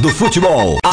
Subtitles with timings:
[0.00, 0.80] do futebol.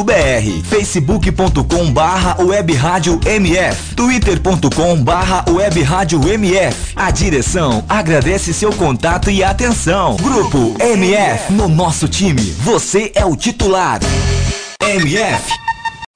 [0.00, 8.72] radiomf.com.br facebook.com barra web rádio MF twitter.com barra web rádio MF A direção agradece seu
[8.72, 10.16] contato e atenção.
[10.16, 14.00] Grupo MF, no nosso time, você é o titular.
[14.82, 15.60] MF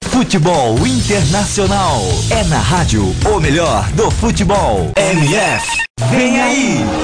[0.04, 2.00] Futebol Internacional.
[2.30, 4.92] É na rádio o melhor do futebol.
[4.96, 5.66] MF.
[6.10, 7.03] Vem aí!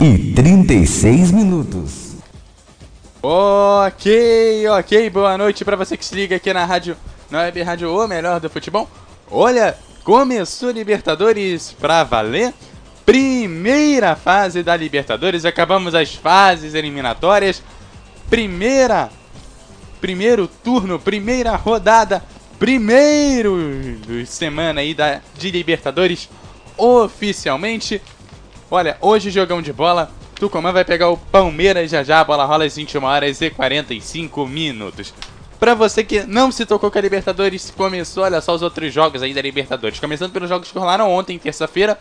[0.00, 2.14] e 36 minutos.
[3.22, 6.96] Ok, ok, boa noite para você que se liga aqui na rádio,
[7.30, 8.88] na web rádio O Melhor do Futebol.
[9.30, 12.52] Olha, começou Libertadores pra valer.
[13.06, 17.62] Primeira fase da Libertadores, acabamos as fases eliminatórias.
[18.28, 19.10] Primeira,
[20.00, 22.22] primeiro turno, primeira rodada,
[22.58, 23.56] primeiro
[24.26, 26.28] semana aí da, de Libertadores
[26.76, 28.02] oficialmente.
[28.76, 30.10] Olha, hoje jogão de bola.
[30.34, 32.18] Tucumã vai pegar o Palmeiras já já.
[32.18, 35.14] A bola rola às 21 horas e 45 minutos.
[35.60, 39.22] Pra você que não se tocou com a Libertadores, começou, olha só os outros jogos
[39.22, 40.00] aí da Libertadores.
[40.00, 41.96] Começando pelos jogos que rolaram ontem, terça-feira.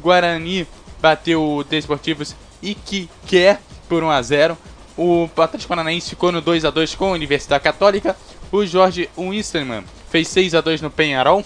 [0.00, 0.66] Guarani
[1.00, 3.56] bateu o Desportivos Iquique
[3.88, 4.58] por 1 a 0
[4.96, 8.16] O Atlético Paranaense ficou no 2 a 2 com a Universidade Católica.
[8.50, 11.44] O Jorge Wisterman fez 6 a 2 no Penharol.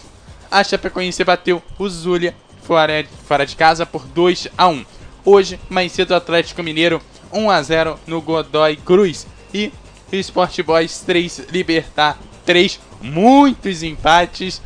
[0.50, 4.84] A Chapecoense bateu o Zulia fora, fora de casa por 2 a 1.
[5.24, 7.00] Hoje, mais cedo, Atlético Mineiro
[7.32, 9.72] 1 a 0 no Godoy Cruz e
[10.12, 12.80] Sport Boys 3 Libertar 3.
[13.00, 14.60] Muitos empates.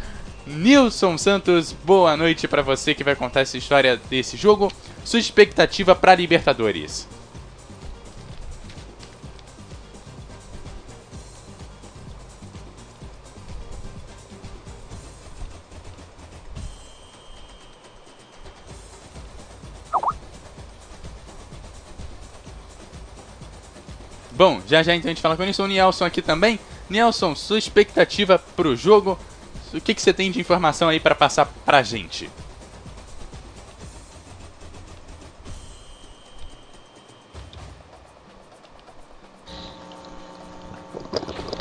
[0.47, 4.73] Nilson Santos, boa noite para você que vai contar essa história desse jogo.
[5.05, 7.09] Sua expectativa para Libertadores?
[24.37, 25.65] Bom, já já então a gente fala com o Nilson.
[25.65, 26.61] O Nielson aqui também.
[26.91, 29.19] Nielson, sua expectativa pro jogo?
[29.73, 32.29] O que, que você tem de informação aí para passar pra gente?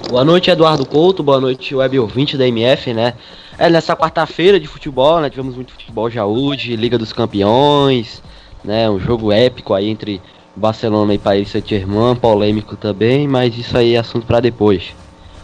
[0.09, 1.23] Boa noite, Eduardo Couto.
[1.23, 3.13] Boa noite, web ouvinte da MF, né?
[3.57, 5.29] É, nessa quarta-feira de futebol, né?
[5.29, 8.21] Tivemos muito futebol já hoje, Liga dos Campeões,
[8.65, 8.89] né?
[8.89, 10.21] Um jogo épico aí entre
[10.55, 14.95] Barcelona e Paris Saint-Germain, polêmico também, mas isso aí é assunto para depois.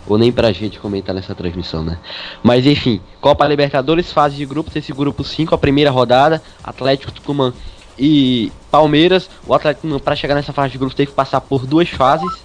[0.08, 1.98] Ou nem pra gente comentar nessa transmissão, né?
[2.42, 7.54] Mas enfim, Copa Libertadores, fase de grupos, esse grupo 5, a primeira rodada, Atlético Tucumã
[7.98, 9.30] e Palmeiras.
[9.46, 12.44] O Atlético para chegar nessa fase de grupos teve que passar por duas fases.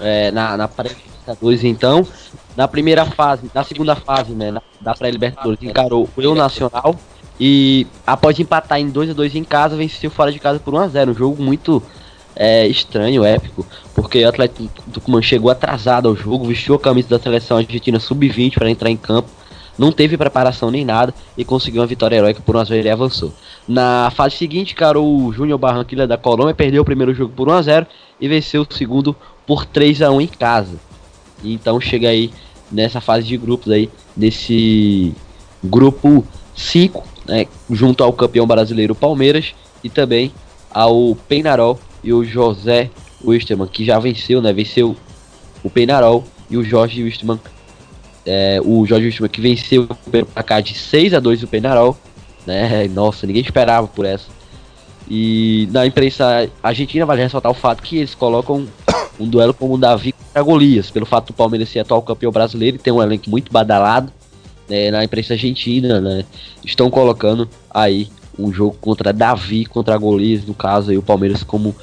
[0.00, 2.06] É, na, na pré-libertadores então.
[2.56, 6.96] Na primeira fase, na segunda fase, né, na, da pré-libertadores, encarou o Eu Nacional
[7.38, 10.78] e após empatar em 2 a 2 em casa, venceu fora de casa por 1
[10.78, 11.82] a 0 Um jogo muito
[12.36, 17.18] é, estranho, épico, porque o Atlético Tucumã chegou atrasado ao jogo, vestiu a camisa da
[17.18, 19.28] seleção argentina sub-20 para entrar em campo,
[19.76, 22.90] não teve preparação nem nada e conseguiu uma vitória heróica por 1 a 0 e
[22.90, 23.32] avançou.
[23.66, 27.52] Na fase seguinte, cara, o Júnior Barranquilla da Colômbia perdeu o primeiro jogo por 1
[27.52, 27.86] a 0
[28.20, 30.76] e venceu o segundo por 3 a 1 em casa.
[31.42, 32.30] Então chega aí
[32.70, 35.12] nessa fase de grupos aí, nesse
[35.62, 40.32] grupo 5 né, junto ao campeão brasileiro Palmeiras e também
[40.70, 42.90] ao Penarol e o José
[43.24, 44.52] Wisterman, que já venceu, né?
[44.52, 44.94] Venceu
[45.62, 47.40] o Penarol e o Jorge Wisterman,
[48.26, 51.96] é, o Jorge Wisterman que venceu pelo placar de 6 a 2 o Penarol,
[52.46, 52.86] né?
[52.88, 54.26] Nossa, ninguém esperava por essa.
[55.08, 58.66] E na imprensa argentina vale ressaltar o fato que eles colocam
[59.18, 62.76] um duelo como o Davi contra Golias, pelo fato do Palmeiras ser atual campeão brasileiro
[62.76, 64.12] e ter um elenco muito badalado
[64.68, 66.24] né, na imprensa argentina, né,
[66.64, 68.08] estão colocando aí
[68.38, 71.74] um jogo contra Davi, contra Golias, no caso aí o Palmeiras como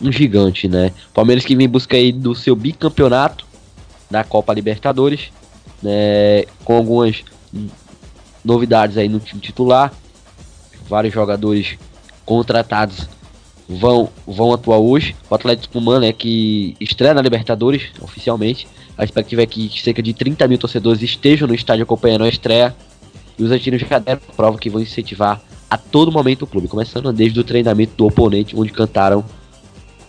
[0.00, 0.92] um gigante, né?
[1.14, 3.46] Palmeiras que vem em busca aí do seu bicampeonato
[4.10, 5.30] da Copa Libertadores,
[5.82, 7.24] né, com algumas
[8.44, 9.92] novidades aí no time titular.
[10.88, 11.76] Vários jogadores
[12.24, 13.08] contratados
[13.68, 15.16] vão, vão atuar hoje.
[15.28, 18.68] O Atlético Humano é que estreia na Libertadores oficialmente.
[18.96, 22.74] A expectativa é que cerca de 30 mil torcedores estejam no estádio acompanhando a estreia.
[23.38, 27.12] E os argentinos já deram prova que vão incentivar a todo momento o clube, começando
[27.12, 29.24] desde o treinamento do oponente, onde cantaram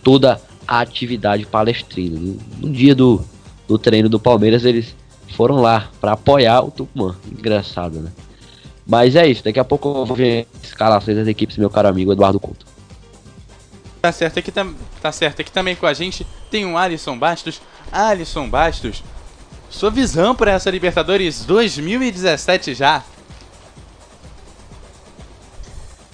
[0.02, 2.18] toda a atividade palestrina.
[2.18, 3.22] No, no dia do,
[3.66, 4.94] do treino do Palmeiras, eles
[5.36, 7.14] foram lá para apoiar o Tucumã.
[7.30, 8.10] Engraçado, né?
[8.86, 12.10] Mas é isso, daqui a pouco eu vou ver escalações das equipes, meu caro amigo
[12.10, 12.64] Eduardo Couto.
[14.00, 17.60] Tá certo aqui, tam tá certo aqui também com a gente tem um Alisson Bastos.
[17.92, 19.02] Alisson Bastos,
[19.70, 23.04] sua visão para essa Libertadores 2017 já?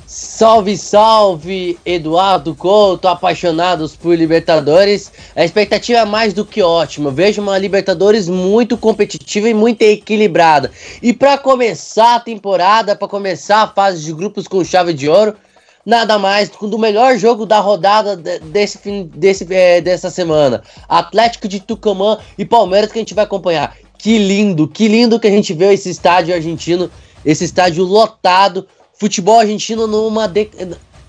[0.07, 5.13] Salve, salve, Eduardo Couto, apaixonados por Libertadores.
[5.35, 7.11] A expectativa é mais do que ótima.
[7.11, 10.71] vejo uma Libertadores muito competitiva e muito equilibrada.
[11.03, 15.35] E para começar a temporada, para começar a fase de grupos com chave de ouro,
[15.85, 20.63] nada mais do melhor jogo da rodada desse fim, desse, é, dessa semana.
[20.89, 23.77] Atlético de Tucumã e Palmeiras que a gente vai acompanhar.
[23.99, 26.91] Que lindo, que lindo que a gente vê esse estádio argentino,
[27.25, 28.67] esse estádio lotado
[28.97, 30.49] Futebol argentino numa de,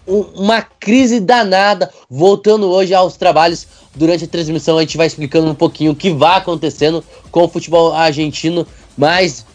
[0.07, 3.67] uma crise danada, voltando hoje aos trabalhos.
[3.93, 7.47] Durante a transmissão a gente vai explicando um pouquinho o que vai acontecendo com o
[7.47, 8.67] futebol argentino,
[8.97, 9.45] mas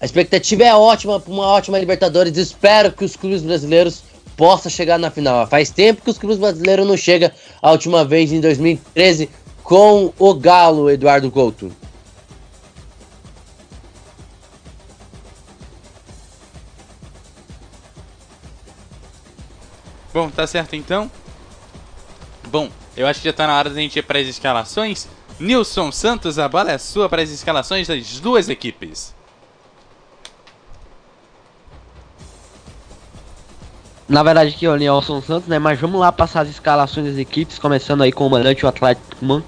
[0.00, 2.36] a expectativa é ótima, uma ótima Libertadores.
[2.36, 4.02] Espero que os clubes brasileiros
[4.38, 5.44] possam chegar na final.
[5.48, 7.28] Faz tempo que os clubes brasileiros não chegam
[7.60, 9.28] a última vez em 2013
[9.64, 11.72] com o Galo, Eduardo Couto.
[20.14, 21.10] Bom, tá certo então.
[22.48, 25.08] Bom, eu acho que já tá na hora da gente ir para as escalações.
[25.38, 29.17] Nilson Santos, a bola é sua para as escalações das duas equipes.
[34.08, 35.58] Na verdade aqui é o Nilson Santos, né?
[35.58, 39.22] Mas vamos lá passar as escalações das equipes, começando aí com o mandante o Atlético
[39.22, 39.42] Man,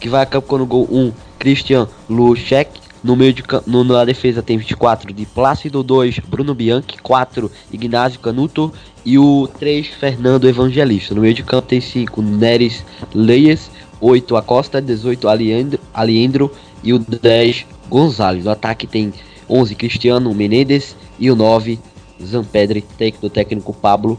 [0.00, 2.80] que vai a campo com o gol 1, Christian Luchek.
[3.04, 8.18] No meio de no, na defesa tem 24 de Plácido, 2 Bruno Bianchi, 4 Ignazio
[8.18, 8.72] Canuto
[9.04, 11.14] e o 3 Fernando Evangelista.
[11.14, 12.82] No meio de campo tem 5 Neres
[13.14, 13.70] Leias,
[14.00, 16.50] 8 Acosta, 18 Aliendro, Aliendro
[16.82, 18.46] e o 10 Gonzalez.
[18.46, 19.12] No ataque tem
[19.50, 21.78] 11 Cristiano Menendez e o 9
[22.22, 24.18] Zampedre, técnico, técnico Pablo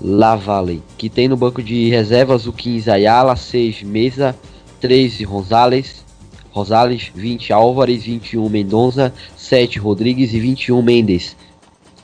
[0.00, 0.82] Lavalle.
[0.96, 4.36] Que tem no banco de reservas o 15 Ayala, 6 Mesa,
[4.80, 6.04] 13 Rosales,
[6.50, 11.36] Rosales, 20 Álvares, 21 Mendonça, 7 Rodrigues e 21 Mendes.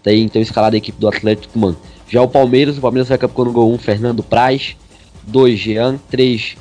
[0.03, 1.77] Tem então escalada a equipe do Atlético Mano.
[2.09, 4.77] Já o Palmeiras, o Palmeiras vai capando gol 1 Fernando Praz,
[5.25, 6.57] 2 Jean, 3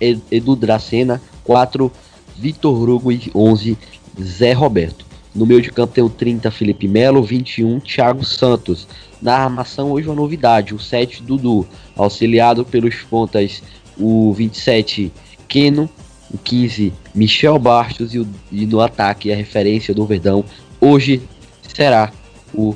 [0.00, 1.90] Edu Dracena, 4
[2.36, 3.76] Vitor Hugo e 11
[4.20, 5.04] Zé Roberto.
[5.34, 8.86] No meio de campo tem o 30 Felipe Melo, 21 Thiago Santos.
[9.20, 11.66] Na armação hoje uma novidade, o 7 Dudu,
[11.96, 13.62] auxiliado pelos pontas
[13.98, 15.12] o 27
[15.48, 15.88] Keno,
[16.32, 20.44] o 15 Michel Bastos e, o, e no ataque a referência do Verdão
[20.80, 21.22] hoje
[21.74, 22.12] será
[22.52, 22.74] o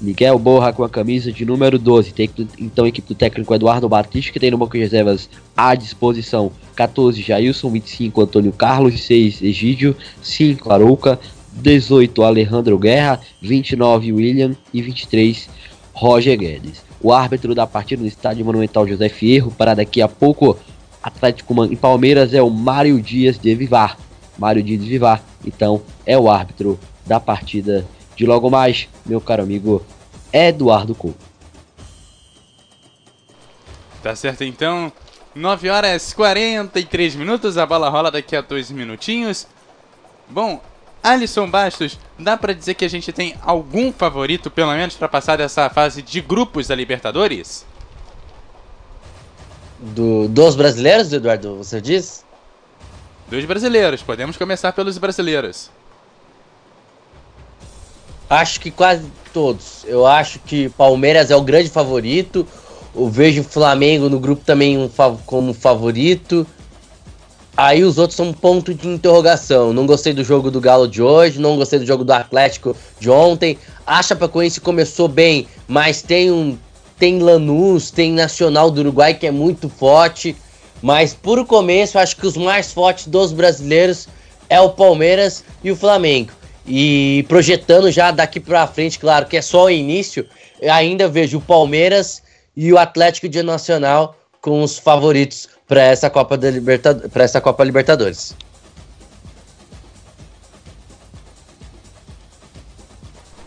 [0.00, 2.12] Miguel Borra com a camisa de número 12.
[2.12, 5.74] Tem então a equipe do técnico Eduardo Batista, que tem no banco de reservas à
[5.74, 11.20] disposição 14 Jailson, 25 Antônio Carlos, 6 Egídio, 5 Arouca,
[11.52, 15.48] 18 Alejandro Guerra, 29 William e 23
[15.92, 16.82] Roger Guedes.
[17.00, 20.56] O árbitro da partida no estádio Monumental José Fierro para daqui a pouco
[21.02, 23.96] Atlético e Palmeiras é o Mário Dias de Vivar.
[24.38, 29.42] Mário Dias de Vivar, então, é o árbitro da partida de logo mais, meu caro
[29.42, 29.84] amigo
[30.32, 31.30] Eduardo Couto.
[34.02, 34.92] Tá certo então.
[35.34, 39.46] 9 horas 43 minutos, a bola rola daqui a dois minutinhos.
[40.28, 40.60] Bom,
[41.02, 45.36] Alisson Bastos, dá para dizer que a gente tem algum favorito, pelo menos, para passar
[45.36, 47.64] dessa fase de grupos da Libertadores?
[49.80, 52.24] do, dos brasileiros, Eduardo, você diz?
[53.28, 55.70] Dos brasileiros, podemos começar pelos brasileiros.
[58.28, 59.84] Acho que quase todos.
[59.86, 62.46] Eu acho que Palmeiras é o grande favorito.
[62.94, 64.88] Eu vejo o Flamengo no grupo também um,
[65.26, 66.46] como favorito.
[67.56, 69.72] Aí os outros são um ponto de interrogação.
[69.72, 73.10] Não gostei do jogo do Galo de hoje, não gostei do jogo do Atlético de
[73.10, 73.58] ontem.
[73.84, 76.56] Para Chapecoense começou bem, mas tem um
[76.98, 80.36] tem Lanús, tem Nacional do Uruguai que é muito forte,
[80.80, 84.08] mas por começo acho que os mais fortes dos brasileiros
[84.48, 86.30] é o Palmeiras e o Flamengo.
[86.66, 90.26] E projetando já daqui para frente, claro que é só o início,
[90.62, 92.22] ainda vejo o Palmeiras
[92.56, 97.40] e o Atlético de Nacional com os favoritos para essa Copa da Libertadores, para essa
[97.40, 98.34] Copa Libertadores.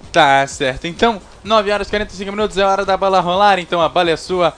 [0.10, 0.88] Tá certo.
[0.88, 4.16] Então, 9 horas e 45 minutos é hora da bala rolar, então a bala é
[4.16, 4.54] sua.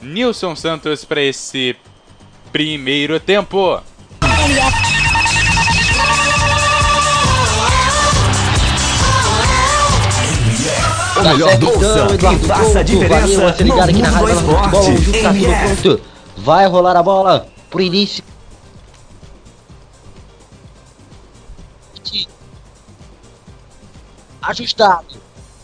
[0.00, 1.74] Nilson Santos para esse
[2.52, 3.82] primeiro tempo.
[11.16, 13.48] O melhor do Santos, a diferença.
[13.48, 14.36] Aqui na Rádio
[15.74, 16.15] Futebol.
[16.36, 18.22] Vai rolar a bola pro início.
[24.42, 25.16] Ajustado.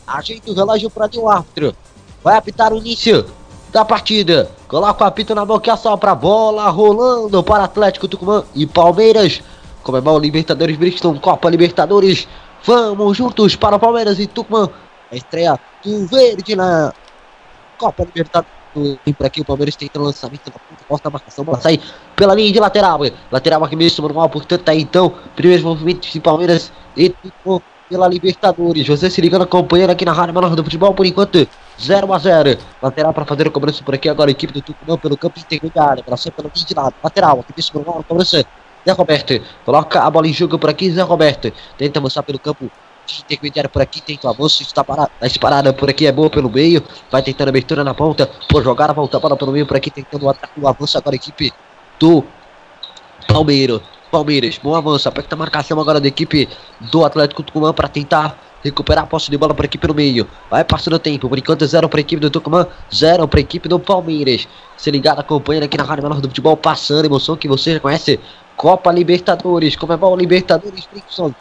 [0.07, 1.77] Ajeita o relógio para o árbitro.
[2.23, 3.25] Vai apitar o início
[3.71, 4.51] da partida.
[4.67, 9.41] Coloca o apito na boca e assopra a bola rolando para Atlético Tucumã e Palmeiras.
[9.83, 12.27] Comebol Libertadores Bristol, Copa Libertadores.
[12.65, 14.69] Vamos juntos para Palmeiras e Tucumã.
[15.11, 16.93] A estreia do Verde na
[17.79, 18.62] Copa Libertadores.
[18.75, 21.79] Vem por aqui o Palmeiras tentando lançamento na ponta, corta a marcação, bola sai
[22.17, 23.01] pela linha de lateral.
[23.31, 25.15] Lateral aqui mesmo, manual, portanto, tá aí então.
[25.37, 27.15] Primeiros movimentos de Palmeiras e
[27.93, 28.87] pela Libertadores.
[28.87, 31.47] Você se ligando, acompanhando aqui na Rádio Menor do Futebol, por enquanto,
[31.79, 34.97] 0 a 0 Lateral para fazer a cobrança por aqui, agora a equipe do Tucumã
[34.97, 36.03] pelo campo intermediário.
[36.07, 38.45] Ela sai pela linha de lado, lateral, aqui mesmo, manual, cobrança.
[38.85, 41.53] Zé Roberto, coloca a bola em jogo por aqui, Zé Roberto.
[41.79, 42.69] Tenta avançar pelo campo
[43.21, 46.51] intermediário por aqui, tenta o avanço, está parado, a disparada por aqui é boa pelo
[46.51, 49.91] meio, vai tentando abertura na ponta, por jogar a volta, bola pelo meio por aqui,
[49.91, 51.53] tentando o o avanço agora a equipe
[51.99, 52.25] do
[53.27, 53.81] Palmeiras.
[54.11, 56.47] Palmeiras, bom avanço, aperta a marcação agora da equipe
[56.79, 60.29] do Atlético Tucumã para tentar recuperar a posse de bola por aqui pelo meio.
[60.51, 63.43] Vai passando o tempo, por enquanto zero para a equipe do Tucumã, zero para a
[63.43, 64.47] equipe do Palmeiras.
[64.77, 68.21] Se ligado, acompanhando aqui na Rádio Menor do Futebol, passando emoção que você já conhece.
[68.55, 71.33] Copa Libertadores, Comebol Libertadores, Brixon.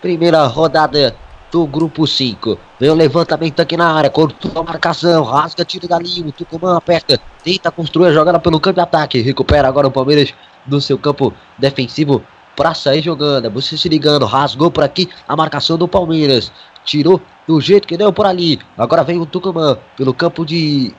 [0.00, 1.14] Primeira rodada
[1.50, 2.58] do grupo 5.
[2.78, 7.20] Vem o levantamento aqui na área, cortou a marcação, rasga, tiro dali, o Tucumã aperta,
[7.44, 10.32] tenta construir a jogada pelo campo de ataque, recupera agora o Palmeiras
[10.66, 12.22] no seu campo defensivo
[12.56, 13.50] para sair jogando.
[13.50, 16.50] Você se ligando, rasgou por aqui a marcação do Palmeiras,
[16.84, 18.58] tirou do jeito que deu por ali.
[18.78, 20.94] Agora vem o Tucumã pelo campo de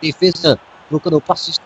[0.00, 0.58] defesa,
[0.88, 1.60] trocando passes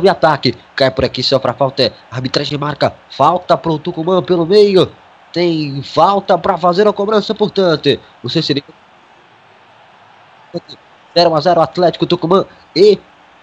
[0.00, 0.54] de ataque.
[0.76, 1.92] Cai por aqui, só para falta.
[2.10, 4.90] Arbitragem marca falta pro Tucumã pelo meio.
[5.32, 7.98] Tem falta para fazer a cobrança, portanto.
[8.28, 8.66] Se liga.
[11.16, 12.98] 0 a 0 Atlético Tucumã e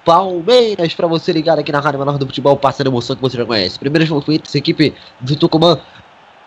[0.06, 3.46] Palmeiras para você ligar aqui na Rádio Menor do Futebol, passando emoção que você já
[3.46, 3.78] conhece.
[3.78, 5.80] Primeiros movimentos, equipe do Tucumã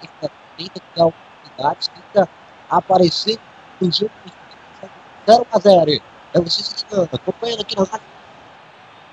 [0.01, 2.29] tenta criar oportunidades, tenta
[2.71, 3.39] aparecer
[3.81, 4.11] no jogo
[5.27, 6.03] 0 a 0.
[6.35, 8.14] É você se ligando, acompanhando aqui na Rádio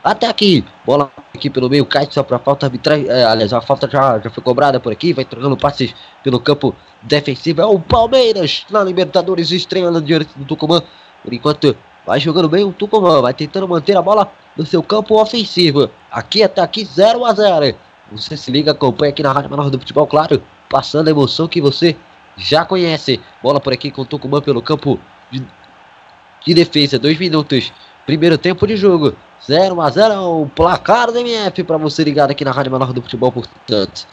[0.03, 3.08] até aqui, bola aqui pelo meio, cai só para falta arbitragem.
[3.08, 5.93] É, aliás, a falta já, já foi cobrada por aqui, vai trocando passes
[6.24, 7.62] pelo campo defensivo.
[7.62, 10.81] É o Palmeiras na Libertadores, estreando diante do Tucumã.
[11.24, 15.22] Por enquanto, vai jogando bem o Tucumã, vai tentando manter a bola no seu campo
[15.22, 15.89] ofensivo.
[16.10, 17.75] Aqui até aqui 0 a 0
[18.12, 21.62] Você se liga, acompanha aqui na Rádio Menor do Futebol, claro, passando a emoção que
[21.62, 21.96] você
[22.36, 23.22] já conhece.
[23.43, 25.46] Bola por aqui com o Tucumã pelo campo de,
[26.43, 27.72] de defesa, dois minutos.
[28.08, 29.15] Primeiro tempo de jogo.
[29.48, 33.01] 0 a 0 o placar do MF para você ligado aqui na Rádio Menor do
[33.01, 34.07] Futebol, portanto.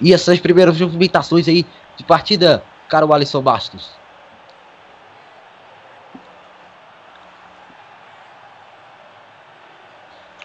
[0.00, 1.66] E essas primeiras movimentações aí
[1.96, 3.90] de partida, caro Alisson Bastos.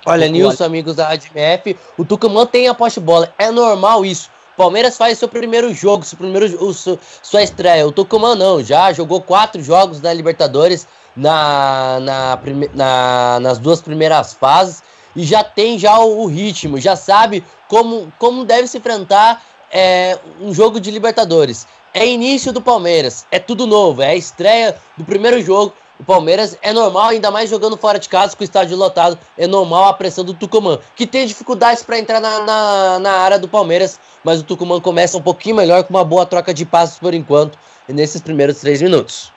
[0.06, 3.34] Olha, Nilson, amigos da Rádio MF, o Tucumã tem a poste bola.
[3.40, 4.30] É normal isso.
[4.56, 7.88] Palmeiras faz seu primeiro jogo, seu primeiro, o, sua estreia.
[7.88, 12.40] O Tucumã não, já jogou quatro jogos na Libertadores na, na,
[12.74, 14.84] na, nas duas primeiras fases
[15.16, 19.42] e já tem já o, o ritmo, já sabe como, como deve se enfrentar
[19.72, 21.68] é, um jogo de Libertadores.
[21.94, 25.74] É início do Palmeiras, é tudo novo, é a estreia do primeiro jogo.
[25.98, 29.48] O Palmeiras é normal, ainda mais jogando fora de casa com o estádio lotado, é
[29.48, 33.48] normal a pressão do Tucumã, que tem dificuldades para entrar na, na, na, área do
[33.48, 37.14] Palmeiras, mas o Tucumã começa um pouquinho melhor com uma boa troca de passos por
[37.14, 37.58] enquanto,
[37.88, 39.35] nesses primeiros três minutos.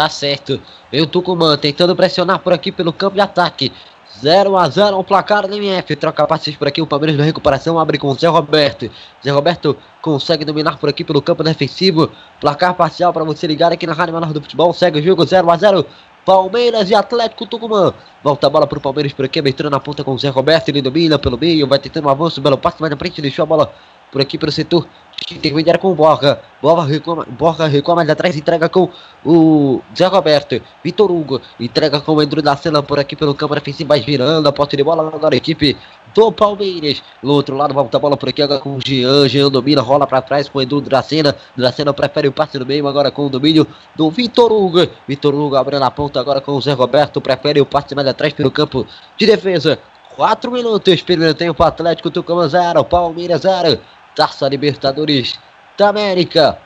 [0.00, 0.58] Tá certo.
[0.90, 3.70] Vem o Tucumã tentando pressionar por aqui pelo campo de ataque.
[4.18, 5.94] 0 a 0 o placar do MF.
[5.94, 6.80] Troca passes por aqui.
[6.80, 8.90] O Palmeiras na recuperação abre com o Zé Roberto.
[9.22, 12.10] Zé Roberto consegue dominar por aqui pelo campo defensivo.
[12.40, 14.72] Placar parcial para você ligar aqui na Rádio Menor do Futebol.
[14.72, 15.84] Segue o jogo 0 a 0
[16.24, 17.92] Palmeiras e Atlético Tucumã.
[18.24, 19.38] Volta a bola para o Palmeiras por aqui.
[19.38, 20.70] Abertura na ponta com o Zé Roberto.
[20.70, 21.66] Ele domina pelo meio.
[21.66, 22.40] Vai tentando um avanço.
[22.40, 23.20] Belo passe mais na frente.
[23.20, 23.70] Deixou a bola
[24.10, 24.88] por aqui pelo setor
[25.30, 26.40] intermediário com o Borja.
[26.62, 28.88] Borja recua, Borja recua mais atrás, entrega com
[29.24, 30.60] o Zé Roberto.
[30.82, 34.48] Vitor Hugo entrega com o Endro da Cena por aqui pelo campo defensivo, vai virando
[34.48, 35.76] a posse de bola agora a equipe
[36.14, 37.02] do Palmeiras.
[37.22, 39.28] Do outro lado, volta a bola por aqui agora com o Jean.
[39.28, 41.34] Jean domina, rola para trás com o Endro da Cena.
[41.56, 44.86] Da Cena prefere o passe no meio agora com o domínio do Vitor Hugo.
[45.06, 47.20] Vitor Hugo abrindo a ponta agora com o Zé Roberto.
[47.20, 48.86] Prefere o passe mais atrás pelo campo
[49.16, 49.78] de defesa.
[50.16, 53.80] 4 minutos, primeiro tempo, Atlético Tucumã 0, Palmeiras 0.
[54.20, 55.38] Taça Libertadores
[55.78, 56.58] da América.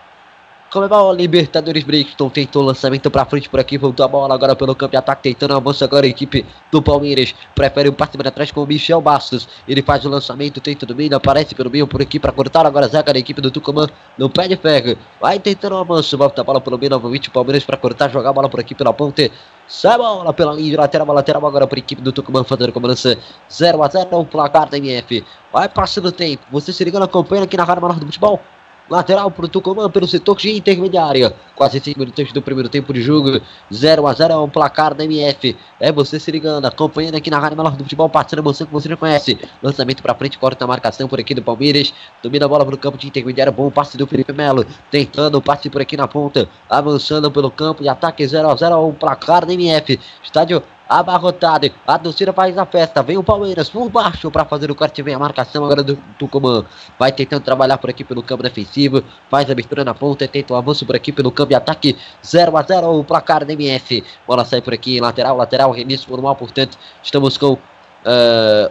[0.72, 4.90] Comebol Libertadores Brixton tentou lançamento pra frente por aqui, voltou a bola agora pelo campo
[4.90, 7.32] de ataque, tentando avanço agora a equipe do Palmeiras.
[7.54, 9.48] Prefere o passe para trás com o Michel Bastos.
[9.68, 12.86] Ele faz o lançamento, tenta do meio, aparece pelo meio por aqui para cortar agora
[12.86, 13.86] a zaga da equipe do Tucumã
[14.18, 14.98] no pé de ferro.
[15.20, 18.30] Vai tentando o avanço, volta a bola pelo meio novamente o Palmeiras para cortar, jogar
[18.30, 19.30] a bola por aqui pela ponte.
[19.66, 23.18] Sai bola pela linha de lateral, lateral agora para a equipe do Tucumã fazendo cobrança
[23.50, 25.24] 0 a 0 o placar da MF.
[25.52, 28.40] Vai passando o tempo, você se ligando, acompanha aqui na Rádio Maior do Futebol.
[28.88, 31.34] Lateral para o Tucumã pelo setor de intermediária.
[31.56, 33.40] Quase 5 minutos do primeiro tempo de jogo.
[33.72, 35.56] 0 a 0 é um placar da MF.
[35.80, 38.72] É você se ligando, acompanhando aqui na Rádio Melhor do Futebol, passando a emoção que
[38.72, 39.38] você já conhece.
[39.62, 41.94] Lançamento para frente, corta a marcação por aqui do Palmeiras.
[42.22, 43.50] Domina a bola para o campo de intermediária.
[43.50, 44.66] Bom passe do Felipe Melo.
[44.90, 46.46] Tentando o passe por aqui na ponta.
[46.68, 49.98] Avançando pelo campo de ataque 0 a 0 é um placar da MF.
[50.22, 51.70] Estádio abarrotado.
[51.86, 53.02] A torcida faz a festa.
[53.02, 55.02] Vem o Palmeiras por baixo para fazer o corte.
[55.02, 56.64] Vem a marcação agora do Tucumã.
[56.98, 59.02] Vai tentando trabalhar por aqui pelo campo defensivo.
[59.30, 60.26] Faz a abertura na ponta.
[60.28, 61.96] Tenta o um avanço por aqui pelo campo de ataque.
[62.24, 64.04] 0 a 0 o placar da MF.
[64.26, 65.00] Bola sai por aqui.
[65.00, 65.70] Lateral, lateral.
[65.70, 66.36] Remissão por mal.
[66.36, 67.54] Portanto, estamos com.
[67.54, 68.70] Uh,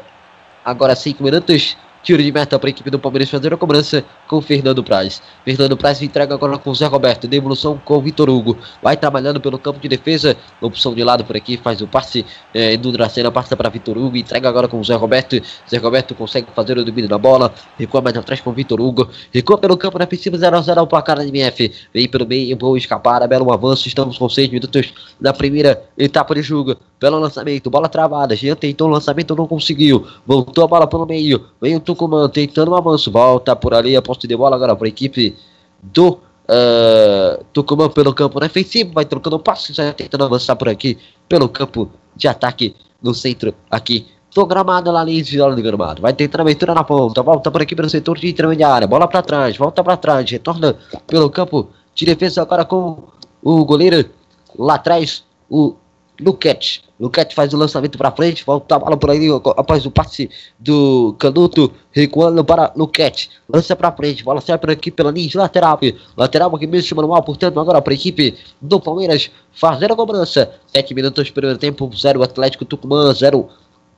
[0.63, 4.41] agora 5 minutos Tiro de meta para a equipe do Palmeiras fazer a cobrança com
[4.41, 5.21] Fernando Praz.
[5.45, 7.29] Fernando Praz entrega agora com o Zé Roberto.
[7.29, 8.57] Devolução com o Vitor Hugo.
[8.81, 10.35] Vai trabalhando pelo campo de defesa.
[10.59, 11.55] Opção de lado por aqui.
[11.55, 12.25] Faz o passe.
[12.53, 14.17] É, Edu Dracena passa para Vitor Hugo.
[14.17, 15.41] Entrega agora com o Zé Roberto.
[15.69, 17.53] Zé Roberto consegue fazer o domínio da bola.
[17.79, 19.09] Recua mais atrás com o Vitor Hugo.
[19.31, 21.71] Recua pelo campo defensivo 0x0 ao placar da MF.
[21.93, 22.57] Vem pelo meio.
[22.57, 23.25] Boa escapada.
[23.27, 23.87] Belo avanço.
[23.87, 26.75] Estamos com 6 minutos na primeira etapa de jogo.
[27.03, 27.69] Belo lançamento.
[27.69, 28.33] Bola travada.
[28.33, 29.35] Jean tentou o lançamento.
[29.35, 30.07] Não conseguiu.
[30.25, 31.47] Voltou a bola pelo meio.
[31.61, 33.11] Vem o Tucumã tentando um avanço.
[33.11, 35.35] Volta por ali a posse de bola agora para a equipe
[35.81, 38.93] do uh, Tucumã pelo campo defensivo.
[38.93, 40.97] Vai trocando passos, já tentando avançar por aqui
[41.27, 46.01] pelo campo de ataque no centro aqui do gramado lá ali de do gramado.
[46.01, 47.21] Vai tentando a abertura na ponta.
[47.21, 48.87] Volta por aqui pelo setor de intermediária.
[48.87, 49.57] Bola para trás.
[49.57, 50.31] Volta para trás.
[50.31, 53.03] Retorna pelo campo de defesa agora com
[53.43, 54.09] o goleiro
[54.57, 55.25] lá atrás.
[55.49, 55.75] O
[56.19, 56.83] Luquete.
[56.99, 61.15] Luquete faz o lançamento para frente, volta a bola por aí após o passe do
[61.19, 63.29] Canuto, recuando para Luquete.
[63.49, 65.79] Lança para frente, bola sai por aqui pela linha de lateral.
[66.15, 70.51] Lateral que mesmo manual, portanto, agora para a equipe do Palmeiras fazer a cobrança.
[70.67, 73.49] 7 minutos primeiro tempo, 0 Atlético Tucumã, 0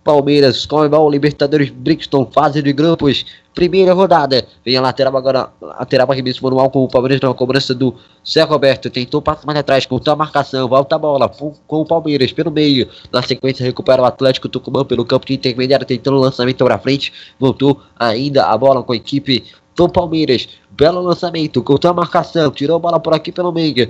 [0.05, 4.45] Palmeiras, Comebol, Libertadores, Brixton, fase de grupos, primeira rodada.
[4.63, 8.87] Vem a lateral agora, lateral arremesso manual com o Palmeiras na cobrança do Zé Roberto.
[8.91, 12.87] Tentou passo mais atrás, cortou a marcação, volta a bola com o Palmeiras pelo meio.
[13.11, 17.11] Na sequência, recupera o Atlético Tucumã pelo campo de intermediário, tentando o lançamento para frente.
[17.39, 19.43] Voltou ainda a bola com a equipe
[19.75, 20.47] do Palmeiras.
[20.69, 23.89] Belo lançamento, cortou a marcação, tirou a bola por aqui pelo meio.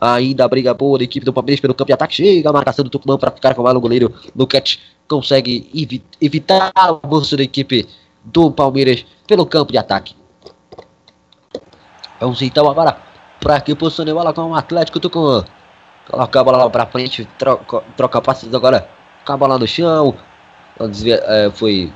[0.00, 2.16] Ainda a briga boa da equipe do Palmeiras pelo campo de ataque.
[2.16, 7.00] Chega a marcação do Tucumã para ficar com o goleiro Luquete consegue evi evitar o
[7.02, 7.88] avanço da equipe
[8.24, 10.14] do Palmeiras pelo campo de ataque.
[12.20, 12.96] Vamos então agora
[13.40, 15.44] para que posição de bola com o Atlético Tucumã.
[16.10, 18.88] Coloca a bola lá para frente, troca, troca passes agora
[19.24, 20.14] com a bola no chão.
[20.78, 21.92] É, foi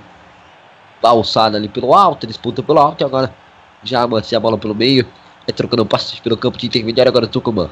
[1.03, 3.35] alçada ali pelo alto, disputa pelo alto e agora
[3.83, 5.07] já amancia a bola pelo meio.
[5.47, 7.71] É trocando passes pelo campo de intermediário agora Tucumã.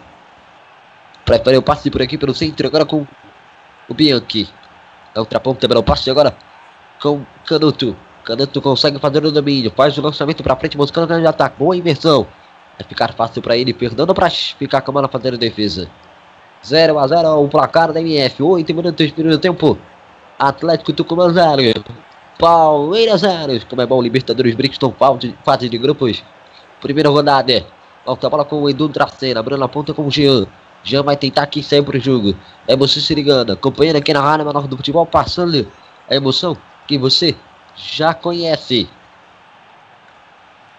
[1.24, 3.06] Prefere o passe por aqui pelo centro agora com
[3.88, 4.48] o Bianchi.
[5.18, 6.32] É outra ponta, o passe agora
[7.02, 7.96] com Canuto.
[8.22, 11.58] Canuto consegue fazer o domínio, faz o lançamento para frente, buscando o grande ataque.
[11.58, 12.24] Boa inversão.
[12.78, 15.90] Vai ficar fácil para ele, perdendo para ficar com a bola fazendo defesa.
[16.64, 18.40] 0 a 0 o placar da MF.
[18.40, 19.76] 8 minutos primeiro tempo.
[20.38, 21.84] Atlético Tucumã 0.
[22.38, 23.66] Palmeiras 0.
[23.68, 24.94] Como é bom, Libertadores Brixton,
[25.44, 26.22] fase de grupos.
[26.80, 27.66] Primeira rodada.
[28.06, 30.46] Volta a bola com o Edu Dracena, abrindo a ponta com o Jean.
[30.82, 32.34] Já vai tentar aqui sempre o jogo.
[32.66, 35.70] É você se ligando, acompanhando aqui na Rádio Menor do Futebol, passando
[36.08, 37.36] a emoção que você
[37.76, 38.88] já conhece.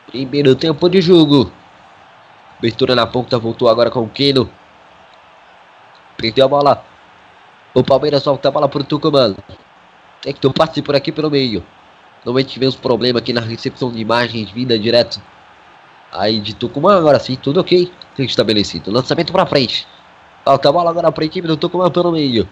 [0.08, 1.52] Primeiro tempo de jogo.
[2.58, 4.50] Abertura na ponta, voltou agora com o Keno.
[6.18, 6.86] Prendeu a bola.
[7.74, 9.36] O Palmeiras solta a bola para o Tucumã.
[10.22, 11.64] Tem que ter um passe por aqui pelo meio.
[12.26, 15.22] Normalmente tivemos problema aqui na recepção de imagens vinda direto
[16.12, 16.98] aí de Tucumã.
[16.98, 17.92] Agora sim, tudo ok.
[18.16, 18.92] Tem estabelecido.
[18.92, 19.88] Lançamento para frente.
[20.46, 22.48] Falta a bola agora para a equipe do Tucumã pelo meio.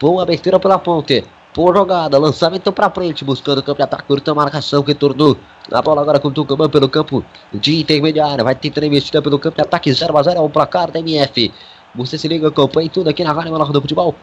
[0.00, 1.24] Boa abertura pela ponte.
[1.54, 2.18] Boa jogada.
[2.18, 3.24] Lançamento para frente.
[3.24, 4.04] Buscando o campo de ataque.
[4.04, 4.82] Curta a marcação.
[4.82, 5.36] Retornou.
[5.72, 8.44] A bola agora com o Tucumã pelo campo de intermediária.
[8.44, 9.90] Vai tentando investida pelo campo de ataque.
[9.90, 11.52] 0x0 é o placar da MF.
[11.94, 14.14] Você se liga, acompanha tudo aqui na Rádio Menor do Futebol.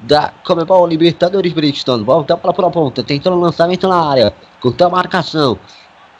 [0.00, 2.04] Da Comebol Libertadores Brixton.
[2.04, 3.02] Volta a bola pela ponta.
[3.02, 4.34] Tentando lançamento na área.
[4.60, 5.58] Curta a marcação.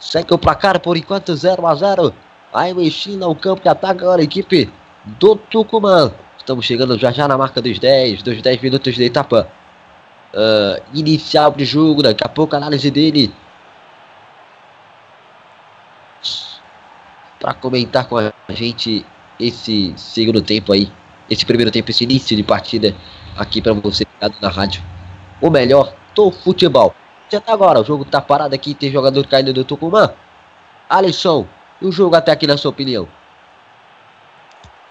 [0.05, 2.13] Segue o placar por enquanto 0x0.
[2.53, 4.71] Vai investindo ao campo de ataque agora a equipe
[5.03, 6.11] do Tucumã.
[6.37, 9.49] Estamos chegando já já na marca dos 10, dos 10 minutos de etapa
[10.31, 12.03] uh, inicial de jogo.
[12.03, 13.33] Daqui a pouco a análise dele
[17.39, 19.03] para comentar com a gente
[19.39, 20.91] esse segundo tempo aí,
[21.27, 22.95] esse primeiro tempo, esse início de partida
[23.35, 24.05] aqui para você
[24.39, 24.83] na rádio.
[25.41, 26.93] O melhor do futebol.
[27.35, 30.13] Já tá agora, o jogo tá parado aqui, tem jogador caindo do Tucumã.
[30.89, 31.45] Alisson,
[31.81, 33.09] e o jogo até aqui na sua opinião?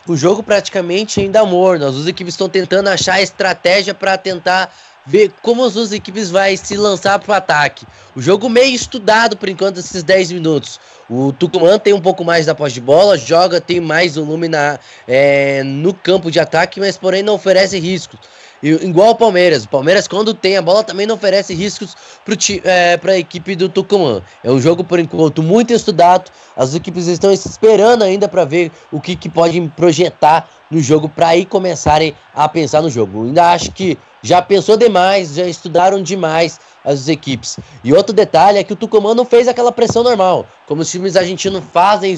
[0.06, 1.86] O jogo praticamente ainda morno.
[1.86, 4.70] As duas equipes estão tentando achar estratégia para tentar
[5.06, 7.86] ver como as duas equipes vai se lançar para o ataque.
[8.14, 10.78] O jogo meio estudado por enquanto esses 10 minutos.
[11.08, 14.78] O Tucumã tem um pouco mais da posse de bola, joga, tem mais volume na,
[15.08, 18.20] é, no campo de ataque, mas porém não oferece riscos.
[18.64, 19.64] Igual o Palmeiras.
[19.64, 23.68] O Palmeiras, quando tem a bola, também não oferece riscos para é, a equipe do
[23.68, 24.22] Tucumã.
[24.42, 26.30] É um jogo, por enquanto, muito estudado.
[26.56, 31.28] As equipes estão esperando ainda para ver o que, que podem projetar no jogo para
[31.28, 33.24] aí começarem a pensar no jogo.
[33.24, 37.58] ainda acho que já pensou demais, já estudaram demais as equipes.
[37.82, 41.16] E outro detalhe é que o Tucumã não fez aquela pressão normal, como os times
[41.16, 42.16] argentinos fazem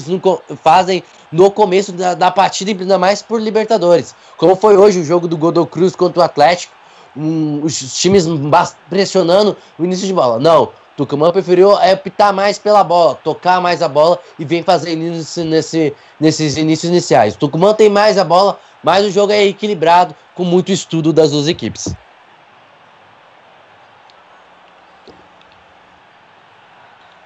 [0.63, 4.15] fazem no começo da, da partida, ainda mais por Libertadores.
[4.37, 6.75] Como foi hoje o jogo do Godoy Cruz contra o Atlético,
[7.15, 8.25] um, os times
[8.89, 10.39] pressionando o início de bola.
[10.39, 15.43] Não, Tucumã preferiu optar mais pela bola, tocar mais a bola e vem fazer isso
[15.43, 17.35] nesse, nesses inícios iniciais.
[17.35, 21.31] O Tucumã tem mais a bola, mas o jogo é equilibrado, com muito estudo das
[21.31, 21.93] duas equipes.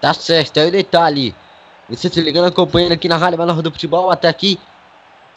[0.02, 1.36] Tá certo, aí o detalhe.
[1.92, 4.58] Você se ligando, acompanhando aqui na Rádio Menor do Futebol, até aqui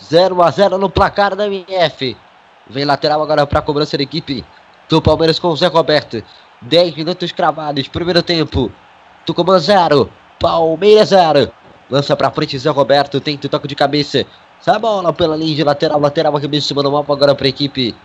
[0.01, 2.17] 0 a 0 no placar da MF.
[2.71, 4.45] Vem lateral agora para a cobrança da equipe
[4.89, 6.23] do Palmeiras com o Zé Roberto.
[6.63, 8.71] 10 minutos cravados, primeiro tempo.
[9.27, 11.53] Tucumã 0, Palmeiras 0.
[11.91, 14.25] Lança para frente Zé Roberto, tenta o toque de cabeça.
[14.61, 17.49] Sai a bola pela linha de lateral, lateral aqui cima do mapa agora para a
[17.49, 17.97] equipe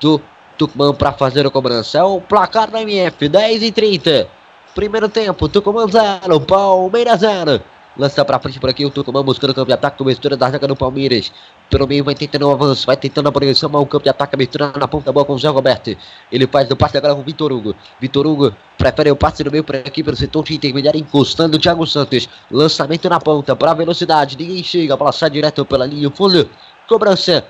[0.00, 0.20] do
[0.58, 1.98] Tucumã para fazer a cobrança.
[1.98, 4.28] É o placar da MF, 10 e 30.
[4.74, 7.62] Primeiro tempo, Tucumã 0, Palmeiras 0.
[7.98, 9.96] Lança pra frente por aqui o Tucumã buscando o campo de ataque.
[9.96, 11.32] Cobertura da zaga do Palmeiras.
[11.70, 12.86] Pelo meio vai tentando o um avanço.
[12.86, 13.70] Vai tentando a projeção.
[13.70, 14.34] Mas o campo de ataque.
[14.34, 15.96] Abertura na ponta boa com o Zé Roberto.
[16.30, 17.74] Ele faz o passe agora com o Vitor Hugo.
[17.98, 20.02] Vitor Hugo prefere o passe no meio por aqui.
[20.02, 21.00] Pelo setor de intermediário.
[21.00, 22.28] Encostando o Thiago Santos.
[22.50, 23.56] Lançamento na ponta.
[23.56, 24.36] Para velocidade.
[24.36, 24.94] Ninguém chega.
[24.94, 26.10] Bola sai direto pela linha.
[26.10, 26.50] Fundo.
[26.86, 27.46] Cobrança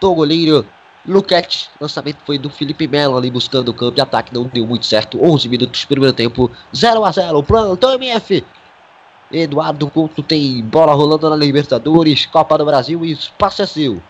[0.00, 0.64] do goleiro.
[1.06, 4.84] Luquete, lançamento foi do Felipe Melo ali buscando o campo de ataque, não deu muito
[4.84, 5.18] certo.
[5.22, 8.44] 11 minutos, primeiro tempo, 0 a 0 Plantão MF
[9.32, 14.02] Eduardo Couto tem bola rolando na Libertadores, Copa do Brasil e espaço é seu.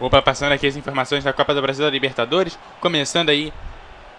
[0.00, 3.52] Opa, passando aqui as informações da Copa do Brasil da Libertadores, começando aí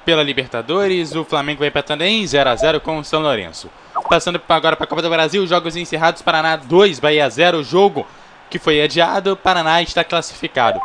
[0.05, 3.69] pela Libertadores, o Flamengo vai empatando em 0 a 0 com o São Lourenço.
[4.07, 8.07] Passando agora para a Copa do Brasil, jogos encerrados, Paraná 2, Bahia 0, jogo
[8.49, 10.79] que foi adiado, Paraná está classificado.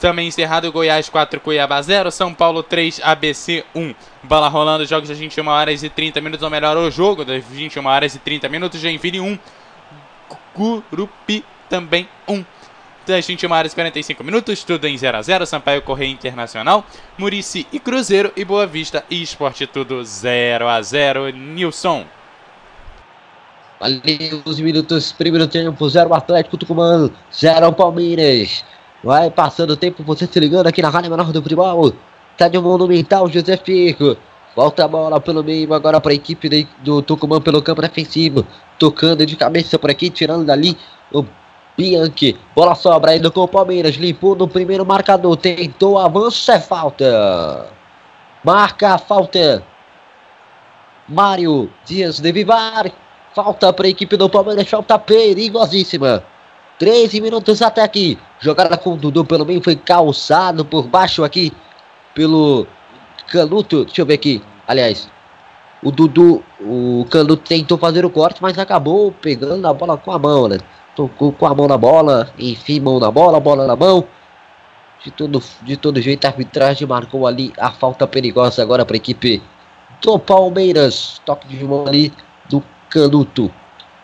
[0.00, 3.94] Também encerrado Goiás 4, Cuiabá 0, São Paulo 3, ABC 1.
[4.22, 7.86] Bola rolando, jogos das 21 horas e 30 minutos, ou melhor, o jogo das 21
[7.86, 9.38] horas e 30 minutos, Joinville 1,
[10.56, 12.44] Gurupi também 1.
[13.06, 16.84] Das 21 horas e 45 minutos, tudo em 0 a 0 Sampaio Correia Internacional,
[17.16, 22.04] Murici e Cruzeiro e Boa Vista e Esporte tudo 0 a 0 Nilson.
[23.80, 28.64] Ali os minutos, primeiro tempo, 0 Atlético Tucumã, 0 Palmeiras.
[29.02, 31.92] Vai passando o tempo, você se ligando aqui na Rádio Menor do Futebol.
[32.36, 34.16] Tá de Monumental, José Fico.
[34.56, 38.44] Volta a bola pelo meio agora para a equipe de, do Tucumã pelo campo defensivo.
[38.78, 40.76] Tocando de cabeça por aqui, tirando dali
[41.12, 41.24] o
[41.76, 42.36] Bianchi.
[42.56, 43.94] Bola sobra indo com o Palmeiras.
[43.94, 45.36] Limpou no primeiro marcador.
[45.36, 47.66] Tentou avanço, é falta.
[48.42, 49.62] Marca a falta.
[51.08, 52.90] Mário Dias de Vivar.
[53.32, 54.68] Falta para a equipe do Palmeiras.
[54.68, 56.24] Falta perigosíssima.
[56.78, 58.18] 13 minutos até aqui.
[58.40, 59.62] Jogada com o Dudu pelo meio.
[59.62, 61.52] Foi calçado por baixo aqui.
[62.14, 62.66] Pelo
[63.26, 63.84] Canuto.
[63.84, 64.42] Deixa eu ver aqui.
[64.66, 65.08] Aliás,
[65.82, 70.18] o Dudu, o Canuto tentou fazer o corte, mas acabou pegando a bola com a
[70.18, 70.58] mão, né?
[70.94, 72.30] Tocou com a mão na bola.
[72.38, 74.04] Enfim, mão na bola, bola na mão.
[75.04, 78.98] De todo, de todo jeito, a arbitragem marcou ali a falta perigosa agora para a
[78.98, 79.42] equipe
[80.02, 81.20] do Palmeiras.
[81.24, 82.12] Toque de mão ali
[82.48, 83.52] do Canuto.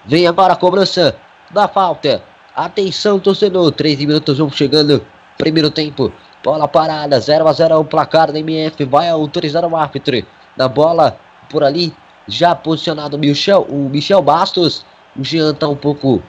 [0.06, 1.16] Vem agora a cobrança
[1.50, 2.22] da falta.
[2.54, 3.72] Atenção, torcedor.
[3.72, 5.04] 13 minutos vão chegando.
[5.36, 6.12] Primeiro tempo.
[6.42, 7.18] Bola parada.
[7.18, 8.84] 0 a 0 o placar da MF.
[8.84, 10.24] Vai autorizar o árbitro.
[10.56, 11.18] Na bola
[11.50, 11.92] por ali.
[12.28, 14.86] Já posicionado Michel, o Michel Bastos.
[15.16, 16.22] O Jean tá um pouco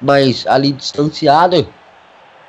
[0.00, 1.66] mais ali distanciado.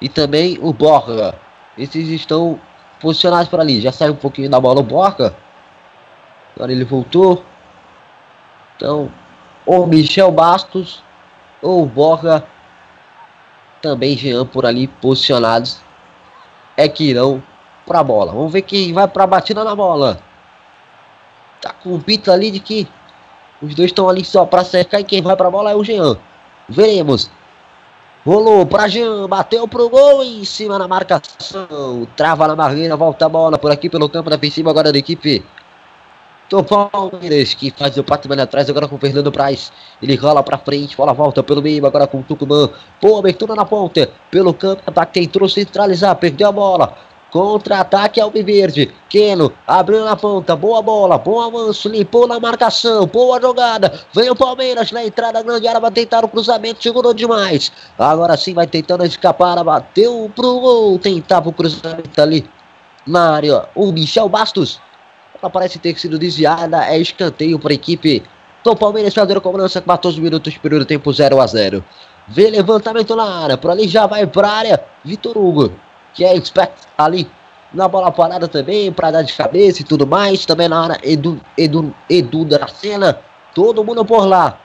[0.02, 1.36] E também o Borja.
[1.78, 2.60] Esses estão
[3.00, 3.80] posicionados por ali.
[3.80, 5.36] Já saiu um pouquinho da bola o Borja.
[6.56, 7.44] Agora ele voltou.
[8.76, 9.12] Então,
[9.68, 11.04] o Michel Bastos
[11.62, 12.44] ou o Borja
[13.84, 15.78] também Jean por ali posicionados
[16.78, 17.44] é que irão
[17.86, 18.32] para a bola.
[18.32, 20.20] Vamos ver quem vai para a batida na bola.
[21.62, 22.88] Tá com o pito ali de que
[23.62, 25.84] Os dois estão ali só para cercar e quem vai para a bola é o
[25.84, 26.18] Jean.
[26.68, 27.30] Veremos.
[28.26, 32.08] Rolou para Jean, bateu pro gol em cima na marcação.
[32.16, 35.46] Trava na barreira, volta a bola por aqui pelo campo defensivo agora da equipe
[36.50, 39.72] do Palmeiras, que faz o passe atrás agora com o Fernando Praz.
[40.02, 42.70] Ele rola pra frente, bola volta pelo meio, agora com o Tucumã.
[43.02, 46.98] Boa abertura na ponta, pelo campo, ataque tentou centralizar, perdeu a bola.
[47.34, 48.94] Contra-ataque ao Verde.
[49.10, 50.56] Keno abriu na ponta.
[50.56, 51.18] Boa bola.
[51.18, 51.90] Bom avanço.
[51.90, 53.08] Limpou na marcação.
[53.08, 53.92] Boa jogada.
[54.14, 55.80] Vem o Palmeiras na entrada grande área.
[55.80, 56.84] Vai tentar o cruzamento.
[56.84, 57.72] Segurou demais.
[57.98, 59.64] Agora sim vai tentando escapar.
[59.64, 61.00] Bateu pro gol.
[61.00, 62.48] Tentava o cruzamento ali
[63.08, 63.68] na área.
[63.74, 64.80] O Michel Bastos
[65.44, 66.86] ela parece ter sido desviada.
[66.86, 68.24] É escanteio para a equipe
[68.64, 69.82] do Palmeiras fazer a cobrança.
[69.82, 71.84] 14 minutos, período tempo 0 a 0.
[72.30, 73.58] Vê levantamento na área.
[73.58, 74.84] Por ali já vai para a área.
[75.04, 75.74] Vitor Hugo,
[76.14, 77.30] que é expert ali
[77.74, 80.46] na bola parada também, para dar de cabeça e tudo mais.
[80.46, 82.60] Também na área, Edu, Edu, Edu da.
[83.54, 84.58] Todo mundo por lá.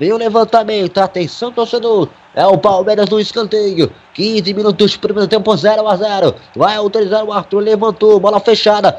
[0.00, 2.08] Vem o levantamento, atenção torcedor.
[2.34, 3.92] É o Palmeiras no escanteio.
[4.14, 6.34] 15 minutos, primeiro tempo 0 a 0.
[6.56, 8.98] Vai autorizar o Arthur, levantou, bola fechada.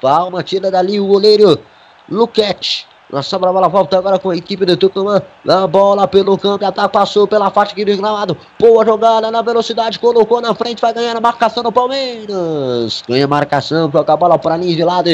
[0.00, 1.60] Palma tira dali o goleiro
[2.08, 2.86] Luquete.
[3.12, 5.20] Na sobra a bola volta agora com a equipe do Tucumã.
[5.44, 8.34] Na bola pelo campo, ataque passou pela faixa aqui do gramado.
[8.58, 13.02] Boa jogada na velocidade, colocou na frente, vai ganhar a marcação do Palmeiras.
[13.06, 15.10] Ganha a marcação, toca a bola para linha de lado.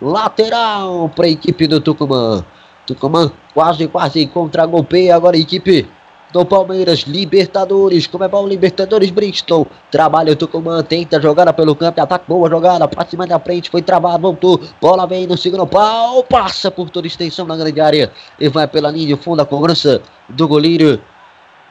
[0.00, 2.44] Lateral para a equipe do Tucumã.
[2.88, 5.86] Tucumã quase, quase contra golpeia agora a equipe
[6.32, 12.00] do Palmeiras, Libertadores, como é bom, Libertadores, Bristol, trabalha o Tucumã, tenta jogada pelo campo,
[12.00, 16.22] ataque, boa jogada, pra cima da frente, foi travado, voltou, bola vem no segundo pau,
[16.24, 20.02] passa por toda extensão na grande área, e vai pela linha de fundo, a cobrança
[20.28, 21.00] do goleiro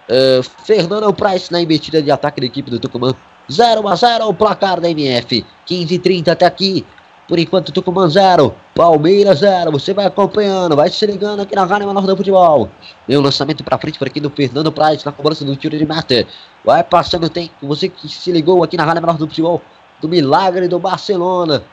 [0.10, 3.14] uh, Fernando Price na embetida de ataque da equipe do Tucumã,
[3.52, 6.86] 0 a 0 o placar da MF, 15 e 30 até aqui,
[7.28, 9.70] por enquanto, Tucumã 0, Palmeiras 0.
[9.72, 12.70] Você vai acompanhando, vai se ligando aqui na Rádio Menor do Futebol.
[13.06, 16.26] Meu lançamento para frente por aqui do Fernando Praz na cobrança do tiro de meta.
[16.64, 17.52] Vai passando o tempo.
[17.64, 19.62] Você que se ligou aqui na Rádio Menor do Futebol
[20.00, 21.64] do Milagre do Barcelona.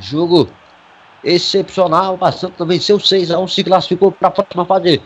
[0.00, 0.48] Jogo
[1.22, 2.18] excepcional.
[2.18, 5.00] Passando também seu 6 a 1 se classificou para a próxima fase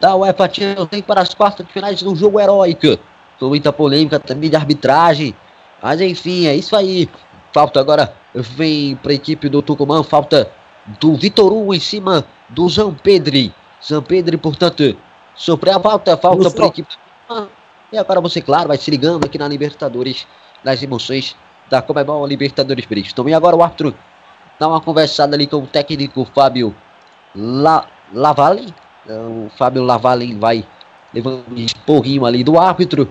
[0.00, 2.98] da UEFA Champions para as quartas de finais um jogo heróico.
[3.38, 5.36] Com muita polêmica também de arbitragem.
[5.82, 7.06] Mas enfim, é isso aí.
[7.56, 10.52] Falta agora, vem para a equipe do Tucumã, falta
[11.00, 13.50] do Vitor Hugo em cima do Zampedri.
[13.82, 14.94] Zampedri, portanto,
[15.34, 16.94] sofreu a falta, falta para a equipe
[17.30, 17.48] do
[17.90, 20.26] E agora você, claro, vai se ligando aqui na Libertadores,
[20.62, 21.34] nas emoções
[21.70, 23.26] da Comebol Libertadores Bristol.
[23.26, 23.94] E agora o árbitro
[24.60, 26.76] dá uma conversada ali com o técnico Fábio
[27.34, 28.74] La, Lavalle.
[29.08, 30.62] O Fábio Lavalle vai
[31.14, 33.10] levando um esporrinho ali do árbitro.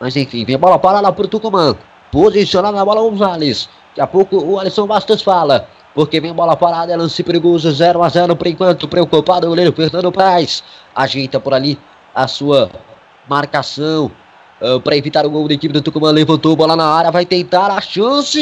[0.00, 1.76] Mas enfim, vem a bola parada para o Tucumã.
[2.10, 3.68] Posicionado na bola, Gonzalez.
[3.90, 5.68] Daqui a pouco o Alisson Bastos fala.
[5.94, 8.88] Porque vem bola parada, é lance perigoso, 0 a 0 por enquanto.
[8.88, 10.62] Preocupado o goleiro Fernando Praz.
[10.94, 11.78] Ajeita por ali
[12.14, 12.70] a sua
[13.28, 14.10] marcação.
[14.60, 16.10] Uh, ah, para evitar o gol da equipe do Tucumã.
[16.10, 18.38] Levantou bola na área, vai tentar a chance.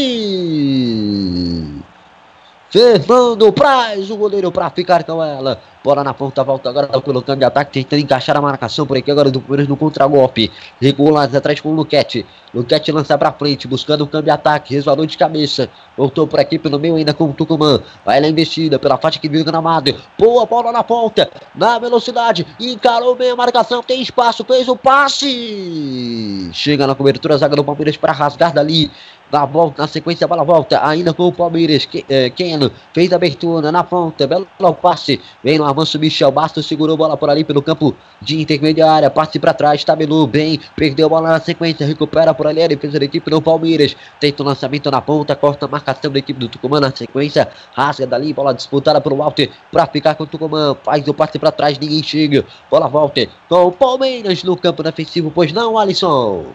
[2.70, 5.60] Fernando Praz, o goleiro para ficar com ela.
[5.82, 9.10] Bola na ponta, volta agora tá colocando de ataque, tentando encaixar a marcação por aqui
[9.10, 10.50] agora do Palmeiras no contra-golpe.
[10.80, 12.26] Regula atrás com o Luquete.
[12.52, 15.68] Luquete lança para frente, buscando o câmbio de ataque, resvalou de cabeça.
[15.96, 17.80] Voltou por aqui pelo meio ainda com o Tucumã.
[18.04, 19.94] Vai na investida pela faixa que viu gramado.
[20.18, 22.46] Boa bola na ponta, na velocidade.
[22.58, 26.50] Encarou bem a marcação, tem espaço, fez o passe.
[26.52, 28.90] Chega na cobertura, zaga do Palmeiras para rasgar dali.
[29.30, 30.80] Na volta, na sequência, a bola volta.
[30.86, 31.86] Ainda com o Palmeiras.
[32.08, 34.26] É, Keno fez a abertura na ponta.
[34.26, 34.48] Belo
[34.80, 35.20] passe.
[35.44, 35.98] Vem no avanço.
[35.98, 39.10] Michel Bastos segurou bola por ali pelo campo de intermediária.
[39.10, 39.84] Passe para trás.
[39.84, 40.60] Tabelou bem.
[40.76, 41.86] Perdeu a bola na sequência.
[41.86, 43.96] Recupera por ali a defesa da equipe do Palmeiras.
[44.18, 45.36] Tenta o lançamento na ponta.
[45.36, 47.48] Corta a marcação da equipe do Tucumã na sequência.
[47.72, 48.32] Rasga dali.
[48.32, 50.76] Bola disputada pelo Walter para ficar com o Tucumã.
[50.82, 51.78] Faz o passe para trás.
[51.78, 52.44] Ninguém chega.
[52.70, 55.30] Bola volta com o Palmeiras no campo defensivo.
[55.30, 56.46] Pois não, Alisson?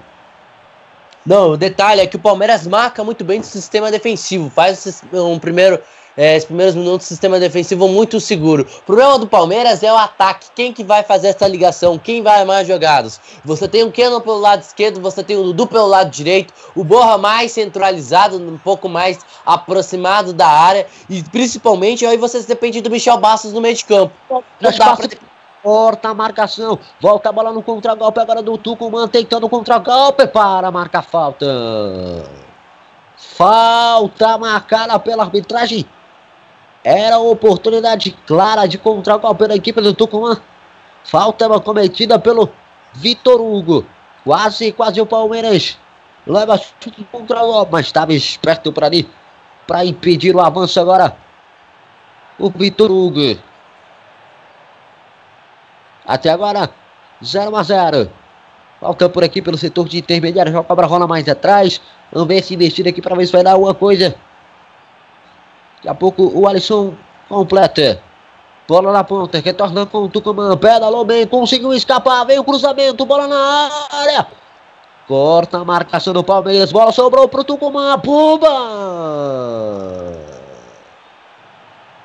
[1.26, 5.40] Não, o detalhe é que o Palmeiras marca muito bem do sistema defensivo, faz um
[5.40, 5.80] primeiro,
[6.16, 8.68] é, os primeiros minutos sistema defensivo muito seguro.
[8.80, 10.48] O problema do Palmeiras é o ataque.
[10.56, 11.98] Quem que vai fazer essa ligação?
[11.98, 13.20] Quem vai mais jogados?
[13.44, 16.84] Você tem o Keno pelo lado esquerdo, você tem o Dudu pelo lado direito, o
[16.84, 22.90] Borra mais centralizado, um pouco mais aproximado da área e principalmente aí você depende do
[22.90, 24.14] Michel Bastos no meio de campo.
[24.30, 25.08] Não dá pra
[25.64, 26.78] Corta a marcação.
[27.00, 29.08] Volta a bola no contragolpe agora do Tucumã.
[29.08, 31.46] Tentando o contragolpe para marcar falta.
[33.16, 35.86] Falta marcada pela arbitragem.
[36.84, 40.38] Era oportunidade clara de contragolpe da equipe do Tucumã.
[41.06, 42.50] Falta cometida pelo
[42.94, 43.86] Vitor Hugo.
[44.24, 45.78] Quase, quase o Palmeiras.
[46.28, 49.10] Leva chute contra o mas estava esperto para ali.
[49.66, 51.16] Para impedir o avanço agora.
[52.38, 53.40] O Vitor Hugo.
[56.06, 56.70] Até agora,
[57.24, 58.12] 0 a 0
[58.82, 60.52] Falta por aqui pelo setor de intermediário.
[60.52, 61.82] Já cobra rola mais atrás.
[62.12, 64.14] Vamos ver se investir aqui para ver se vai dar alguma coisa.
[65.84, 66.94] Daqui a pouco o Alisson
[67.28, 68.02] completa.
[68.66, 70.56] Bola na ponta, retornando com o Tucumã.
[70.56, 72.26] Pedalou bem, conseguiu escapar.
[72.26, 74.26] Veio o cruzamento, bola na área.
[75.06, 76.72] Corta a marcação do Palmeiras.
[76.72, 78.00] Bola sobrou pro Tucumã.
[78.00, 78.48] Pumba!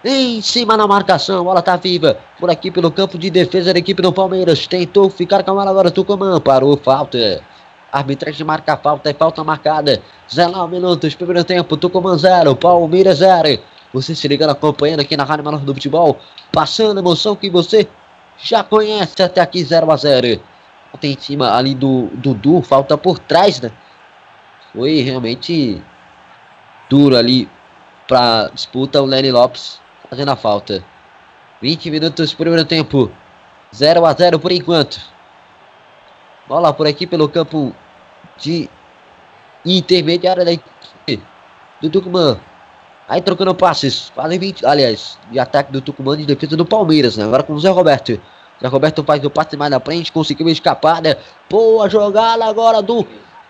[0.04, 2.18] Em cima na marcação, bola tá viva.
[2.40, 4.66] Por aqui pelo campo de defesa da equipe do Palmeiras.
[4.66, 5.92] Tentou ficar com a bola agora.
[5.92, 7.40] Tucumã parou, falta.
[7.90, 10.02] Arbitragem marca falta, é falta marcada.
[10.28, 11.76] 19 minutos, primeiro tempo.
[11.76, 13.60] Tucumã 0, Palmeiras 0.
[13.92, 16.18] Você se ligando, acompanhando aqui na Rádio Menor do Futebol.
[16.52, 17.88] Passando emoção que você
[18.36, 20.40] já conhece até aqui 0 a 0
[21.00, 23.70] Tem em cima ali do Dudu, falta por trás, né?
[24.74, 25.82] Foi realmente
[26.90, 27.48] duro ali
[28.06, 30.84] para disputa o Lenny Lopes fazendo a falta.
[31.60, 33.10] 20 minutos primeiro tempo.
[33.74, 35.00] 0 a 0 por enquanto.
[36.48, 37.74] Bola por aqui pelo campo
[38.38, 38.70] de
[39.66, 41.22] intermediária da equipe
[41.82, 42.40] do Tucumã.
[43.06, 44.10] Aí trocando passes.
[44.14, 44.64] Quase 20.
[44.64, 47.24] Aliás, de ataque do Tucumã de defesa do Palmeiras, né?
[47.24, 48.18] Agora com o Zé Roberto.
[48.60, 50.10] Zé Roberto faz o passe mais na frente.
[50.10, 51.16] Conseguiu escapar, né?
[51.50, 53.06] Boa jogada agora do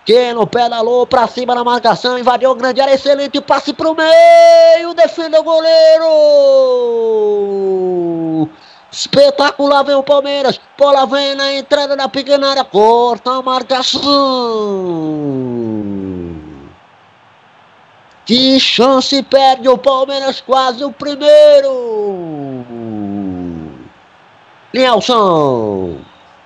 [0.08, 5.42] Keno pedalou pra cima na marcação, invadiu o grande área, excelente passe pro meio, defendeu
[5.42, 6.08] o goleiro.
[8.90, 14.02] Espetacular vem o Palmeiras, bola vem na entrada da pequena área, corta a marcação.
[18.24, 22.64] Que chance perde o Palmeiras, quase o primeiro.
[24.72, 25.98] Nelson.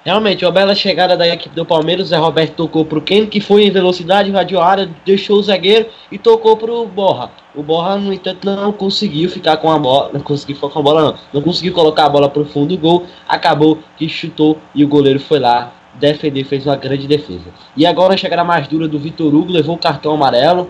[0.04, 2.06] Realmente, uma bela chegada da equipe do Palmeiras.
[2.06, 5.42] O Zé Roberto tocou pro Keno, que foi em velocidade, invadiu a área, deixou o
[5.42, 7.30] zagueiro e tocou pro Borra.
[7.54, 10.10] O Borra, no entanto, não conseguiu ficar com a bola.
[10.12, 11.14] Não conseguiu ficar com a bola, não.
[11.32, 13.06] Não conseguiu colocar a bola pro fundo do gol.
[13.28, 17.44] Acabou que chutou e o goleiro foi lá defender, fez uma grande defesa.
[17.76, 20.68] E agora a chegada mais dura do Vitor Hugo, levou o cartão amarelo.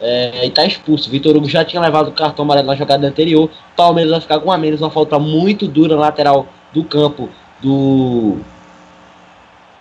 [0.00, 1.10] É, e tá expulso.
[1.10, 3.50] Vitor Hugo já tinha levado o cartão amarelo na jogada anterior.
[3.76, 7.28] Palmeiras vai ficar com a menos, uma falta muito dura na lateral do campo
[7.60, 8.38] do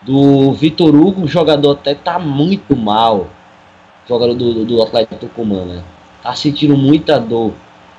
[0.05, 3.27] do Vitor Hugo, o jogador até tá muito mal.
[4.07, 5.83] Jogador do, do Atlético Tucumã, né?
[6.21, 7.53] Tá sentindo muita dor.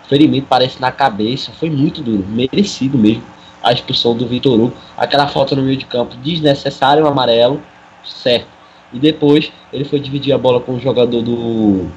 [0.09, 1.51] Ferimento parece na cabeça.
[1.53, 2.25] Foi muito duro.
[2.29, 3.23] Merecido mesmo
[3.63, 4.75] a expulsão do Vitor Hugo.
[4.97, 7.61] Aquela falta no meio de campo desnecessária, um amarelo.
[8.05, 8.47] Certo.
[8.93, 11.89] E depois ele foi dividir a bola com o jogador do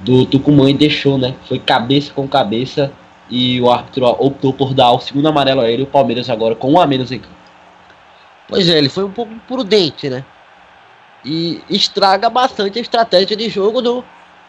[0.00, 1.34] do Tucumã e deixou, né?
[1.48, 2.92] Foi cabeça com cabeça
[3.30, 5.82] e o árbitro optou por dar o segundo amarelo a ele.
[5.82, 7.43] O Palmeiras agora com um a menos em campo.
[8.54, 10.24] Pois é, ele foi um pouco prudente, né?
[11.24, 14.04] E estraga bastante a estratégia de jogo do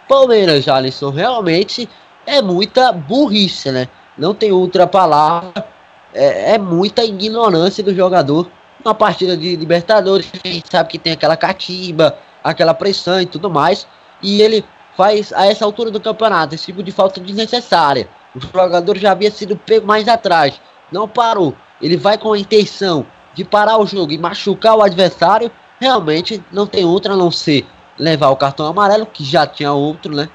[0.07, 1.09] Palmeiras, Alisson.
[1.09, 1.89] Realmente
[2.23, 3.87] é muita burrice, né?
[4.15, 5.67] Não tem outra palavra.
[6.13, 8.47] É, é muita ignorância do jogador.
[8.85, 13.49] Uma partida de Libertadores, a gente sabe que tem aquela catimba, aquela pressão e tudo
[13.49, 13.87] mais.
[14.21, 14.63] E ele
[14.95, 18.07] faz a essa altura do campeonato esse tipo de falta desnecessária.
[18.35, 21.55] O jogador já havia sido pego mais atrás, não parou.
[21.81, 23.03] Ele vai com a intenção
[23.35, 27.67] de parar o jogo e machucar o adversário, realmente não tem outra a não ser
[27.99, 30.29] levar o cartão amarelo, que já tinha outro, né?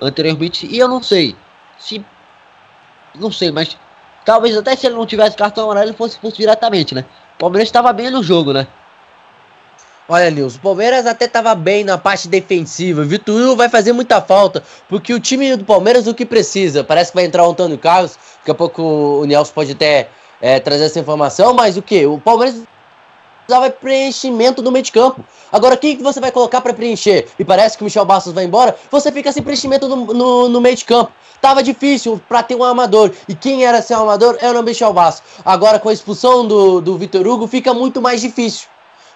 [0.00, 0.66] Anteriormente.
[0.66, 1.34] E eu não sei
[1.78, 2.04] se.
[3.14, 3.76] Não sei, mas
[4.24, 7.04] talvez até se ele não tivesse cartão amarelo ele fosse expulso diretamente, né?
[7.36, 8.66] O Palmeiras estava bem no jogo, né?
[10.06, 13.04] Olha, Nilson, o Palmeiras até estava bem na parte defensiva.
[13.04, 16.84] Vitor Hugo vai fazer muita falta, porque o time do Palmeiras o que precisa.
[16.84, 20.10] Parece que vai entrar o Antônio Carlos, daqui a pouco o Nelson pode até
[20.44, 22.04] é, trazer essa informação, mas o que?
[22.04, 22.60] O Palmeiras
[23.46, 25.24] precisava de preenchimento do meio de campo.
[25.50, 27.28] Agora, quem que você vai colocar para preencher?
[27.38, 30.60] E parece que o Michel Bastos vai embora, você fica sem preenchimento no, no, no
[30.60, 31.10] meio de campo.
[31.40, 33.10] Tava difícil para ter um amador.
[33.26, 35.40] E quem era ser um amador era o Michel Bastos.
[35.42, 38.68] Agora, com a expulsão do, do Vitor Hugo, fica muito mais difícil.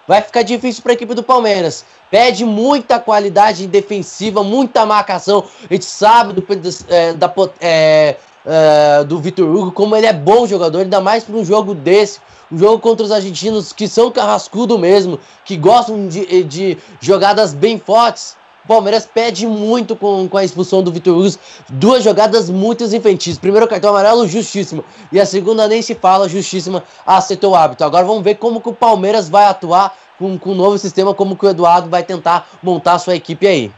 [0.07, 1.85] Vai ficar difícil para a equipe do Palmeiras.
[2.11, 5.45] Pede muita qualidade defensiva, muita marcação.
[5.69, 6.47] A gente sabe do,
[6.89, 8.17] é, da, é,
[8.49, 12.21] uh, do Vitor Hugo, como ele é bom jogador, ainda mais para um jogo desse,
[12.51, 17.79] um jogo contra os argentinos que são carrascudo mesmo, que gostam de, de jogadas bem
[17.79, 18.37] fortes.
[18.65, 21.37] O Palmeiras pede muito com, com a expulsão do Vitor Hugo.
[21.71, 23.39] Duas jogadas muito infantis.
[23.39, 24.85] Primeiro cartão amarelo, justíssimo.
[25.11, 27.85] E a segunda nem se fala, justíssima, aceitou o hábito.
[27.85, 31.35] Agora vamos ver como que o Palmeiras vai atuar com, com o novo sistema, como
[31.35, 33.73] que o Eduardo vai tentar montar a sua equipe aí.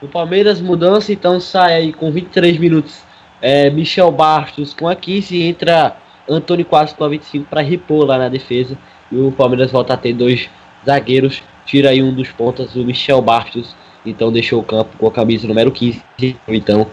[0.00, 3.02] O Palmeiras mudança, então sai aí com 23 minutos.
[3.40, 5.96] É, Michel Bastos com a 15 entra
[6.28, 8.76] Antônio Quadros com a 25 para repor lá na defesa.
[9.10, 10.50] E o Palmeiras volta a ter dois
[10.84, 11.42] zagueiros.
[11.64, 13.74] Tira aí um dos pontas, o Michel Bastos.
[14.04, 16.02] Então deixou o campo com a camisa número 15.
[16.48, 16.86] Então,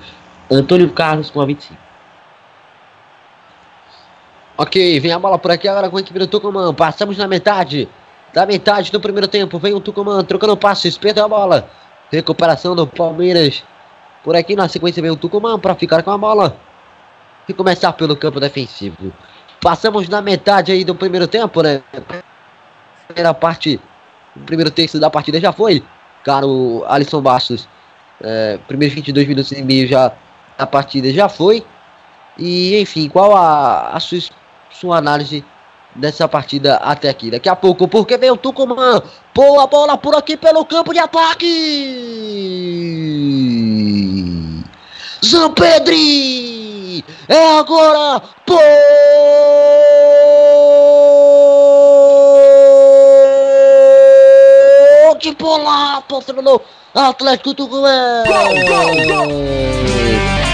[0.50, 1.80] Antônio Carlos com a 25.
[4.58, 6.74] Ok, vem a bola por aqui agora com a equipe do Tucumã.
[6.74, 7.90] Passamos na metade.
[8.34, 9.60] Da metade do primeiro tempo.
[9.60, 10.98] Vem o Tucumã trocando passes.
[10.98, 11.70] Perdeu a bola.
[12.14, 13.64] Recuperação do Palmeiras.
[14.24, 16.56] Por aqui na sequência vem o Tucumã para ficar com a bola.
[17.48, 19.12] E começar pelo campo defensivo.
[19.60, 21.82] Passamos na metade aí do primeiro tempo, né?
[23.08, 23.80] Primeira parte.
[24.36, 25.84] O primeiro terço da partida já foi.
[26.24, 27.68] Caro Alisson Bastos.
[28.22, 30.12] É, primeiros 22 minutos e meio já
[30.58, 31.66] a partida já foi.
[32.38, 34.20] E enfim, qual a, a sua
[34.70, 35.46] sua análise
[35.96, 37.32] dessa partida até aqui.
[37.32, 39.02] Daqui a pouco, porque vem o Tucumã,
[39.34, 41.44] pô a bola por aqui pelo campo de ataque.
[45.26, 47.04] Zampedri!
[47.28, 48.22] É agora!
[48.46, 48.58] Pô!
[55.20, 56.62] De bola, torcedor
[56.94, 58.24] Atlético Tucumã!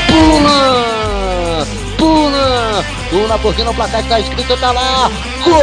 [0.08, 0.99] Pula!
[2.00, 2.84] Pula!
[3.10, 5.12] Pula porque no placar está escrito, tá lá!
[5.44, 5.62] Gol!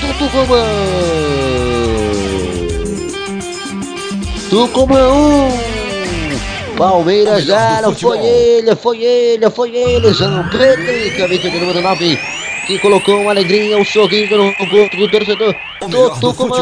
[0.00, 0.64] do Tucumã!
[4.50, 6.76] Tucumã 1!
[6.76, 12.18] Palmeiras 0, foi ele, foi ele, foi ele, João Pedro, camisa de número 9,
[12.66, 15.54] que colocou uma alegria, um sorriso no rosto do torcedor
[15.88, 16.56] do Tucumã.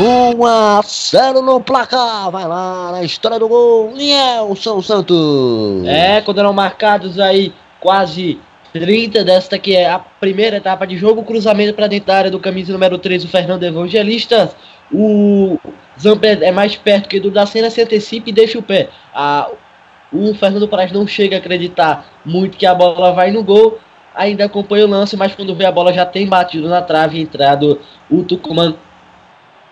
[0.00, 2.30] 1 a 0 no placar.
[2.30, 3.92] Vai lá na história do gol.
[3.94, 5.86] Nelson Santos.
[5.86, 8.38] É, quando eram marcados aí quase
[8.72, 11.24] 30 desta que é a primeira etapa de jogo.
[11.24, 14.52] Cruzamento para dentro da área do camisa número 3, o Fernando Evangelista.
[14.92, 15.58] O
[16.00, 18.88] Zampé é mais perto que do da cena, se antecipa e deixa o pé.
[19.12, 19.50] A,
[20.12, 23.78] o Fernando Praz não chega a acreditar muito que a bola vai no gol.
[24.14, 27.22] Ainda acompanha o lance, mas quando vê a bola já tem batido na trave e
[27.22, 27.80] entrado
[28.10, 28.74] o Tucumã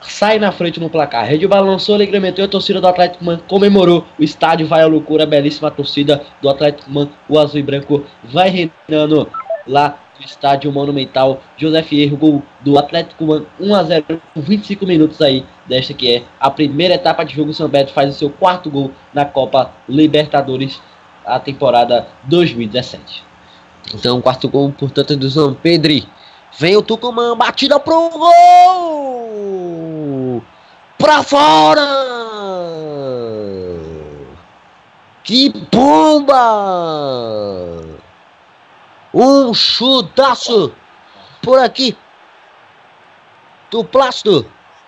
[0.00, 1.22] sai na frente no placar.
[1.22, 4.04] A rede balançou, alegremente, a torcida do Atlético Man comemorou.
[4.18, 8.48] O estádio vai à loucura, belíssima torcida do Atlético Man, o azul e branco vai
[8.88, 9.28] reinando
[9.66, 11.40] lá estádio monumental.
[11.56, 14.04] José Fierro, gol do Atlético Man, 1 a 0
[14.34, 17.52] com 25 minutos aí desta que é a primeira etapa de jogo.
[17.52, 20.80] São Beto faz o seu quarto gol na Copa Libertadores,
[21.24, 23.24] a temporada 2017.
[23.94, 25.92] Então, quarto gol, portanto, do São Pedro.
[26.58, 28.32] Vem o Tucumã, batida pro gol!
[30.98, 31.86] Pra fora!
[35.22, 36.36] Que bomba!
[39.18, 40.74] Um chutaço
[41.40, 41.96] por aqui
[43.70, 44.44] do Plástico,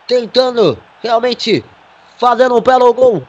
[0.07, 1.65] tentando realmente
[2.19, 3.23] fazendo um belo gol.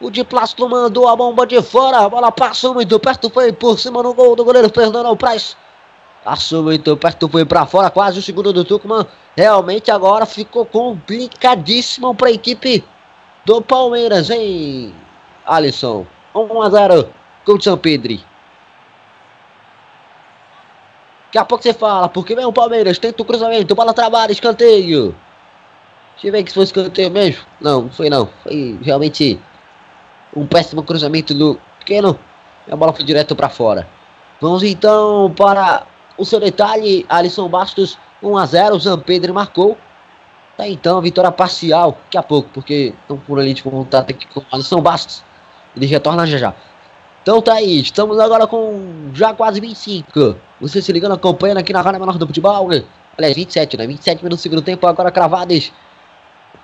[0.00, 3.80] O de Plástico mandou a bomba de fora, a bola passou muito perto, foi por
[3.80, 5.56] cima no gol do goleiro Fernando Praz.
[6.22, 9.04] Passou muito perto, foi para fora, quase o segundo do Tucumã.
[9.36, 12.84] Realmente agora ficou complicadíssimo para a equipe
[13.44, 14.94] do Palmeiras, hein,
[15.44, 16.06] Alisson?
[16.32, 17.08] 1 a 0
[17.44, 18.33] com o São Pedro.
[21.34, 25.12] Daqui a pouco você fala, porque vem o Palmeiras, tenta o cruzamento, bola trabalha, escanteio.
[26.12, 27.42] Deixa eu ver que foi escanteio mesmo.
[27.60, 28.28] Não, não foi não.
[28.44, 29.40] Foi realmente
[30.36, 32.16] um péssimo cruzamento do pequeno.
[32.68, 33.84] E a bola foi direto para fora.
[34.40, 35.84] Vamos então para
[36.16, 39.76] o seu detalhe, Alisson Bastos, 1 a 0 o Pedro marcou.
[40.56, 44.38] Tá então, vitória parcial, daqui a pouco, porque estão por ali de contato aqui com
[44.38, 45.24] o Alisson Bastos.
[45.76, 46.54] Ele retorna já já.
[47.24, 50.36] Então tá aí, estamos agora com já quase 25.
[50.60, 52.68] Você se ligando, acompanhando aqui na Rádio Menor do Futebol.
[52.68, 52.84] Né?
[53.16, 53.86] Aliás, 27, né?
[53.86, 55.72] 27 minutos do segundo tempo, agora cravados.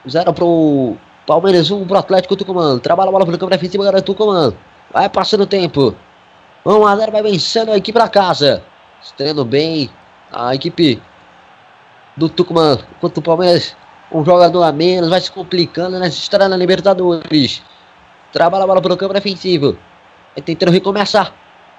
[0.06, 2.78] 0 pro Palmeiras, 1 um pro Atlético Tucumã.
[2.78, 4.52] Trabalha a bola pelo campo defensivo, agora Tucumã.
[4.92, 5.94] Vai passando o tempo.
[6.66, 8.62] 1 a 0 vai vencendo aqui pra casa
[9.02, 9.88] estreando bem
[10.30, 11.00] a equipe
[12.18, 12.78] do Tucumã.
[12.98, 13.74] Enquanto o Palmeiras,
[14.12, 17.62] um jogador a menos, vai se complicando nessa estreia na Libertadores.
[18.30, 19.78] Trabalha a bola pelo campo defensivo.
[20.34, 21.34] Vai tentando recomeçar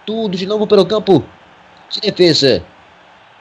[0.05, 1.23] tudo de novo pelo campo
[1.89, 2.63] de defesa.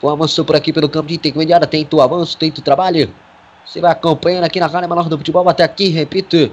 [0.02, 1.66] O avanço por aqui pelo campo de intermediária.
[1.66, 3.12] Tenta o avanço, tenta o trabalho.
[3.64, 5.48] Você vai acompanhando aqui na Rádio Menor do Futebol.
[5.48, 6.50] Até aqui, repito.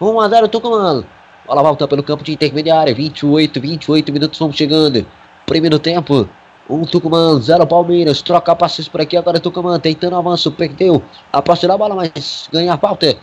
[0.00, 1.04] 1 a 0 Tucumã.
[1.46, 2.94] Bola volta pelo campo de intermediária.
[2.94, 5.06] 28, 28 minutos vão chegando.
[5.46, 6.28] Primeiro tempo.
[6.68, 8.22] Um Tucumã, zero Palmeiras.
[8.22, 9.16] Troca passes por aqui.
[9.16, 10.50] Agora Tucumã tentando avanço.
[10.52, 13.16] Perdeu a posse da bola, mas ganha a falta.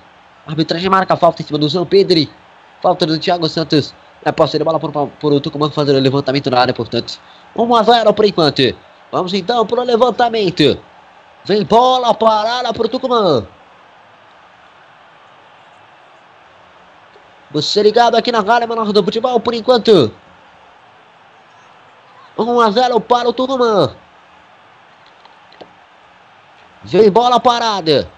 [0.47, 2.27] A arbitragem marca a falta em cima do João Pedro.
[2.81, 3.93] Falta do Thiago Santos.
[4.25, 7.19] A posse da bola por, por o Tucumã fazendo o levantamento na área, portanto.
[7.55, 8.61] 1 a 0 por enquanto.
[9.11, 10.79] Vamos então para o levantamento.
[11.45, 13.45] Vem bola parada para o Tucumã.
[17.51, 20.11] Você ligado aqui na Rádio Menor do Futebol por enquanto.
[22.37, 23.93] 1 a 0 para o Tucumã.
[26.83, 28.09] Vem bola parada.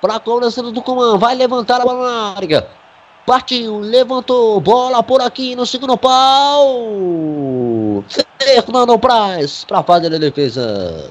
[0.00, 1.18] Para a cobrança do Tucumã.
[1.18, 2.79] Vai levantar a bola na área.
[3.26, 8.02] Partiu, levantou, bola por aqui no segundo pau.
[8.40, 11.10] Fernando Praz para fazer a defesa.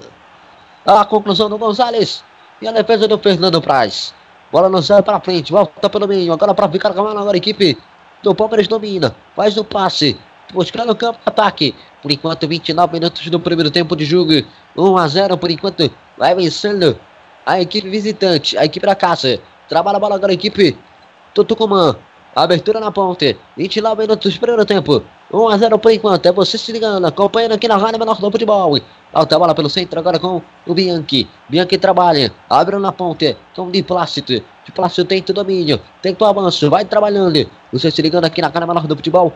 [0.86, 2.24] A conclusão do Gonzalez
[2.62, 4.14] e a defesa do Fernando Praz.
[4.52, 6.34] Bola no céu para frente, volta pelo meio.
[6.34, 7.78] Agora para ficar com a agora a equipe
[8.24, 9.16] do Palmeiras domina.
[9.36, 10.20] Faz o passe,
[10.52, 11.76] buscando o campo de ataque.
[12.02, 14.34] Por enquanto, 29 minutos do primeiro tempo de jogo.
[14.76, 15.92] 1 a 0 por enquanto.
[16.18, 17.00] Vai vencendo
[17.46, 19.40] a equipe visitante, a equipe da casa.
[19.68, 20.76] Trabalha a bola agora a equipe
[21.44, 21.96] Tucumã.
[22.36, 23.38] Abertura na ponte.
[23.58, 25.04] 29 minutos primeiro tempo.
[25.32, 26.26] 1 a 0 por enquanto.
[26.26, 28.80] É você se ligando, acompanhando aqui na Rádio Menor do Futebol.
[29.12, 31.28] Alta bola pelo centro agora com o Bianchi.
[31.50, 32.32] Bianchi trabalha.
[32.50, 33.36] Abre na ponte.
[33.56, 34.42] Com Di Plácido.
[34.66, 35.80] De Plácido tenta o domínio.
[36.02, 36.70] Tenta o avanço.
[36.70, 37.50] Vai trabalhando.
[37.74, 39.34] Você se ligando aqui na Rádio Menor do Futebol.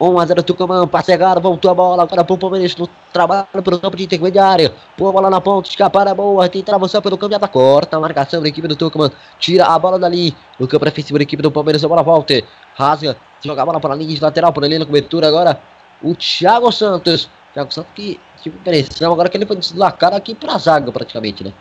[0.00, 3.46] 1 a 0 Tucumã, passe errado, voltou a bola, agora para o Palmeiras no trabalho
[3.62, 4.72] pelo campo de intermediário.
[4.96, 8.00] Pô a bola na ponta, escapada boa, tenta avançar pelo campo de ataque, corta a
[8.00, 11.50] marcação da equipe do Tucumã, tira a bola dali, no campo defensivo da equipe do
[11.50, 12.42] Palmeiras, a bola volta,
[12.74, 15.60] rasga, joga a bola para a linha de lateral, por ali na cobertura agora,
[16.02, 17.30] o Thiago Santos.
[17.54, 21.44] Thiago Santos que tive impressão agora que ele foi deslacado aqui para a zaga praticamente,
[21.44, 21.52] né?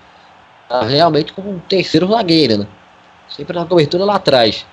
[0.68, 2.68] Tá realmente como um terceiro zagueiro, né?
[3.28, 4.66] Sempre na cobertura lá atrás.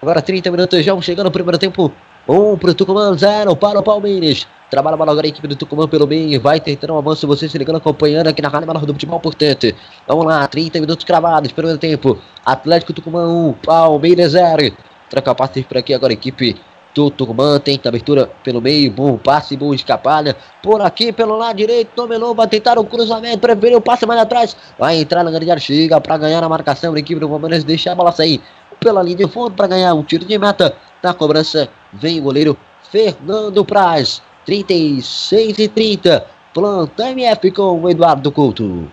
[0.00, 1.92] Agora 30 minutos já, chegando no primeiro tempo.
[2.28, 4.48] 1 um para o Tucumã, 0 para o Palmeiras.
[4.68, 6.40] Trabalha bola agora a equipe do Tucumã pelo meio.
[6.40, 7.24] Vai tentando um avanço.
[7.28, 9.72] Você se ligando, acompanhando aqui na Rádio Menor do Futebol, portanto.
[10.08, 11.52] Vamos lá, 30 minutos cravados.
[11.52, 12.18] Primeiro tempo.
[12.44, 14.76] Atlético Tucumã 1, um, Palmeiras 0.
[15.08, 16.56] Troca passes por aqui agora a equipe
[16.92, 17.60] do Tucumã.
[17.60, 18.90] Tenta abertura pelo meio.
[18.90, 20.36] Bom passe, boa escapada.
[20.60, 21.90] Por aqui pelo lado direito.
[21.94, 23.38] Dominou, vai tentar o cruzamento.
[23.38, 24.56] Preferiu o passe mais atrás.
[24.76, 25.62] Vai entrar na grande área.
[25.62, 27.62] Chega para ganhar a marcação da equipe do Palmeiras.
[27.62, 28.42] Deixa a bola sair
[28.80, 30.76] pela linha de fundo para ganhar um tiro de meta.
[31.02, 32.56] Na cobrança vem o goleiro
[32.90, 34.22] Fernando Praz.
[34.44, 36.26] 36 e 30.
[36.54, 38.90] Planta MF com o Eduardo Couto.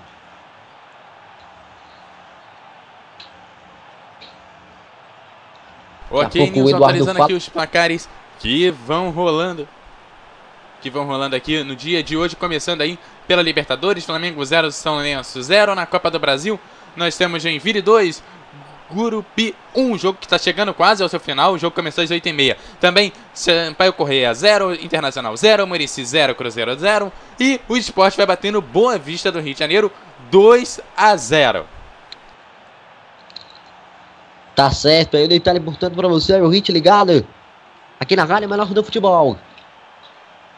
[6.09, 8.09] Ok, Nilson, atualizando aqui os placares
[8.39, 9.67] que vão rolando.
[10.81, 14.95] Que vão rolando aqui no dia de hoje, começando aí pela Libertadores, Flamengo 0, São
[14.95, 15.73] Lourenço 0.
[15.73, 16.59] Na Copa do Brasil,
[16.95, 18.21] nós temos Joinville 2,
[18.91, 22.55] Gurupi 1, jogo que está chegando quase ao seu final, o jogo começou às 8h30.
[22.79, 28.61] Também Sampaio Correia 0, Internacional 0, Murici 0, Cruzeiro 0 e o esporte vai batendo
[28.61, 29.91] Boa Vista do Rio de Janeiro
[30.29, 31.65] 2 a 0.
[34.55, 37.25] Tá certo, aí o detalhe importante para você, o hit ligado
[37.99, 39.37] aqui na Rádio Menor do Futebol.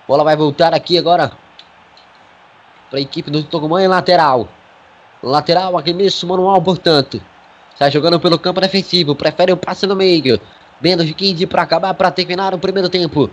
[0.07, 1.31] Bola vai voltar aqui agora
[2.89, 4.49] para a equipe do Tucumã em lateral.
[5.23, 7.21] Lateral aqui mesmo, manual, portanto.
[7.75, 9.15] Está jogando pelo campo defensivo.
[9.15, 10.39] Prefere o passe no meio.
[10.81, 13.29] Menos de 15 para acabar, para terminar o primeiro tempo.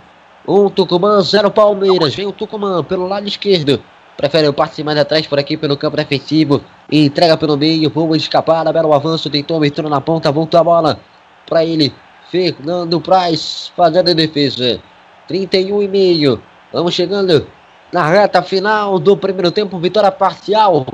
[0.46, 2.12] Um Tucumã, zero Palmeiras.
[2.12, 3.80] Vem o Tucumã pelo lado esquerdo.
[4.16, 6.60] Prefere o passe mais atrás por aqui pelo campo defensivo.
[6.90, 7.88] Entrega pelo meio.
[7.88, 8.72] Boa escapada.
[8.72, 9.30] Belo avanço.
[9.30, 10.32] Tentou abertura na ponta.
[10.32, 11.00] Voltou a bola
[11.48, 11.94] para ele.
[12.28, 14.80] Fernando Praz fazendo a defesa.
[15.28, 16.42] 31 e meio.
[16.72, 17.46] Vamos chegando
[17.92, 19.78] na reta final do primeiro tempo.
[19.78, 20.84] Vitória parcial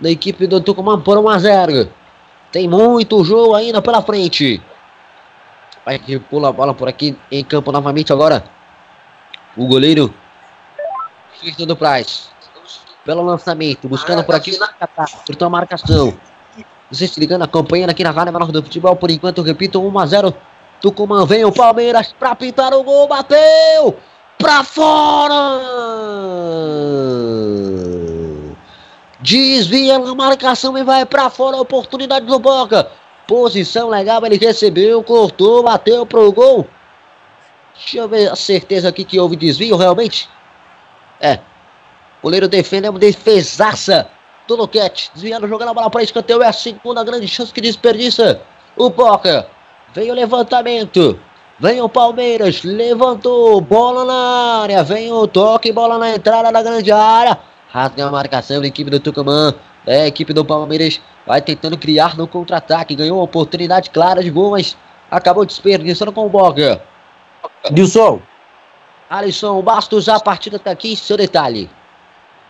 [0.00, 1.98] da equipe do Tucumã por 1 a 0.
[2.50, 4.62] Tem muito jogo ainda pela frente.
[5.84, 8.44] Vai que pula a bola por aqui em campo novamente agora.
[9.56, 10.12] O goleiro
[11.40, 12.30] Fernando Praz.
[13.04, 16.14] Pelo lançamento, buscando por aqui por a marcação.
[16.90, 18.96] Você se ligando, acompanhando aqui na Rádio Menor do Futebol.
[18.96, 20.34] Por enquanto, repito, 1 a 0
[20.80, 23.08] Tucumã vem o Palmeiras para pintar o gol.
[23.08, 23.96] Bateu!
[24.38, 25.34] Pra fora!
[29.20, 31.56] Desvia na marcação e vai para fora.
[31.56, 32.90] Oportunidade do Boca.
[33.26, 36.66] Posição legal, ele recebeu, cortou, bateu pro gol.
[37.74, 40.28] Deixa eu ver a certeza aqui que houve desvio realmente.
[41.20, 41.34] É.
[41.34, 44.10] O goleiro defende, é uma defesaça
[44.46, 45.10] do Luquete.
[45.14, 46.42] Desviando, jogando a bola para escanteio.
[46.42, 48.40] É a segunda grande chance que desperdiça.
[48.76, 49.46] O Boca.
[49.94, 51.20] Vem o levantamento.
[51.60, 52.62] Vem o Palmeiras.
[52.64, 53.60] Levantou.
[53.60, 54.82] Bola na área.
[54.82, 55.72] Vem o toque.
[55.72, 57.38] Bola na entrada da grande área.
[57.68, 59.54] Rasga a marcação da equipe do Tucumã.
[59.86, 62.94] É, a equipe do Palmeiras vai tentando criar no contra-ataque.
[62.94, 64.76] Ganhou uma oportunidade clara de gol, mas
[65.10, 66.82] acabou desperdiçando com o Boga.
[67.70, 68.20] Nilson.
[69.08, 71.70] Alisson Bastos, a partida está aqui, seu detalhe.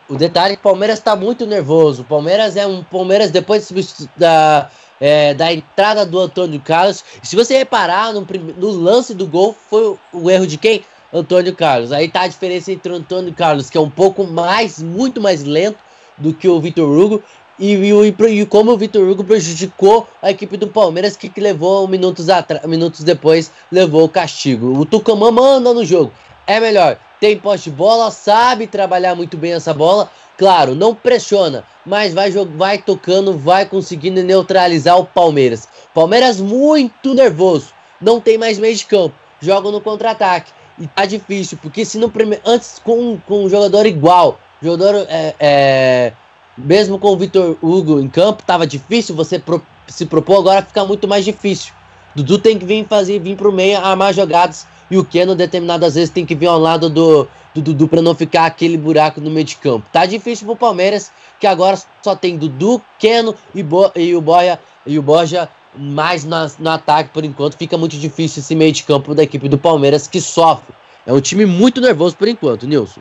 [0.09, 2.03] O detalhe é que o Palmeiras está muito nervoso.
[2.03, 3.71] O Palmeiras é um Palmeiras depois
[4.17, 7.05] da, é, da entrada do Antônio Carlos.
[7.23, 10.83] Se você reparar no, no lance do gol, foi o, o erro de quem?
[11.13, 11.93] Antônio Carlos.
[11.93, 15.45] Aí tá a diferença entre o Antônio Carlos, que é um pouco mais, muito mais
[15.45, 15.79] lento
[16.17, 17.23] do que o Vitor Hugo,
[17.59, 21.89] e, e, e, como o Vitor Hugo prejudicou a equipe do Palmeiras, que, que levou
[21.89, 22.27] minutos,
[22.67, 24.79] minutos depois, levou o castigo.
[24.79, 26.13] O Tucumã manda no jogo.
[26.47, 30.09] É melhor, tem poste de bola, sabe trabalhar muito bem essa bola.
[30.37, 35.69] Claro, não pressiona, mas vai, vai tocando, vai conseguindo neutralizar o Palmeiras.
[35.93, 40.53] Palmeiras muito nervoso, não tem mais meio de campo, joga no contra-ataque.
[40.81, 42.43] E tá difícil, porque se primeiro.
[42.47, 46.13] Antes com, com um jogador igual, jogador é, é,
[46.57, 50.85] mesmo com o Vitor Hugo em campo, tava difícil você pro, se propor, agora fica
[50.85, 51.73] muito mais difícil.
[52.15, 54.67] Dudu tem que vir fazer, vir pro meio, armar jogadas.
[54.91, 58.15] E o Keno, determinadas vezes, tem que vir ao lado do, do Dudu para não
[58.15, 59.87] ficar aquele buraco no meio de campo.
[59.93, 64.59] Tá difícil pro Palmeiras, que agora só tem Dudu, Keno e, Bo, e o Boia
[64.87, 65.49] e o Borja
[65.79, 67.57] mais na, no ataque por enquanto.
[67.57, 70.75] Fica muito difícil esse meio de campo da equipe do Palmeiras que sofre.
[71.07, 73.01] É um time muito nervoso por enquanto, Nilson.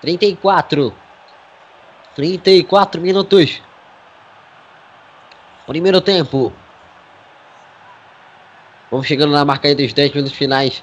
[0.00, 0.92] 34.
[2.14, 3.60] 34 minutos.
[5.66, 6.52] Primeiro tempo.
[8.90, 10.82] Vamos chegando na marca aí dos 10 minutos finais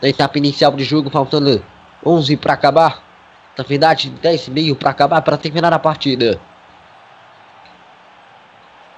[0.00, 1.62] da etapa inicial do jogo, faltando
[2.04, 3.02] 11 para acabar.
[3.56, 6.40] Na verdade, 10 e meio para acabar, para terminar a partida.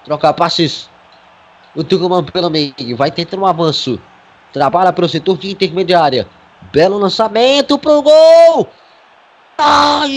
[0.05, 0.89] Troca passes.
[1.75, 3.99] O Tucumã pelo meio, vai tentando um avanço.
[4.51, 6.27] Trabalha para o setor de intermediária.
[6.73, 8.67] Belo lançamento pro gol!
[9.57, 10.09] Ai!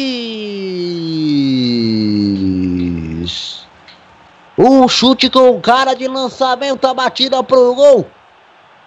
[4.57, 8.07] Um chute com cara de lançamento, a batida pro gol.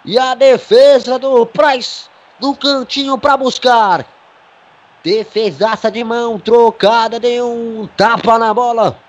[0.03, 2.07] E a defesa do Price
[2.39, 4.05] no cantinho para buscar.
[5.03, 9.04] Defesaça de mão trocada, deu um tapa na bola.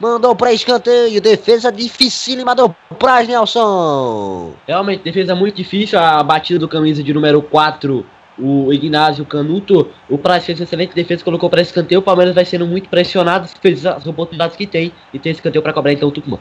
[0.00, 1.20] Mandou para escanteio.
[1.20, 2.68] Defesa dificílima do
[2.98, 4.54] Price Nelson.
[4.66, 5.98] Realmente, defesa muito difícil.
[5.98, 8.06] A batida do camisa de número 4
[8.40, 12.66] o Ignacio Canuto, o Praz fez excelente defesa, colocou para escanteio, o Palmeiras vai sendo
[12.66, 16.38] muito pressionado, fez as oportunidades que tem, e tem escanteio para cobrar então o Tucumã.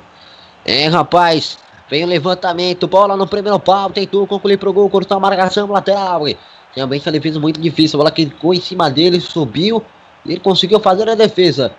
[0.63, 1.57] É, rapaz,
[1.89, 6.25] vem o levantamento, bola no primeiro pau, tentou concluir pro gol, cortou a marcação lateral,
[6.75, 9.83] também foi uma defesa muito difícil, a bola ficou em cima dele, subiu,
[10.23, 11.73] e ele conseguiu fazer a defesa.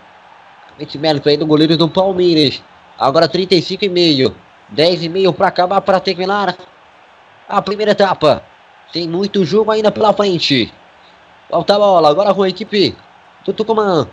[0.78, 2.62] Esse mérito aí do goleiro do Palmeiras,
[2.96, 4.34] agora 35 e meio,
[4.68, 6.56] 10 e meio para acabar, para terminar
[7.48, 8.44] a primeira etapa.
[8.92, 10.72] Tem muito jogo ainda pela frente.
[11.50, 12.94] Volta a bola, agora com a equipe
[13.44, 14.06] do Tucumã.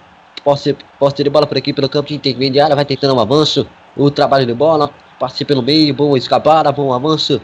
[0.44, 3.68] Posse, posse de bola por aqui pelo campo de intermediária, vai tentando um avanço.
[3.96, 4.90] O trabalho de bola,
[5.20, 7.40] passe pelo meio, boa escapada, bom avanço.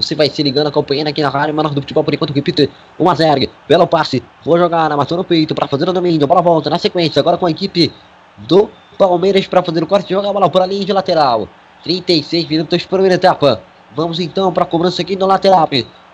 [0.00, 3.10] Você vai se ligando, acompanhando aqui na rádio menor do futebol por enquanto, repito, 1
[3.10, 6.70] a 0 Belo passe, vou jogar, matou no peito para fazer o domínio, bola volta
[6.70, 7.92] na sequência, agora com a equipe
[8.38, 11.48] do Palmeiras para fazer o corte, joga a bola por a linha de lateral.
[11.82, 13.62] 36 minutos, primeira etapa.
[13.94, 15.68] Vamos então para a cobrança aqui no lateral.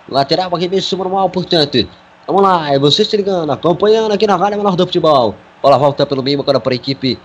[0.09, 1.89] Lateral, arremesso manual, portanto.
[2.27, 5.35] Vamos lá, é você se ligando, acompanhando aqui na Rádio Menor do Futebol.
[5.63, 7.19] Bola volta pelo meio agora para a equipe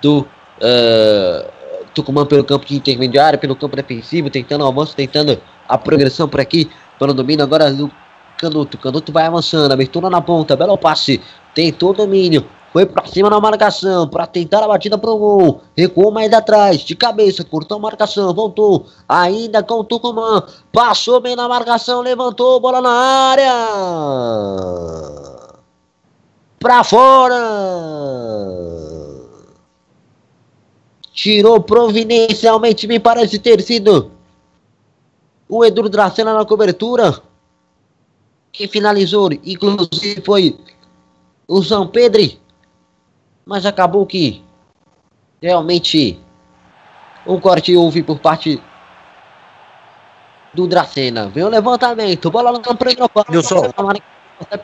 [0.00, 1.50] do uh,
[1.94, 6.70] Tucumã pelo campo de intermediário, pelo campo defensivo, tentando avanço, tentando a progressão por aqui,
[6.98, 7.90] pelo domínio agora do
[8.38, 8.78] Canuto.
[8.78, 11.20] Canuto vai avançando, abertura na ponta, belo passe,
[11.54, 12.46] tentou o domínio,
[12.76, 15.62] foi pra cima na marcação, para tentar a batida pro gol.
[15.74, 18.86] Recuou mais atrás, de cabeça, cortou a marcação, voltou.
[19.08, 20.42] Ainda com o Tucumã.
[20.70, 23.52] Passou bem na marcação, levantou, bola na área.
[26.58, 27.40] Pra fora.
[31.14, 34.10] Tirou providencialmente, me parece ter sido
[35.48, 37.20] o Edu Dracena na cobertura.
[38.52, 40.58] Quem finalizou, inclusive, foi
[41.46, 42.22] o São Pedro
[43.46, 44.42] mas acabou que
[45.40, 46.18] realmente
[47.24, 48.60] um corte houve por parte
[50.52, 51.28] do Dracena.
[51.28, 52.84] Vem o levantamento, bola no campo
[53.28, 53.70] Nilson.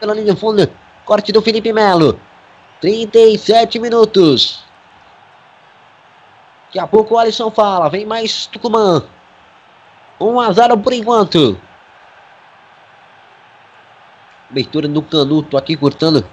[0.00, 0.68] Pela linha fundo,
[1.04, 2.18] corte do Felipe Melo.
[2.80, 4.64] 37 minutos.
[6.66, 9.04] Daqui a pouco o Alisson fala, vem mais Tucumã.
[10.22, 11.58] 1 a 0 por enquanto.
[14.50, 16.24] Abertura do Canuto aqui cortando.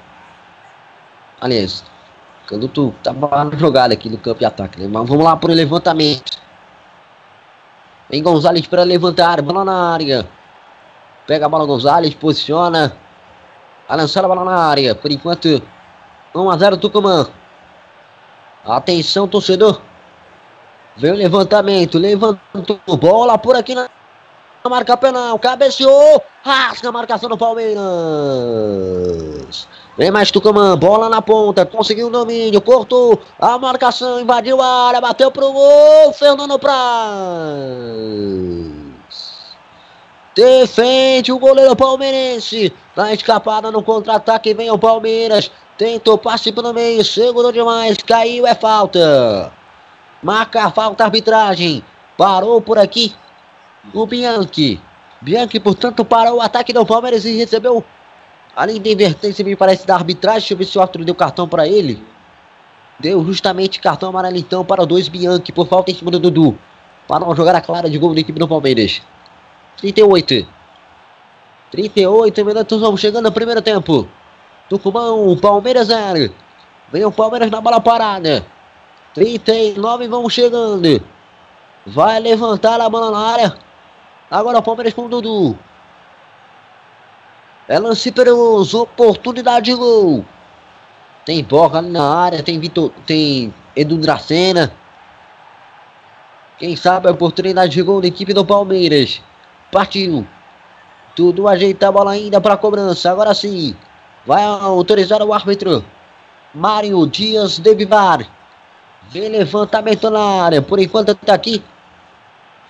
[1.41, 1.83] Aliás,
[2.45, 4.87] Canuto tava jogado aqui no campo de ataque, né?
[4.87, 6.37] Mas vamos lá para o levantamento.
[8.09, 10.27] Vem Gonzalez para levantar, bola na área.
[11.25, 12.95] Pega a bola Gonzalez, posiciona.
[13.87, 14.93] A lançar a bola na área.
[14.93, 15.61] Por enquanto,
[16.35, 17.27] 1 a 0 Tucumã.
[18.65, 19.81] Atenção, torcedor.
[20.99, 23.87] Vem o levantamento, levantou bola por aqui na
[24.69, 27.79] marca penal, cabeceou, rasga a marcação do Palmeiras.
[29.97, 34.99] Vem mais Tucumã, bola na ponta, conseguiu o domínio, cortou a marcação, invadiu a área,
[34.99, 36.75] bateu pro gol, Fernando Praz.
[40.35, 47.05] Defende o goleiro palmeirense, na escapada no contra-ataque, vem o Palmeiras, tentou passe pelo meio,
[47.05, 49.57] segurou demais, caiu, é falta.
[50.21, 51.83] Marca a falta, arbitragem,
[52.17, 53.15] parou por aqui
[53.93, 54.81] o Bianchi.
[55.21, 57.83] Bianchi, portanto, parou o ataque do Palmeiras e recebeu
[58.59, 60.39] Além de invertência, me parece da arbitragem.
[60.41, 62.03] Deixa eu ver se o Arthur deu cartão para ele.
[62.99, 66.59] Deu justamente cartão amarelo então para dois Bianchi por falta em cima do Dudu.
[67.07, 69.01] Para uma jogada clara de gol da equipe do Palmeiras.
[69.77, 70.45] 38.
[71.71, 74.07] 38 minutos, vamos chegando no primeiro tempo.
[74.67, 76.33] Tucumão, Palmeiras 0.
[76.91, 78.45] Vem o Palmeiras na bola parada.
[79.13, 81.01] 39, vamos chegando.
[81.85, 83.57] Vai levantar a bola na área.
[84.29, 85.57] Agora o Palmeiras com o Dudu.
[87.67, 90.25] É lance perigoso, oportunidade de gol.
[91.25, 94.73] Tem Boca ali na área, tem Vitor, tem Edu Dracena.
[96.57, 99.21] Quem sabe a oportunidade de gol da equipe do Palmeiras.
[99.71, 100.27] Partiu.
[101.15, 103.11] Tudo ajeita a bola ainda para cobrança.
[103.11, 103.75] Agora sim.
[104.25, 105.85] Vai autorizar o árbitro.
[106.53, 108.38] Mário Dias de Vivar.
[109.11, 110.61] Vem levantamento na área.
[110.61, 111.63] Por enquanto está aqui.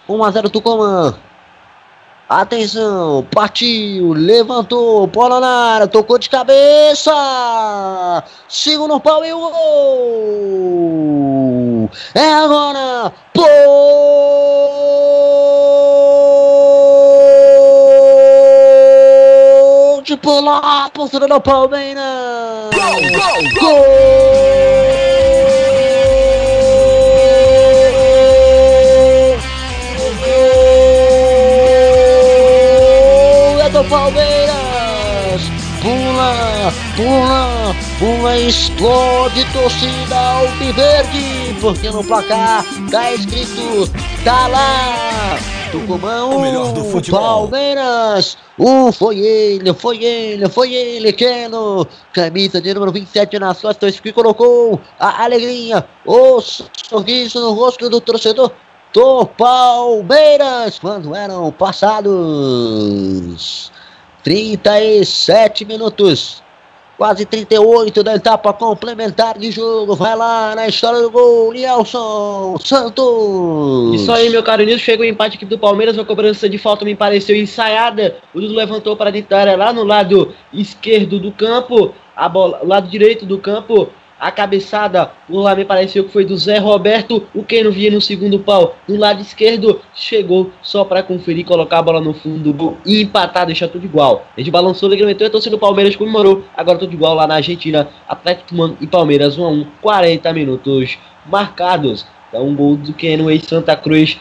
[0.08, 1.16] 1 a 0 Tucumã.
[2.30, 7.12] Atenção, partiu, levantou, bola na área, tocou de cabeça.
[8.48, 9.40] Segundo pau e o
[11.80, 11.90] gol.
[12.14, 13.12] É agora.
[13.34, 13.50] Pode
[20.18, 22.04] pular, postura do Palmeiras.
[22.76, 24.99] Gol, gol, gol.
[33.84, 35.42] Do Palmeiras.
[35.82, 43.90] Pula, pula, pula, explode torcida Alviverde, porque no placar tá escrito,
[44.26, 45.38] tá lá.
[45.72, 47.48] Tucumão, O melhor do futebol.
[47.48, 54.00] Palmeiras, um foi ele, foi ele, foi ele, Keno, camisa de número 27 nas costas
[54.00, 58.52] que colocou a alegria, o sorriso no rosto do torcedor
[58.94, 62.12] do Palmeiras quando eram passados
[64.24, 66.42] 37 minutos.
[66.98, 69.96] Quase 38 da etapa complementar de jogo.
[69.96, 73.96] Vai lá na história do gol, Nelson Santos.
[73.96, 74.84] Isso aí, meu caro Nilson.
[74.84, 75.98] Chega o empate aqui do Palmeiras.
[75.98, 78.18] A cobrança de falta me pareceu ensaiada.
[78.34, 81.94] O Dudu levantou para dentro da área lá no lado esquerdo do campo.
[82.14, 83.88] A bola, lado direito do campo.
[84.20, 87.26] A cabeçada, o lá me pareceu que foi do Zé Roberto.
[87.34, 88.76] O não via no segundo pau.
[88.86, 93.02] No lado esquerdo, chegou só para conferir, colocar a bola no fundo do gol e
[93.02, 94.26] empatar, deixar tudo igual.
[94.38, 96.44] Gente balançou, levantou a torcida do Palmeiras comemorou.
[96.56, 97.88] Agora tudo igual lá na Argentina.
[98.08, 102.06] Atlético Mano e Palmeiras 1 a 1 40 minutos marcados.
[102.28, 104.20] Então, um gol do Keno ex Santa Cruz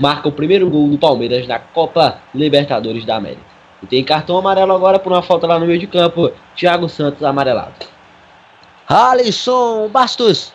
[0.00, 3.42] marca o primeiro gol do Palmeiras na Copa Libertadores da América.
[3.82, 6.32] E tem cartão amarelo agora por uma falta lá no meio de campo.
[6.56, 7.97] Thiago Santos amarelado.
[8.88, 10.52] Alisson Bastos.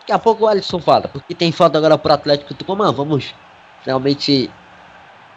[0.00, 2.90] Daqui a pouco o Alisson fala, porque tem falta agora pro Atlético Tucumã.
[2.92, 3.34] Vamos
[3.84, 4.50] realmente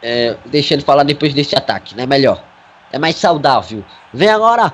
[0.02, 2.06] é, deixar ele falar depois desse ataque, né?
[2.06, 2.42] Melhor.
[2.92, 3.84] É mais saudável.
[4.14, 4.74] Vem agora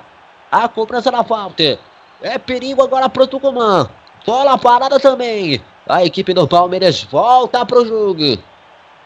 [0.50, 1.78] a cobrança da falta.
[2.22, 3.90] É perigo agora pro Tucumã.
[4.24, 5.60] Bola parada também.
[5.88, 8.38] A equipe do Palmeiras volta pro jogo.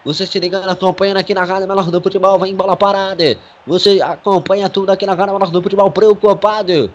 [0.04, 3.36] Você se ligando, acompanhando aqui na Rádio Menor do Futebol, vai em bola parada.
[3.66, 6.92] Você acompanha tudo aqui na Rádio Menor do Futebol, preocupado.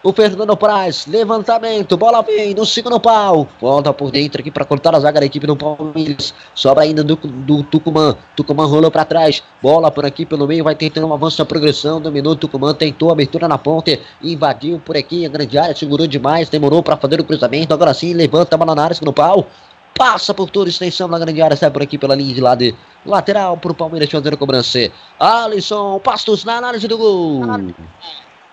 [0.00, 3.48] O Fernando Praz, levantamento, bola vem no segundo pau.
[3.60, 6.32] Volta por dentro aqui para cortar a zaga da equipe do Palmeiras.
[6.54, 8.16] Sobra ainda do, do Tucumã.
[8.36, 9.42] Tucumã rolou para trás.
[9.60, 12.00] Bola por aqui pelo meio, vai tentando um avanço na progressão.
[12.00, 14.00] Dominou o Tucumã, tentou a abertura na ponte.
[14.22, 17.74] Invadiu por aqui a grande área, segurou demais, demorou para fazer o cruzamento.
[17.74, 19.48] Agora sim, levanta a bola na área, segundo pau.
[19.96, 22.72] Passa por toda extensão na grande área, sai por aqui pela linha de lado
[23.04, 24.92] lateral para o Palmeiras fazer a cobrança.
[25.18, 27.42] Alisson Pastos na análise do gol.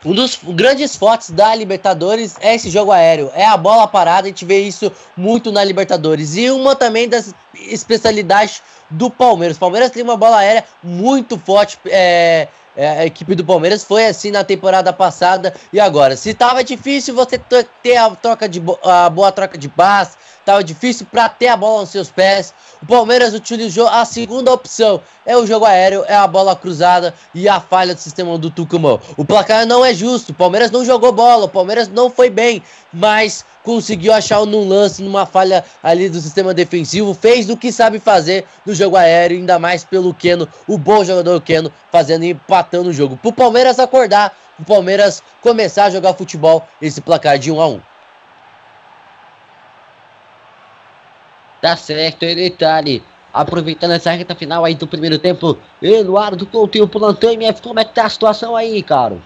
[0.05, 3.31] Um dos grandes fortes da Libertadores é esse jogo aéreo.
[3.33, 6.35] É a bola parada, a gente vê isso muito na Libertadores.
[6.35, 9.57] E uma também das especialidades do Palmeiras.
[9.57, 11.79] O Palmeiras tem uma bola aérea muito forte.
[11.87, 16.15] É, é, a equipe do Palmeiras foi assim na temporada passada e agora.
[16.15, 17.41] Se tava difícil você
[17.81, 21.81] ter a, troca de, a boa troca de passe, tava difícil para ter a bola
[21.81, 22.53] nos seus pés.
[22.81, 25.01] O Palmeiras utilizou a segunda opção.
[25.25, 28.99] É o jogo aéreo, é a bola cruzada e a falha do sistema do Tucumã.
[29.17, 30.31] O placar não é justo.
[30.31, 32.61] O Palmeiras não jogou bola, o Palmeiras não foi bem,
[32.93, 37.99] mas conseguiu achar num lance, numa falha ali do sistema defensivo, fez o que sabe
[37.99, 42.89] fazer no jogo aéreo, ainda mais pelo Keno, o bom jogador Keno, fazendo e empatando
[42.89, 43.17] o jogo.
[43.17, 47.94] Pro Palmeiras acordar, pro Palmeiras começar a jogar futebol, esse placar de 1 a 1
[51.61, 53.03] Tá certo, e detalhe.
[53.33, 57.93] Aproveitando essa reta final aí do primeiro tempo, Eduardo Coutinho plantão MF, como é que
[57.93, 59.17] tá a situação aí, cara?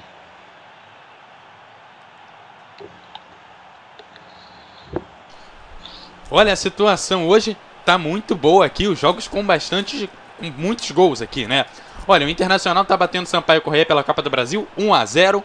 [6.32, 10.10] Olha, a situação hoje tá muito boa aqui, os jogos com bastante
[10.40, 11.66] com muitos gols aqui, né?
[12.08, 15.44] Olha, o Internacional tá batendo Sampaio Correia pela Copa do Brasil, 1 a 0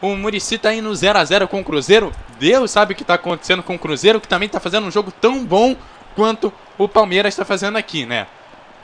[0.00, 2.12] O Murici tá indo 0 a 0 com o Cruzeiro.
[2.38, 5.10] Deus sabe o que tá acontecendo com o Cruzeiro, que também tá fazendo um jogo
[5.10, 5.74] tão bom
[6.16, 8.26] quanto o Palmeiras está fazendo aqui, né?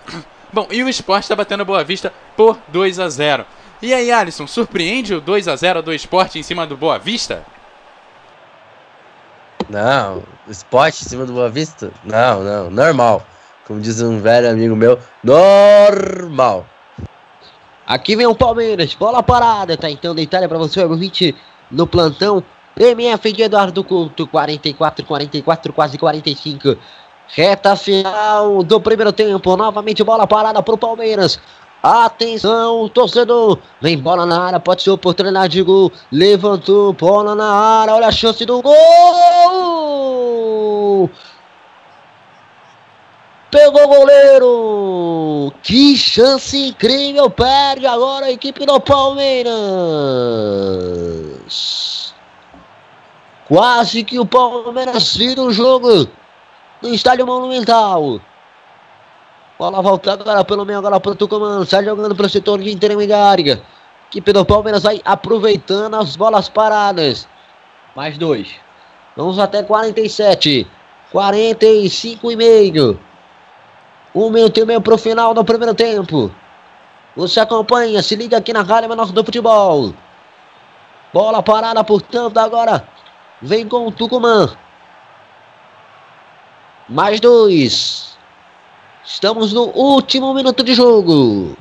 [0.53, 3.47] Bom, e o Sport tá batendo Boa Vista por 2 a 0
[3.81, 7.43] E aí, Alisson, surpreende o 2 a 0 do Sport em cima do Boa Vista?
[9.73, 11.91] Não, esporte em cima do Boa Vista?
[12.05, 13.27] Não, não, normal.
[13.67, 16.67] Como diz um velho amigo meu, normal.
[17.87, 21.35] Aqui vem o Palmeiras, bola parada, tá então deitada para você, o 20
[21.71, 22.45] no plantão.
[22.77, 26.77] MF de Eduardo Couto, 44, 44, quase 45.
[27.35, 31.41] Reta final do primeiro tempo, novamente bola parada pro Palmeiras.
[31.83, 33.59] Atenção, torcedor.
[33.81, 35.91] Vem bola na área, pode ser oportunidade de gol.
[36.13, 38.75] Levantou, bola na área, olha a chance do gol.
[43.51, 45.55] Pegou o goleiro!
[45.63, 47.31] Que chance incrível!
[47.31, 49.55] Perde agora a equipe do Palmeiras!
[53.49, 56.07] Quase que o Palmeiras vira o jogo
[56.83, 58.21] no estádio Monumental.
[59.59, 61.65] Bola volta agora pelo meio, agora para o Tucumã.
[61.65, 63.63] Sai jogando para o setor de intermediária.
[64.09, 67.29] Equipe do Palmeiras vai aproveitando as bolas paradas.
[67.95, 68.55] Mais dois.
[69.17, 70.67] Vamos até 47.
[71.13, 72.99] 45 e meio.
[74.15, 76.31] Um minuto e meio para o final do primeiro tempo.
[77.15, 79.95] Você acompanha, se liga aqui na Rádio Menor do Futebol.
[81.13, 82.89] Bola parada, portanto, agora
[83.41, 84.57] vem com o Tucumã.
[86.89, 88.17] Mais dois.
[89.05, 91.57] Estamos no último minuto de jogo.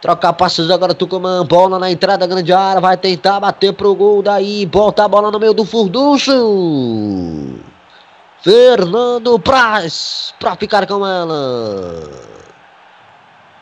[0.00, 1.44] Trocar passos agora, Tucumã.
[1.44, 2.80] Bola na entrada, grande área.
[2.80, 4.64] Vai tentar bater pro gol daí.
[4.66, 6.32] Bota a bola no meio do furducho.
[8.40, 12.28] Fernando Praz para ficar com ela.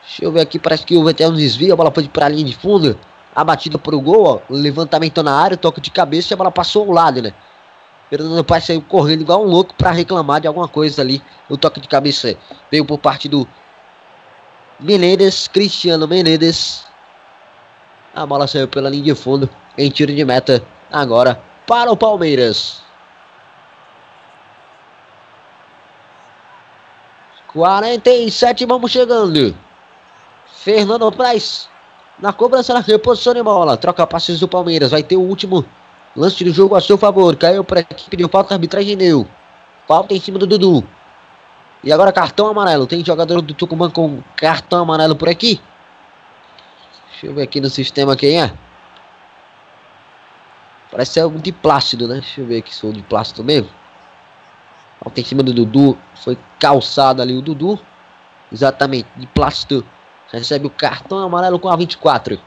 [0.03, 2.45] Deixa eu ver aqui, parece que o até desvio, a bola foi para a linha
[2.45, 2.97] de fundo.
[3.35, 6.51] A batida para o gol, ó, levantamento na área, toque de cabeça e a bola
[6.51, 7.33] passou ao lado, né?
[8.09, 11.21] Fernando Praz saiu correndo igual um louco para reclamar de alguma coisa ali.
[11.49, 12.37] O toque de cabeça
[12.71, 13.47] veio por parte do
[14.79, 16.85] Menezes, Cristiano Menezes.
[18.15, 22.81] A bola saiu pela linha de fundo em tiro de meta agora para o Palmeiras.
[27.51, 29.55] 47, vamos chegando.
[30.47, 31.69] Fernando Praz
[32.19, 33.77] na cobrança na reposição de bola.
[33.77, 34.91] Troca passes do Palmeiras.
[34.91, 35.65] Vai ter o último
[36.15, 37.35] lance do jogo a seu favor.
[37.35, 39.27] Caiu para a equipe de falta, arbitragem deu.
[39.87, 40.87] Falta em cima do Dudu.
[41.83, 42.87] E agora cartão amarelo.
[42.87, 45.61] Tem jogador do Tucumã com cartão amarelo por aqui.
[47.11, 48.51] Deixa eu ver aqui no sistema quem é.
[50.91, 52.15] Parece ser algum de plástico, né?
[52.15, 53.69] Deixa eu ver aqui se sou de plástico mesmo.
[55.03, 55.97] Falta em cima do Dudu.
[56.15, 57.79] Foi calçado ali o Dudu.
[58.51, 59.83] Exatamente, de plástico.
[60.31, 62.39] Recebe o cartão amarelo com a 24.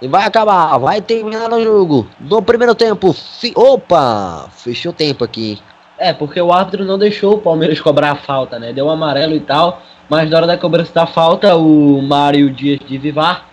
[0.00, 2.06] E vai acabar, vai terminar o jogo.
[2.20, 3.12] No primeiro tempo.
[3.12, 4.48] Fi Opa!
[4.50, 5.58] Fechou o tempo aqui.
[5.98, 8.72] É, porque o árbitro não deixou o Palmeiras cobrar a falta, né?
[8.72, 9.80] Deu um amarelo e tal.
[10.08, 13.48] Mas na hora da cobrança da falta, o Mário Dias de Vivar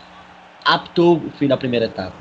[0.65, 2.13] aptou o fim da primeira etapa.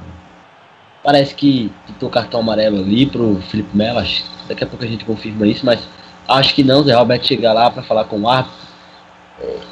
[1.02, 4.00] Parece que pintou cartão amarelo ali pro Felipe Melo.
[4.48, 5.80] Daqui a pouco a gente confirma isso, mas
[6.28, 6.84] acho que não.
[6.84, 8.56] Zé Roberto chega lá para falar com o árbitro.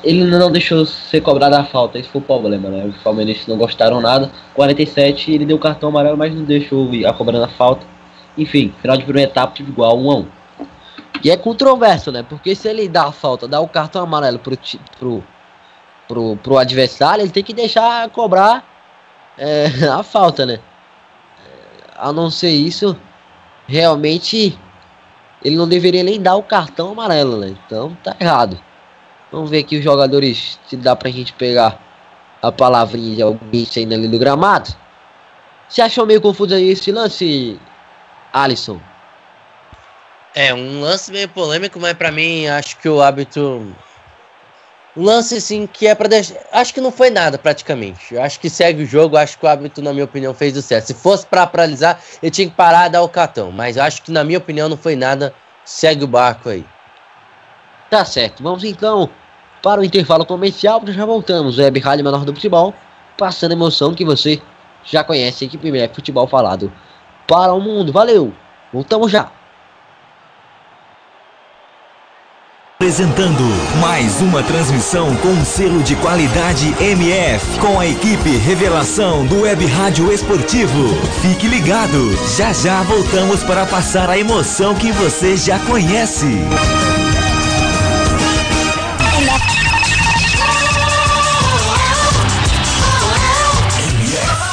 [0.02, 2.86] Ele não deixou ser cobrada a falta, esse foi o problema, né?
[2.86, 4.30] Os palmeirenses não gostaram nada.
[4.54, 7.86] 47, ele deu cartão amarelo, mas não deixou a cobrando a falta.
[8.36, 10.26] Enfim, final de primeira etapa, tive igual 1 a 1
[11.22, 12.24] E é controverso, né?
[12.26, 14.58] Porque se ele dá a falta, dá o cartão amarelo pro,
[14.98, 15.22] pro,
[16.08, 18.64] pro, pro adversário, ele tem que deixar cobrar
[19.38, 20.58] é, a falta, né?
[22.00, 22.96] a não ser isso,
[23.66, 24.58] realmente
[25.44, 27.54] ele não deveria nem dar o cartão amarelo, né?
[27.66, 28.58] Então tá errado.
[29.33, 31.78] Vamos ver aqui os jogadores, se dá pra gente pegar
[32.43, 34.74] a palavrinha de alguém saindo ali do gramado.
[35.68, 37.61] Você achou meio confuso aí esse lance,
[38.33, 38.81] Alisson?
[40.35, 43.74] É, um lance meio polêmico, mas para mim acho que o hábito
[44.97, 46.37] um lance assim que é para deixar.
[46.53, 48.14] Acho que não foi nada praticamente.
[48.14, 49.16] Eu acho que segue o jogo.
[49.16, 50.89] Acho que o árbitro, na minha opinião, fez o certo.
[50.89, 53.53] Se fosse para paralisar, ele tinha que parar e dar o cartão.
[53.53, 55.33] Mas acho que, na minha opinião, não foi nada.
[55.64, 56.66] Segue o barco aí.
[57.89, 58.43] Tá certo.
[58.43, 59.09] Vamos então
[59.62, 60.82] para o intervalo comercial.
[60.86, 61.58] Já voltamos.
[61.58, 62.74] Web Rádio Menor do Futebol.
[63.16, 64.40] Passando a emoção que você
[64.84, 66.72] já conhece aqui primeiro futebol falado
[67.26, 67.92] para o mundo.
[67.92, 68.32] Valeu.
[68.72, 69.30] Voltamos já.
[72.80, 73.44] Apresentando
[73.78, 79.66] mais uma transmissão com um selo de qualidade MF, com a equipe Revelação do Web
[79.66, 80.88] Rádio Esportivo.
[81.20, 86.38] Fique ligado, já já voltamos para passar a emoção que você já conhece.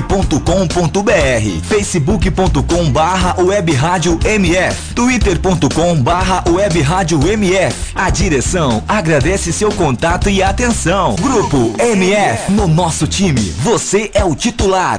[0.00, 9.70] radiomf.com.br facebook.com barra web rádio MF twitter.com barra web rádio MF A direção agradece seu
[9.72, 11.16] contato e atenção.
[11.16, 14.98] Grupo MF, no nosso time, você é o titular.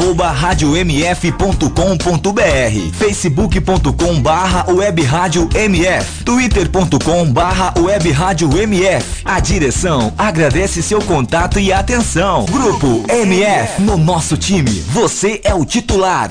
[0.41, 1.69] radiomf.com.br
[2.93, 11.59] facebook.com barra web rádio MF twitter.com barra web rádio MF A direção agradece seu contato
[11.59, 12.45] e atenção.
[12.45, 16.29] Grupo MF, no nosso time, você é o titular.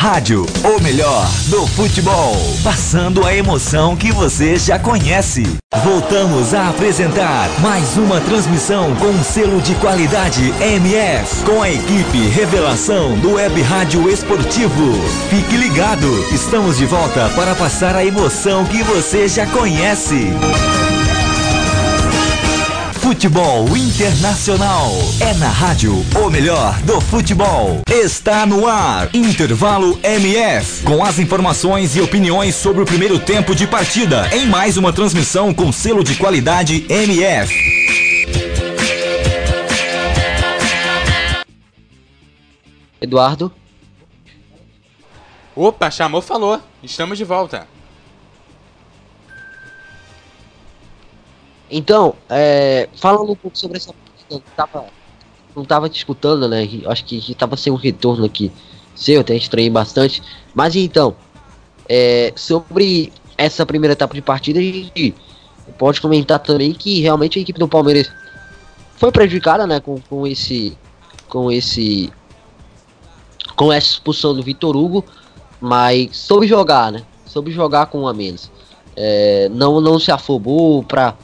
[0.00, 5.42] Rádio, o melhor do futebol, passando a emoção que você já conhece.
[5.82, 12.28] Voltamos a apresentar mais uma transmissão com um selo de qualidade MF, com a equipe
[12.28, 14.92] Revelação do Web Rádio Esportivo.
[15.30, 20.28] Fique ligado, estamos de volta para passar a emoção que você já conhece.
[23.08, 24.90] Futebol Internacional.
[25.18, 27.80] É na rádio o melhor do futebol.
[27.90, 29.08] Está no ar.
[29.14, 30.84] Intervalo MF.
[30.84, 34.28] Com as informações e opiniões sobre o primeiro tempo de partida.
[34.30, 37.50] Em mais uma transmissão com selo de qualidade MF.
[43.00, 43.50] Eduardo,
[45.56, 46.60] Opa, chamou, falou.
[46.82, 47.77] Estamos de volta.
[51.70, 53.92] Então, é, falando um pouco sobre essa
[54.30, 54.84] eu tava,
[55.56, 56.68] não tava te escutando, né?
[56.86, 58.52] Acho que, que tava sem um retorno aqui
[58.94, 60.22] seu, eu até estranhei bastante.
[60.54, 61.14] Mas então,
[61.88, 65.14] é, sobre essa primeira etapa de partida, a gente
[65.78, 68.10] pode comentar também que realmente a equipe do Palmeiras
[68.96, 69.80] foi prejudicada, né?
[69.80, 70.76] Com, com esse,
[71.28, 72.12] com esse,
[73.54, 75.04] com essa expulsão do Vitor Hugo,
[75.60, 77.02] mas soube jogar, né?
[77.24, 78.50] Soube jogar com um a menos.
[78.96, 81.14] É, não, não se afobou para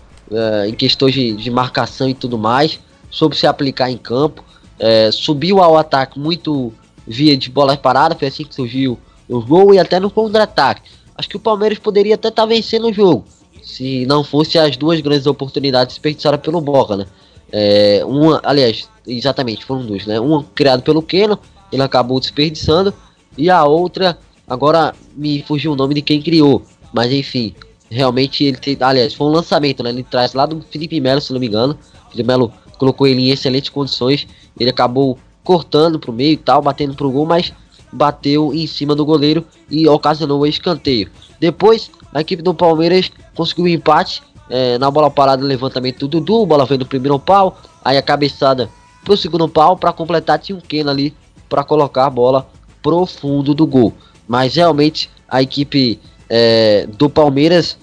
[0.66, 2.78] em questões de, de marcação e tudo mais,
[3.10, 4.44] soube se aplicar em campo,
[4.78, 6.72] é, subiu ao ataque muito
[7.06, 8.98] via de bola parada, foi assim que surgiu
[9.28, 10.90] no gol e até no contra-ataque.
[11.16, 13.24] Acho que o Palmeiras poderia até estar tá vencendo o jogo,
[13.62, 17.06] se não fosse as duas grandes oportunidades desperdiçadas pelo Boca, né?
[17.52, 20.18] É, uma, aliás, exatamente, foram duas, né?
[20.18, 21.38] Uma criada pelo Keno,
[21.70, 22.92] ele acabou desperdiçando,
[23.38, 24.18] e a outra,
[24.48, 26.62] agora me fugiu o nome de quem criou,
[26.92, 27.54] mas enfim,
[27.94, 29.90] realmente ele tem, aliás, foi um lançamento, né?
[29.90, 31.78] Ele traz lá do Felipe Melo, se não me engano.
[32.10, 34.26] Felipe Melo colocou ele em excelentes condições,
[34.58, 37.52] ele acabou cortando pro meio e tal, batendo pro gol, mas
[37.92, 41.08] bateu em cima do goleiro e ocasionou o escanteio.
[41.38, 46.20] Depois, a equipe do Palmeiras conseguiu o um empate é, na bola parada, levantamento do
[46.20, 48.68] Dudu, bola veio do primeiro pau, aí a cabeçada
[49.04, 51.14] pro segundo pau, para completar tinha um Ken ali
[51.48, 52.46] para colocar a bola
[52.82, 53.92] pro fundo do gol.
[54.26, 57.78] Mas realmente a equipe é, do Palmeiras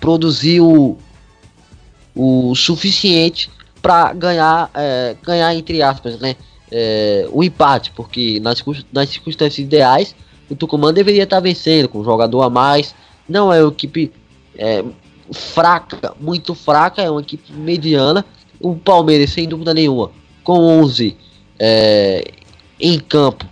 [0.00, 0.98] produziu
[2.14, 6.36] o suficiente para ganhar, é, ganhar entre aspas, né?
[6.70, 10.14] é, o empate, porque nas, nas circunstâncias ideais
[10.48, 12.94] o Tucumã deveria estar vencendo com um jogador a mais.
[13.28, 14.12] Não é uma equipe
[14.56, 14.84] é,
[15.30, 18.24] fraca, muito fraca, é uma equipe mediana.
[18.60, 20.10] O Palmeiras, sem dúvida nenhuma,
[20.42, 21.16] com 11
[21.58, 22.24] é,
[22.80, 23.44] em campo,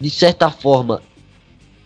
[0.00, 1.00] de certa forma,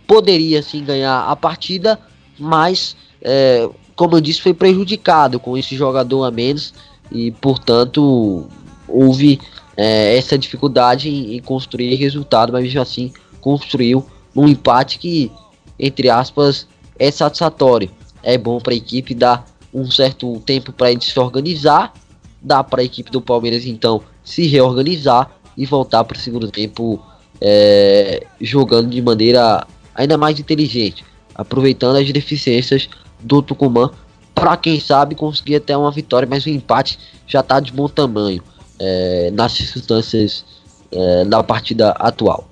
[0.06, 2.00] poderia sim ganhar a partida,
[2.38, 6.74] mas, é, como eu disse, foi prejudicado com esse jogador a menos
[7.10, 8.46] e, portanto,
[8.86, 9.40] houve
[9.76, 14.04] é, essa dificuldade em, em, construir resultado, mas mesmo assim construiu
[14.36, 15.32] um empate que,
[15.78, 16.66] entre aspas,
[16.98, 17.90] é satisfatório.
[18.22, 21.92] É bom para a equipe dar um certo tempo para se organizar,
[22.40, 27.00] dá para a equipe do Palmeiras então se reorganizar e voltar para o segundo tempo
[27.40, 31.04] é, jogando de maneira ainda mais inteligente,
[31.34, 32.88] aproveitando as deficiências
[33.20, 33.90] do Tucumã
[34.34, 38.42] para quem sabe conseguir até uma vitória, mas o empate já está de bom tamanho
[38.78, 40.44] é, nas circunstâncias
[40.90, 42.48] é, da partida atual.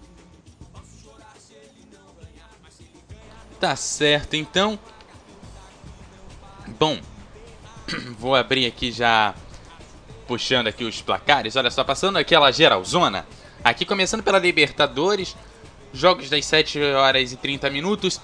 [3.58, 4.78] Tá certo, então.
[6.78, 6.98] Bom,
[8.18, 9.34] vou abrir aqui já
[10.26, 11.56] puxando aqui os placares.
[11.56, 13.26] Olha só, passando aquela geralzona.
[13.62, 15.36] Aqui começando pela Libertadores,
[15.92, 18.20] jogos das 7 horas e 30 minutos.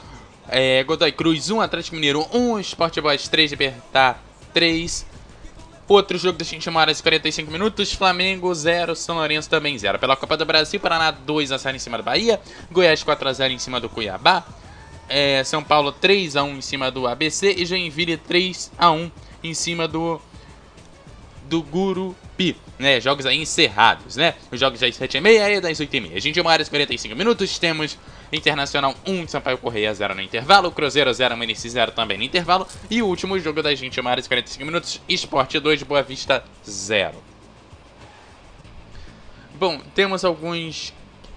[0.48, 4.22] É, Godoy Cruz 1, Atlético Mineiro 1, Sport Boys 3, Libertar
[4.52, 5.06] 3,
[5.88, 9.98] Outro jogo das 21 horas e 45 minutos, Flamengo 0, São Lourenço também 0.
[9.98, 12.38] Pela Copa do Brasil, Paraná 2 a 0 em cima do Bahia,
[12.70, 14.44] Goiás 4 a 0 em cima do Cuiabá,
[15.08, 19.10] é, São Paulo 3 a 1 em cima do ABC e Joinville 3 a 1
[19.42, 20.20] em cima do
[21.48, 23.00] do Gurupi, né?
[23.00, 24.34] Jogos aí encerrados, né?
[24.52, 26.14] Os jogos das 7h30 e das 8h30.
[26.14, 27.96] A gente horas e 45 minutos, temos
[28.32, 33.02] Internacional 1, Sampaio Correia 0 no intervalo, Cruzeiro 0, Manici 0 também no intervalo, e
[33.02, 37.14] o último jogo das 20 horas e 45 minutos, Esporte 2, Boa Vista 0.
[39.54, 40.92] Bom, temos alguns...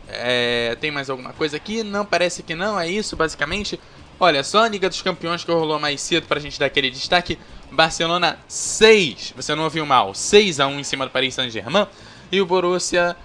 [0.07, 1.83] É, tem mais alguma coisa aqui?
[1.83, 3.79] Não, parece que não, é isso basicamente.
[4.19, 7.39] Olha, só a Liga dos Campeões que rolou mais cedo pra gente dar aquele destaque.
[7.71, 11.87] Barcelona 6, você não ouviu mal, 6 a 1 em cima do Paris Saint-Germain.
[12.31, 13.15] E o Borussia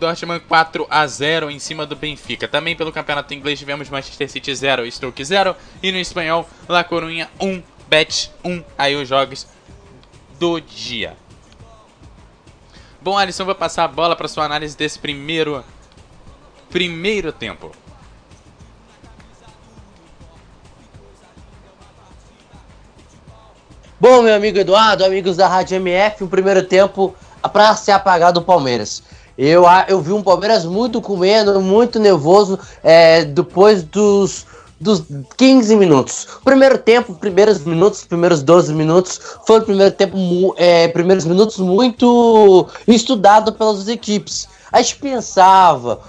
[0.00, 2.48] Dortmund 4 a 0 em cima do Benfica.
[2.48, 7.30] Também pelo campeonato inglês tivemos Manchester City 0, Stoke 0 e no espanhol La Coruña
[7.38, 8.64] 1, Bet 1.
[8.78, 9.46] Aí os jogos
[10.38, 11.16] do dia.
[13.02, 15.62] Bom, Alisson, vou passar a bola para sua análise desse primeiro
[16.70, 17.72] primeiro tempo.
[23.98, 27.14] Bom, meu amigo Eduardo, amigos da Rádio MF, o primeiro tempo
[27.52, 29.02] para se apagar do Palmeiras.
[29.36, 34.46] Eu, eu vi um Palmeiras muito comendo, muito nervoso é, depois dos,
[34.80, 35.02] dos
[35.36, 36.26] 15 minutos.
[36.44, 40.16] Primeiro tempo, primeiros minutos, primeiros 12 minutos, foi o primeiro tempo,
[40.56, 44.48] é, primeiros minutos muito estudado pelas equipes.
[44.72, 46.00] A gente pensava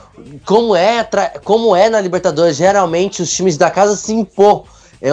[0.46, 1.08] como é,
[1.44, 4.66] como é na Libertadores, geralmente os times da casa se impor.
[5.02, 5.12] É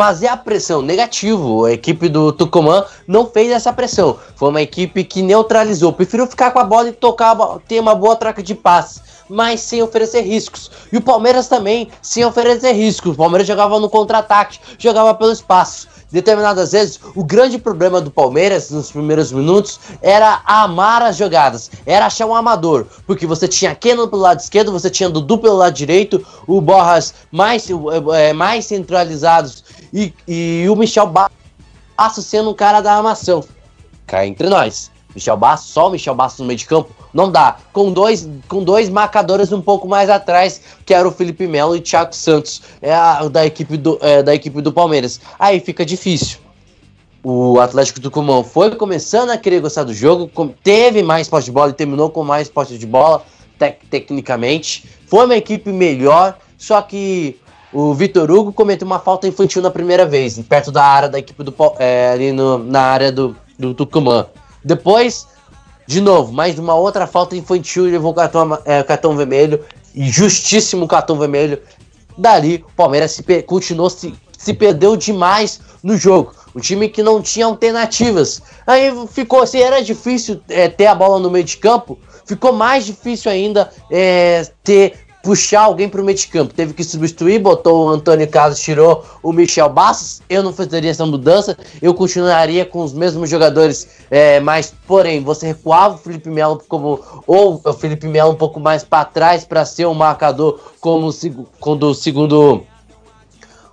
[0.00, 0.80] fazer a pressão.
[0.80, 4.16] Negativo, a equipe do Tucumã não fez essa pressão.
[4.34, 5.92] Foi uma equipe que neutralizou.
[5.92, 7.36] Preferiu ficar com a bola e tocar,
[7.68, 10.70] ter uma boa troca de passes, mas sem oferecer riscos.
[10.90, 13.12] E o Palmeiras também, sem oferecer riscos.
[13.12, 18.70] O Palmeiras jogava no contra-ataque, jogava pelo espaço determinadas vezes, o grande problema do Palmeiras
[18.70, 24.08] nos primeiros minutos era amar as jogadas, era achar um amador, porque você tinha Keno
[24.08, 27.68] pelo lado esquerdo, você tinha Dudu pelo lado direito, o Borras mais,
[28.14, 33.44] é, mais centralizados e, e o Michel Basso sendo um cara da armação.
[34.06, 34.90] Cai entre nós.
[35.14, 37.56] Michel Bastos, só o Michel Bastos no meio de campo, não dá.
[37.72, 41.78] Com dois, com dois marcadores um pouco mais atrás, que era o Felipe Melo e
[41.78, 42.92] o Thiago Santos, é
[43.28, 45.20] da, equipe do, é, da equipe do Palmeiras.
[45.38, 46.38] Aí fica difícil.
[47.22, 50.30] O Atlético Comão foi começando a querer gostar do jogo,
[50.62, 53.22] teve mais posse de bola e terminou com mais posse de bola,
[53.58, 54.88] tec tecnicamente.
[55.06, 57.38] Foi uma equipe melhor, só que
[57.72, 61.42] o Vitor Hugo cometeu uma falta infantil na primeira vez, perto da área da equipe
[61.42, 64.26] do é, ali no- na área do, do Tucumã.
[64.64, 65.26] Depois,
[65.86, 69.64] de novo, mais uma outra falta infantil levou cartão, ama- é, cartão vermelho,
[69.94, 71.60] e justíssimo cartão vermelho.
[72.16, 76.34] Dali, o Palmeiras se continuou se, se perdeu demais no jogo.
[76.54, 78.42] Um time que não tinha alternativas.
[78.66, 81.98] Aí ficou assim, era difícil é, ter a bola no meio de campo.
[82.26, 86.54] Ficou mais difícil ainda é, ter puxar alguém para o meio de campo.
[86.54, 90.22] Teve que substituir, botou o Antônio Carlos, tirou o Michel Bastos.
[90.28, 91.56] Eu não fazeria essa mudança.
[91.80, 97.00] Eu continuaria com os mesmos jogadores, é, mas porém você recuava o Felipe Melo como
[97.26, 101.12] ou o Felipe Melo um pouco mais para trás para ser um marcador como o
[101.12, 102.66] segundo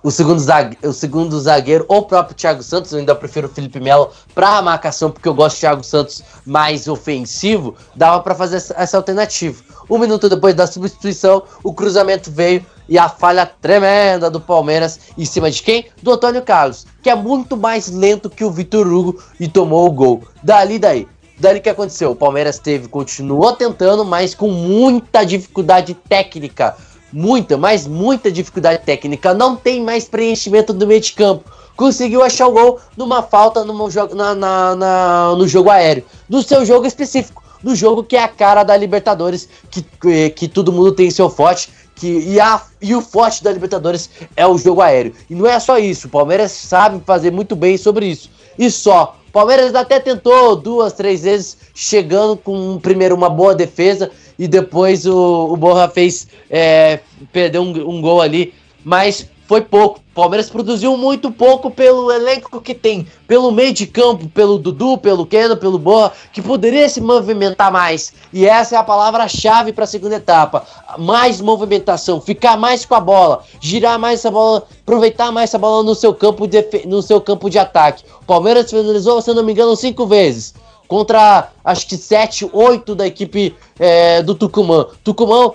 [0.02, 3.50] o segundo, zague- o segundo zagueiro, ou o próprio Thiago Santos, eu ainda prefiro o
[3.50, 8.34] Felipe Melo para a marcação, porque eu gosto do Thiago Santos mais ofensivo, dava para
[8.34, 9.62] fazer essa, essa alternativa.
[9.88, 15.24] Um minuto depois da substituição, o cruzamento veio e a falha tremenda do Palmeiras em
[15.24, 15.86] cima de quem?
[16.02, 19.90] Do Antônio Carlos, que é muito mais lento que o Vitor Hugo e tomou o
[19.92, 20.22] gol.
[20.42, 21.06] Dali daí.
[21.38, 22.10] Dali que aconteceu?
[22.10, 26.76] O Palmeiras teve, continuou tentando, mas com muita dificuldade técnica.
[27.12, 29.32] Muita, mas muita dificuldade técnica.
[29.32, 31.50] Não tem mais preenchimento do meio de campo.
[31.76, 36.04] Conseguiu achar o gol numa falta numa na, na- na- no jogo aéreo.
[36.28, 37.42] No seu jogo específico.
[37.62, 41.68] No jogo que é a cara da Libertadores, que, que, todo mundo tem seu forte.
[41.94, 45.12] Que, e, a, e o forte da Libertadores é o jogo aéreo.
[45.28, 46.06] E não é só isso.
[46.06, 48.30] O Palmeiras sabe fazer muito bem sobre isso.
[48.58, 49.16] E só.
[49.28, 55.04] O Palmeiras até tentou duas, três vezes, chegando com primeiro uma boa defesa e depois
[55.04, 57.00] o, o Borra fez é,
[57.32, 58.54] perdeu um, um gol ali,
[58.84, 59.98] mas foi pouco.
[59.98, 64.98] O Palmeiras produziu muito pouco pelo elenco que tem, pelo meio de campo, pelo Dudu,
[64.98, 68.12] pelo Keno, pelo Borra, que poderia se movimentar mais.
[68.30, 70.66] E essa é a palavra-chave para a segunda etapa.
[70.98, 75.82] Mais movimentação, ficar mais com a bola, girar mais essa bola, aproveitar mais essa bola
[75.82, 78.04] no seu campo de, no seu campo de ataque.
[78.20, 80.54] O Palmeiras finalizou, se não me engano, cinco vezes
[80.86, 84.86] contra acho que 7, 8 da equipe é, do Tucumã.
[85.04, 85.52] Tucumã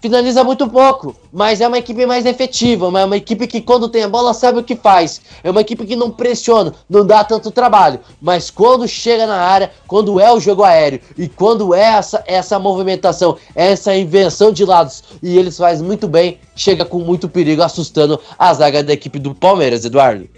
[0.00, 4.02] finaliza muito pouco, mas é uma equipe mais efetiva, é uma equipe que quando tem
[4.02, 5.20] a bola sabe o que faz.
[5.44, 9.70] É uma equipe que não pressiona, não dá tanto trabalho, mas quando chega na área,
[9.86, 15.04] quando é o jogo aéreo e quando é essa, essa movimentação, essa invenção de lados,
[15.22, 19.34] e eles fazem muito bem, chega com muito perigo, assustando a zaga da equipe do
[19.34, 20.28] Palmeiras, Eduardo.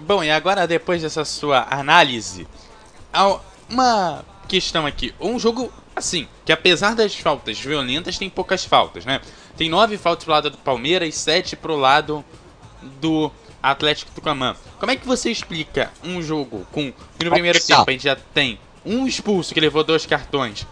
[0.00, 2.44] Bom, e agora depois dessa sua análise,
[3.70, 5.14] uma questão aqui.
[5.20, 9.20] Um jogo, assim, que apesar das faltas violentas, tem poucas faltas, né?
[9.56, 12.24] Tem nove faltas pro lado do Palmeiras e sete pro lado
[13.00, 13.30] do
[13.62, 14.56] Atlético Tucumã.
[14.78, 18.16] Como é que você explica um jogo com que no primeiro tempo a gente já
[18.16, 20.66] tem um expulso que levou dois cartões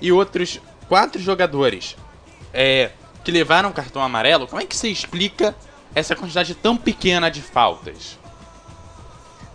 [0.00, 1.96] e outros quatro jogadores
[2.52, 2.90] é,
[3.24, 4.46] que levaram cartão amarelo?
[4.46, 5.56] Como é que você explica
[5.94, 8.18] essa quantidade tão pequena de faltas?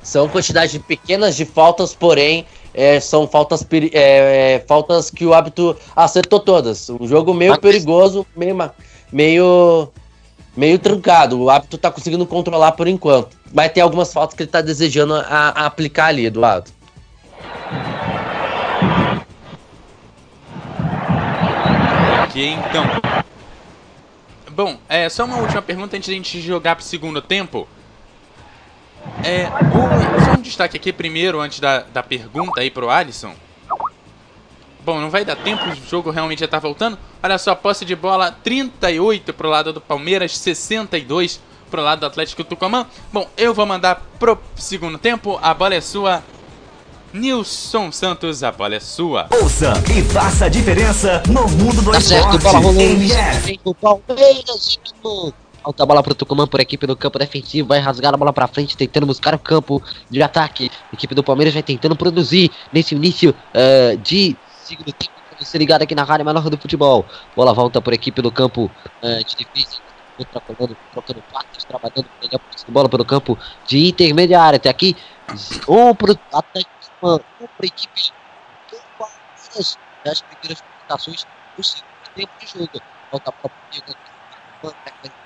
[0.02, 5.76] São quantidades pequenas de faltas, porém é, são faltas, é, é, faltas que o hábito
[5.96, 6.90] acertou todas.
[6.90, 8.72] Um jogo meio Mas- perigoso, meio,
[9.12, 9.90] meio,
[10.56, 11.40] meio trancado.
[11.42, 13.38] O hábito tá conseguindo controlar por enquanto.
[13.54, 16.72] Mas tem algumas faltas que ele tá desejando a, a aplicar ali, Eduardo.
[22.24, 22.86] Ok, então.
[24.52, 27.68] Bom, é só uma última pergunta antes de a gente jogar pro segundo tempo.
[29.24, 33.34] É, o- só um destaque aqui primeiro, antes da, da pergunta aí pro Alisson.
[34.86, 36.98] Bom, não vai dar tempo, o jogo realmente já tá voltando.
[37.22, 42.44] Olha só, posse de bola 38 pro lado do Palmeiras, 62 pro lado do Atlético
[42.44, 42.88] Tucumã.
[43.12, 46.24] Bom, eu vou mandar pro segundo tempo, a bola é sua.
[47.12, 49.28] Nilson Santos, a bola é sua.
[49.42, 52.44] Ouça e faça a diferença no mundo do Tá certo, esporte.
[52.44, 52.82] bola rolando.
[52.82, 53.40] MF.
[53.42, 54.80] Vem com o Palmeiras.
[55.60, 55.62] Gino.
[55.64, 57.68] Alta bola pro Tucumã por equipe no campo defensivo.
[57.68, 60.72] Vai rasgar a bola pra frente, tentando buscar o campo de ataque.
[60.92, 65.14] A equipe do Palmeiras vai tentando produzir nesse início eh, de segundo tempo.
[65.40, 67.06] Você ligado aqui na rádio menor do futebol.
[67.36, 68.70] Bola volta por equipe no campo
[69.02, 69.78] eh, de defesa.
[70.32, 74.58] Trocando, trocando passos, trabalhando melhor bola pelo campo de intermediária.
[74.58, 74.98] Até aqui,
[75.66, 78.12] um pro Atlético, um pra equipe
[78.70, 79.78] do Palmeiras.
[80.04, 82.82] Das primeiras comunicações do segundo tempo de jogo.
[83.12, 85.19] Volta para o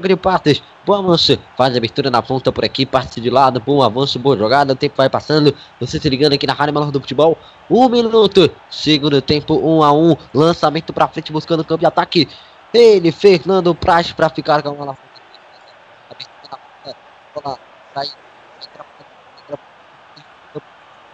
[0.00, 3.82] Agri Pastes, bom avanço, faz a abertura na ponta por aqui, parte de lado, bom
[3.82, 7.00] avanço, boa jogada, o tempo vai passando, você se ligando aqui na Rádio Melhor do
[7.00, 7.36] Futebol,
[7.70, 12.28] um minuto, segundo tempo, um a um, lançamento pra frente buscando o campo de ataque,
[12.72, 14.98] ele, Fernando Praz, pra ficar com a bola.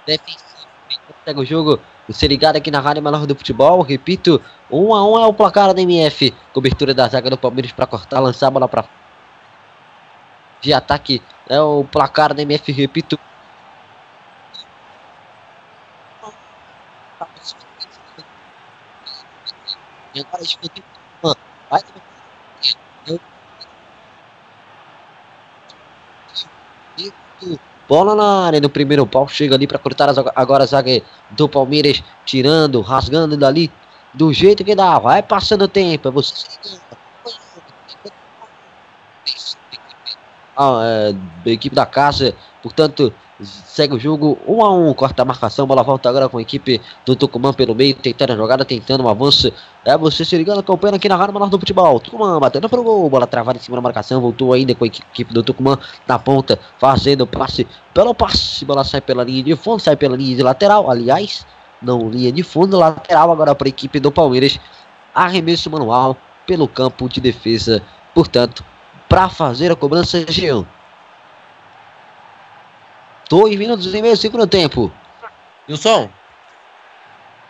[0.06, 0.45] Na
[1.26, 1.80] Segue o jogo.
[2.06, 3.82] Você ligado aqui na Rádio Menor do Futebol.
[3.82, 4.40] Repito,
[4.70, 6.32] 1 a 1 é o placar da MF.
[6.52, 8.84] Cobertura da zaga do Palmeiras para cortar, lançar a bola para
[10.60, 11.20] de ataque.
[11.48, 13.18] É o placar da MF, repito.
[21.68, 21.82] Vai.
[27.88, 29.28] Bola na área no primeiro pau.
[29.28, 32.02] Chega ali para cortar a zaga- agora a zaga do Palmeiras.
[32.24, 33.70] Tirando, rasgando dali.
[34.14, 34.98] Do jeito que dá.
[34.98, 36.08] Vai passando o tempo.
[36.08, 36.34] É você.
[40.56, 41.12] a, é,
[41.44, 45.82] da equipe da casa, portanto, segue o jogo 1 a 1 corta a marcação, bola
[45.82, 49.52] volta agora com a equipe do Tucumã pelo meio, tentando a jogada, tentando um avanço.
[49.84, 52.00] É você se ligando, acompanhando aqui na Rádio Menor do Futebol.
[52.00, 55.32] Tucumã batendo pro gol, bola travada em cima da marcação, voltou ainda com a equipe
[55.32, 59.80] do Tucumã na ponta, fazendo o passe pelo passe, bola sai pela linha de fundo,
[59.80, 61.46] sai pela linha de lateral, aliás,
[61.82, 64.58] não linha de fundo, lateral agora para a equipe do Palmeiras.
[65.14, 67.82] Arremesso manual pelo campo de defesa,
[68.14, 68.64] portanto,
[69.08, 70.64] para fazer a cobrança Jean.
[73.28, 74.92] Dois minutos e meio, segundo tempo.
[75.68, 76.08] Wilson,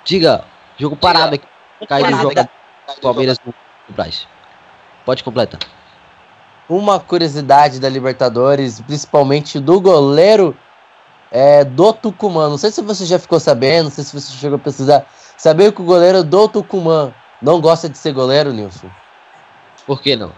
[0.06, 0.44] Diga,
[0.78, 1.46] jogo parado aqui.
[1.88, 2.48] Cai do Parado, jogo
[2.94, 3.52] do Palmeiras no
[3.88, 4.26] no Braz.
[5.04, 5.60] Pode completar.
[6.68, 10.56] uma curiosidade da Libertadores, principalmente do goleiro
[11.30, 12.48] é, do Tucumã.
[12.48, 15.06] Não sei se você já ficou sabendo, não sei se você chegou a pesquisar.
[15.36, 17.12] Sabia que o goleiro do Tucumã
[17.42, 18.90] não gosta de ser goleiro, Nilson?
[19.86, 20.32] Por que não?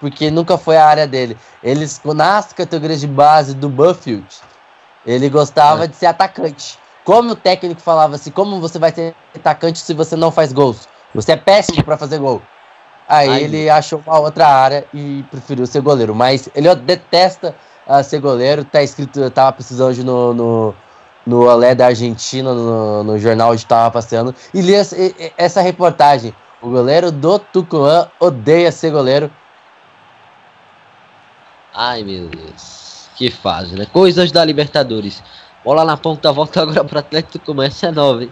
[0.00, 1.36] Porque nunca foi a área dele.
[1.62, 4.26] Eles, nas categorias de base do Buffield,
[5.04, 5.86] ele gostava É.
[5.86, 6.78] de ser atacante.
[7.04, 10.88] Como o técnico falava assim, como você vai ser atacante se você não faz gols?
[11.14, 12.42] Você é péssimo para fazer gol.
[13.08, 16.14] Aí Ai, ele achou uma outra área e preferiu ser goleiro.
[16.14, 17.54] Mas ele detesta
[17.86, 18.64] ah, ser goleiro.
[18.64, 20.74] Tá escrito, eu tava precisando hoje no, no,
[21.26, 24.94] no Olé da Argentina, no, no jornal onde tava passeando, e li essa,
[25.38, 26.34] essa reportagem.
[26.60, 29.30] O goleiro do Tucumã odeia ser goleiro.
[31.74, 33.08] Ai, meu Deus.
[33.14, 33.86] Que fase, né?
[33.86, 35.22] Coisas da Libertadores.
[35.64, 37.60] Bola na ponta, volta agora para Atlético.
[37.62, 38.30] Essa é nova, hein?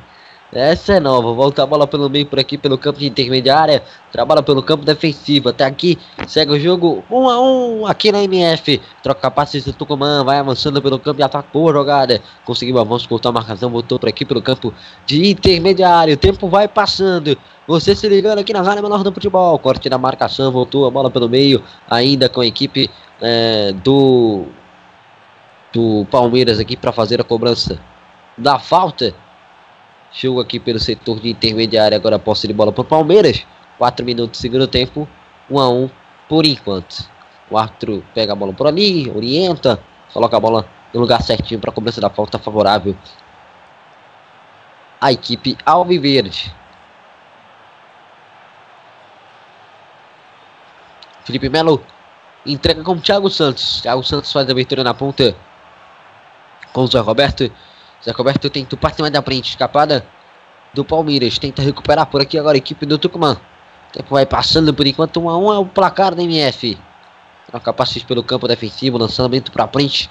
[0.52, 1.32] Essa é nova.
[1.32, 3.82] Volta a bola pelo meio por aqui, pelo campo de intermediária.
[4.12, 5.48] Trabalha pelo campo defensivo.
[5.48, 5.98] Até aqui,
[6.28, 8.80] segue o jogo 1 a 1 aqui na MF.
[9.02, 10.22] Troca passes do Tucumã.
[10.24, 12.20] Vai avançando pelo campo e atacou a jogada.
[12.44, 13.70] Conseguiu avanço, cortou a marcação.
[13.70, 14.72] Voltou por aqui pelo campo
[15.04, 16.14] de intermediário.
[16.14, 17.36] O tempo vai passando.
[17.66, 19.58] Você se ligando aqui na Rádio Menor do Futebol.
[19.58, 20.52] Corte na marcação.
[20.52, 21.62] Voltou a bola pelo meio.
[21.90, 22.88] Ainda com a equipe
[23.20, 24.44] é, do
[25.72, 27.78] do Palmeiras aqui para fazer a cobrança
[28.38, 29.14] da falta.
[30.12, 33.46] Jogo aqui pelo setor de intermediária, agora posse de bola para o Palmeiras.
[33.78, 35.08] 4 minutos, segundo tempo,
[35.50, 35.90] 1 a 1
[36.28, 37.08] por enquanto.
[37.50, 39.78] O árbitro pega a bola por ali, orienta,
[40.12, 42.96] coloca a bola no lugar certinho para a cobrança da falta favorável.
[45.00, 46.54] A equipe Alviverde.
[51.24, 51.84] Felipe Melo
[52.46, 53.82] entrega com o Thiago Santos.
[53.82, 55.36] Thiago Santos faz a abertura na ponta
[56.72, 57.50] com o Zé Roberto.
[58.06, 60.06] Zé Roberto o passe mais da frente, escapada
[60.72, 61.40] do Palmeiras.
[61.40, 63.36] Tenta recuperar por aqui agora a equipe do Tucumã.
[63.90, 66.78] O tempo vai passando por enquanto 1 a 1 é o placar da MF.
[67.48, 70.08] Troca passes pelo campo defensivo, lançamento para frente.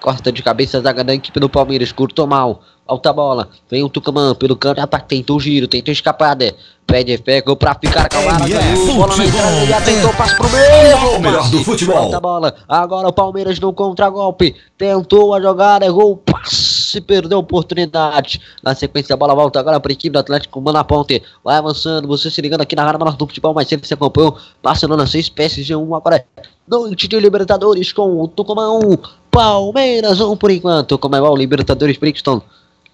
[0.00, 2.62] Corta de cabeça a zaga da equipe do Palmeiras, curtou mal.
[2.86, 6.54] Alta bola, vem o Tucumã pelo canto ataque, tentou o giro, tentou a escapada.
[6.86, 8.48] Pede pegou pra ficar calado.
[8.48, 11.16] MF Bola na entrada, ele atentou, passe pro meio.
[11.16, 11.96] O melhor do futebol.
[11.96, 14.56] Volta a bola, agora o Palmeiras no contragolpe.
[14.78, 18.40] Tentou a jogada, errou o passe, perdeu a oportunidade.
[18.62, 21.22] Na sequência, a bola volta agora para a equipe do Atlético Mano na ponte.
[21.44, 24.38] Vai avançando, você se ligando aqui na Rádio Menor do Futebol, mais cedo você acompanhou.
[24.62, 26.24] Barcelona 6, PSG 1, agora é
[26.68, 28.98] noite de Libertadores com o Tucumã 1,
[29.30, 30.98] Palmeiras 1 por enquanto.
[30.98, 32.42] Como é o Libertadores Brixton.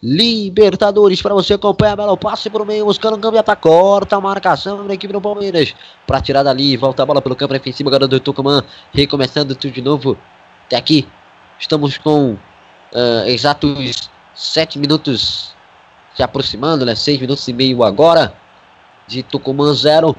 [0.02, 4.86] Libertadores para você acompanhar, belo passe por meio, buscando um câmbio ataque, corta a marcação
[4.86, 5.74] da equipe do Palmeiras
[6.06, 9.80] para tirar dali, volta a bola pelo campo defensivo, agora do Tucumã, recomeçando tudo de
[9.80, 10.18] novo.
[10.66, 11.08] Até aqui,
[11.58, 12.36] estamos com
[12.94, 15.54] ah, exatos 7 minutos
[16.14, 16.94] se aproximando, né?
[16.94, 18.34] 6 minutos e meio agora
[19.06, 20.14] de Tucumã 0,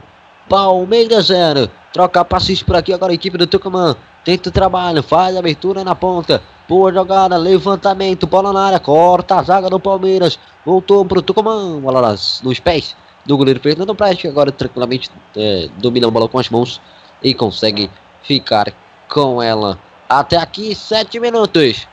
[0.50, 1.70] Palmeiras 0.
[1.92, 3.96] Troca passes por aqui agora a equipe do Tucumã.
[4.24, 6.42] Tenta o trabalho, faz a abertura na ponta.
[6.68, 10.40] Boa jogada, levantamento, bola na área, corta a zaga do Palmeiras.
[10.66, 12.96] Voltou pro Tucumã, bola nas, nos pés
[13.26, 16.82] do goleiro Fernando Praz, que agora tranquilamente é, domina a bola com as mãos
[17.24, 17.90] e consegue
[18.22, 18.74] ficar
[19.10, 19.80] com ela.
[20.08, 21.88] Até aqui, 7 minutos.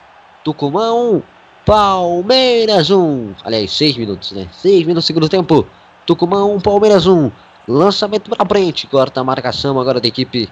[0.44, 1.22] Tucumã 1,
[1.64, 3.34] Palmeiras 1.
[3.44, 4.48] Aliás, 6 minutos, né?
[4.52, 5.66] 6 minutos segundo tempo.
[6.06, 7.30] Tucumã 1, Palmeiras 1.
[7.68, 8.86] Lançamento pra frente.
[8.86, 10.48] Corta a marcação agora da equipe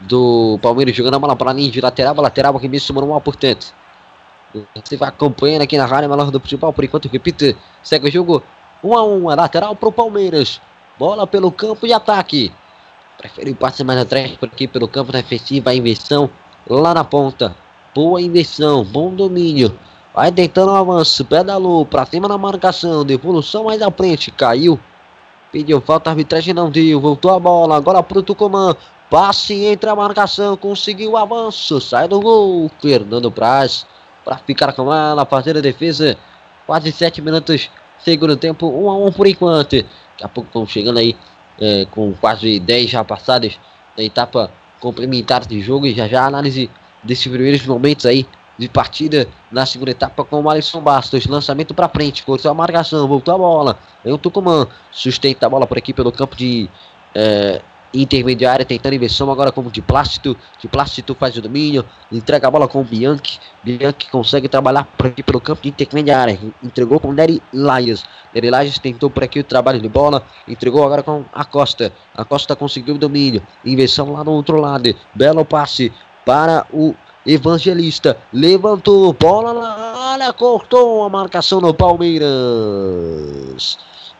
[0.00, 2.14] do Palmeiras jogando a bola para linha de lateral.
[2.16, 3.74] Lateral arremesso manual, portanto.
[4.74, 6.72] Você vai acompanhando aqui na Rádio Melhor do Futebol.
[6.72, 8.42] Por enquanto, repita, segue o jogo
[8.82, 10.60] 1 a 1 a lateral pro Palmeiras.
[10.98, 12.52] Bola pelo campo de ataque.
[13.18, 15.68] Prefere o passe mais atrás por aqui pelo campo defensivo.
[15.68, 16.30] A inversão
[16.68, 17.56] lá na ponta.
[17.94, 19.76] Boa inversão, bom domínio.
[20.14, 23.04] Vai tentando um avanço, pedalou pra cima na marcação.
[23.04, 24.78] Devolução mais à frente, caiu.
[25.54, 27.00] Pediu falta, arbitragem não deu.
[27.00, 28.74] Voltou a bola, agora pro Tucumã.
[29.08, 31.80] Passe entre a marcação, conseguiu o avanço.
[31.80, 33.86] Sai do gol, Fernando Praz.
[34.24, 36.18] Pra ficar com ela, fazer a defesa.
[36.66, 37.70] Quase sete minutos,
[38.00, 39.76] segundo tempo, um a um por enquanto.
[39.76, 41.16] Daqui a pouco estão chegando aí
[41.60, 43.56] é, com quase 10 já passadas
[43.96, 44.50] na etapa
[44.80, 45.86] complementar de jogo.
[45.86, 46.68] E já já a análise
[47.04, 48.26] desses primeiros momentos aí
[48.58, 51.26] de partida na segunda etapa com o Alisson Bastos.
[51.26, 53.78] Lançamento para frente, cortou a marcação, voltou a bola.
[54.04, 56.68] Vem o Tucumã, sustenta a bola por aqui pelo campo de
[57.14, 57.60] é,
[57.94, 60.36] intermediária, tentando inversão agora como de plástico.
[60.60, 63.38] De plástico faz o domínio, entrega a bola com o Bianchi.
[63.62, 66.38] Bianchi consegue trabalhar por aqui pelo campo de intermediária.
[66.62, 68.04] Entregou com o Nery Laias.
[68.34, 70.24] Nery Laias tentou por aqui o trabalho de bola.
[70.46, 71.92] Entregou agora com a Costa.
[72.14, 73.42] A Costa conseguiu o domínio.
[73.64, 74.94] Inversão lá no outro lado.
[75.14, 75.92] Belo passe
[76.24, 76.94] para o
[77.26, 79.54] Evangelista levantou, bola
[80.18, 82.28] na cortou a marcação no Palmeiras.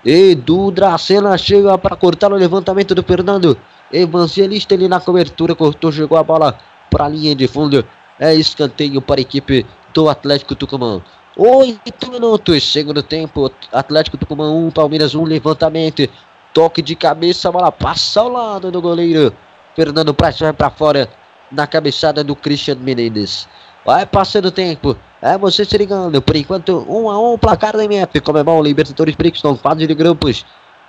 [0.04, 3.58] Edu Dracena chega para cortar o levantamento do Fernando.
[3.92, 6.58] Evangelista ele na cobertura, cortou, jogou a bola
[6.90, 7.84] para a linha de fundo.
[8.18, 11.02] É escanteio para a equipe do Atlético Tucumã.
[11.36, 13.50] Oito minutos, segundo tempo.
[13.72, 16.08] Atlético Tucumã 1, um, Palmeiras 1, um, levantamento.
[16.52, 19.34] Toque de cabeça, a bola passa ao lado do goleiro.
[19.74, 21.10] Fernando Praz vai para fora
[21.54, 23.48] na cabeçada do Christian Menezes.
[23.84, 24.96] Vai passando o tempo.
[25.22, 26.20] É você se ligando.
[26.20, 28.20] Por enquanto, 1 um a 1 um, placar da MF.
[28.20, 30.44] Comebol Libertadores Brixton, fase de grupos.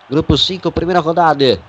[0.09, 1.59] Grupo 5, primeira rodada.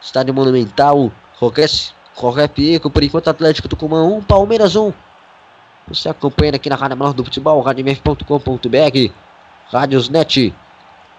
[0.00, 1.12] Estádio Monumental.
[1.40, 2.90] Jorge Pico.
[2.90, 4.86] Por enquanto, Atlético Tucumã 1, um, Palmeiras 1.
[4.86, 4.92] Um.
[5.88, 9.12] Você acompanha aqui na Rádio Menor do Futebol, radiomf.com.br,
[9.70, 10.52] Rádiosnet,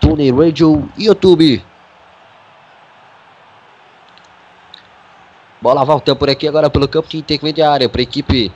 [0.01, 1.63] Tune Radio YouTube.
[5.59, 8.51] Bola volta por aqui agora pelo campo de intermediária para a equipe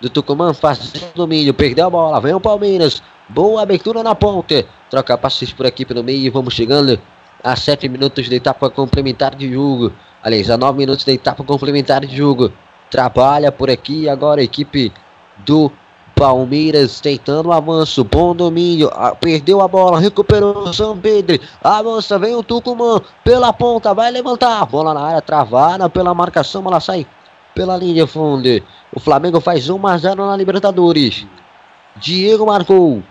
[0.00, 1.52] do Tucumã fazendo domínio.
[1.52, 3.02] Perdeu a bola, vem o Palmeiras.
[3.28, 4.64] Boa abertura na ponta.
[4.88, 6.98] Troca passes por aqui pelo meio e vamos chegando
[7.44, 9.92] a 7 minutos da etapa complementar de jogo.
[10.22, 12.50] Aliás, a 9 minutos da etapa complementar de jogo.
[12.90, 14.90] Trabalha por aqui agora a equipe
[15.44, 15.70] do
[16.20, 18.90] Palmeiras tentando o avanço, bom domínio,
[19.22, 24.66] perdeu a bola, recuperou o São Pedro, avança, vem o Tucumã, pela ponta, vai levantar,
[24.66, 27.06] bola na área, travada pela marcação, ela sai
[27.54, 28.46] pela linha de fundo.
[28.94, 31.26] O Flamengo faz 1 a 0 na Libertadores.
[31.96, 33.02] Diego marcou.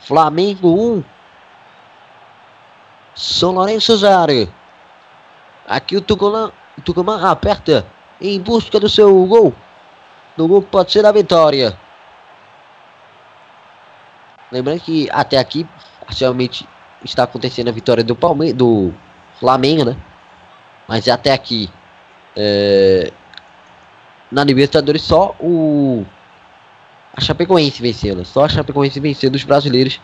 [0.00, 1.04] Flamengo 1.
[3.14, 4.50] São Lourenço 0.
[5.68, 6.50] Aqui o Tucumã,
[6.86, 7.84] Tucumã aperta
[8.18, 9.52] em busca do seu gol.
[10.36, 11.76] No gol pode ser a vitória.
[14.50, 15.66] Lembrando que até aqui,
[16.04, 16.68] parcialmente,
[17.04, 18.92] está acontecendo a vitória do Palmeiras, do
[19.38, 19.96] Flamengo, né?
[20.88, 21.70] Mas até aqui,
[22.36, 23.12] é,
[24.30, 26.04] na Libertadores, só o
[27.14, 28.24] a Chapecoense venceu, né?
[28.24, 30.00] Só a Chapecoense venceu dos brasileiros.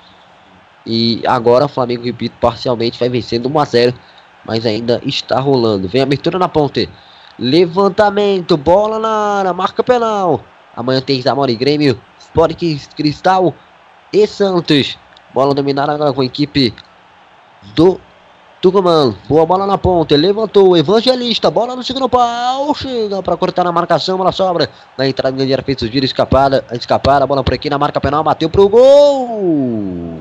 [0.85, 3.95] E agora o Flamengo, repito, parcialmente vai vencendo 1 a 0
[4.45, 5.89] mas ainda está rolando.
[5.89, 6.89] Vem a abertura na ponte.
[7.39, 10.41] Levantamento, bola na área, marca penal.
[10.75, 12.63] Amanhã tem Zamora e Grêmio, Sport
[12.97, 13.55] Cristal
[14.13, 14.99] e Santos.
[15.33, 16.75] Bola dominada agora com a equipe
[17.75, 18.01] do
[18.61, 19.15] Tucumã.
[19.29, 20.17] Boa bola na ponta.
[20.17, 20.77] Levantou.
[20.77, 21.51] Evangelista.
[21.51, 22.75] Bola no segundo pau.
[22.75, 24.19] Chega para cortar na marcação.
[24.19, 24.69] Bola sobra.
[24.97, 26.05] Na entrada de era feito o giro.
[26.05, 26.65] Escapada.
[26.73, 27.27] Escapada.
[27.27, 28.25] Bola por aqui na marca penal.
[28.25, 30.19] Bateu pro gol.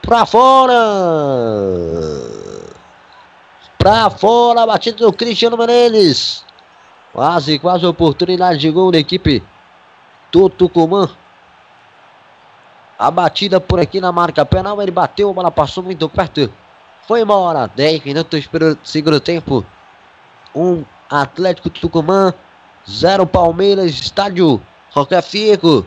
[0.00, 0.74] Pra fora.
[3.78, 4.66] Pra fora.
[4.66, 6.44] Batida do Cristiano Menezes.
[7.12, 9.42] Quase, quase oportunidade de gol da equipe
[10.30, 11.08] do Tucumã.
[12.98, 14.82] A batida por aqui na marca penal.
[14.82, 16.52] Ele bateu, a bola passou muito perto.
[17.06, 17.68] Foi embora.
[17.68, 19.64] 10 minutos pelo segundo tempo.
[20.54, 22.34] Um Atlético Tucumã.
[22.90, 23.92] Zero Palmeiras.
[23.92, 24.60] Estádio
[24.90, 25.86] Roque Fico.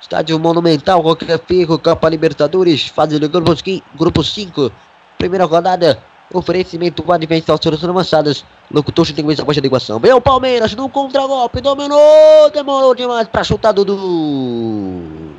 [0.00, 1.78] Estádio Monumental Roque Fico.
[1.78, 2.86] Copa Libertadores.
[2.88, 4.70] Fase do grupo 5.
[5.18, 6.02] Primeira rodada.
[6.34, 8.44] Oferecimento do Advento soluções avançadas.
[8.70, 10.00] Locutor tem que de iguação.
[10.00, 11.60] Vem o Palmeiras no contra-golpe.
[11.60, 12.50] Dominou.
[12.52, 15.36] Demorou demais para chutar Dudu.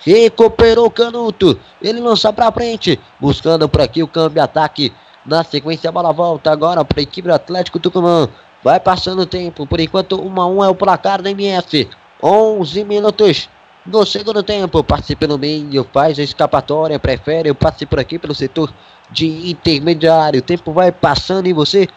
[0.00, 1.58] Recuperou o Canuto.
[1.80, 3.00] Ele lança para frente.
[3.18, 4.92] Buscando por aqui o câmbio ataque.
[5.24, 8.28] Na sequência a bola volta agora para a equipe do Atlético Tucumã.
[8.62, 9.66] Vai passando o tempo.
[9.66, 11.88] Por enquanto 1 a 1 é o placar da MF.
[12.22, 13.48] 11 minutos
[13.86, 14.84] no segundo tempo.
[14.84, 15.86] Passe pelo meio.
[15.94, 16.98] Faz a escapatória.
[16.98, 18.70] Prefere o passe por aqui pelo setor
[19.10, 20.40] de intermediário.
[20.40, 21.88] O tempo vai passando e você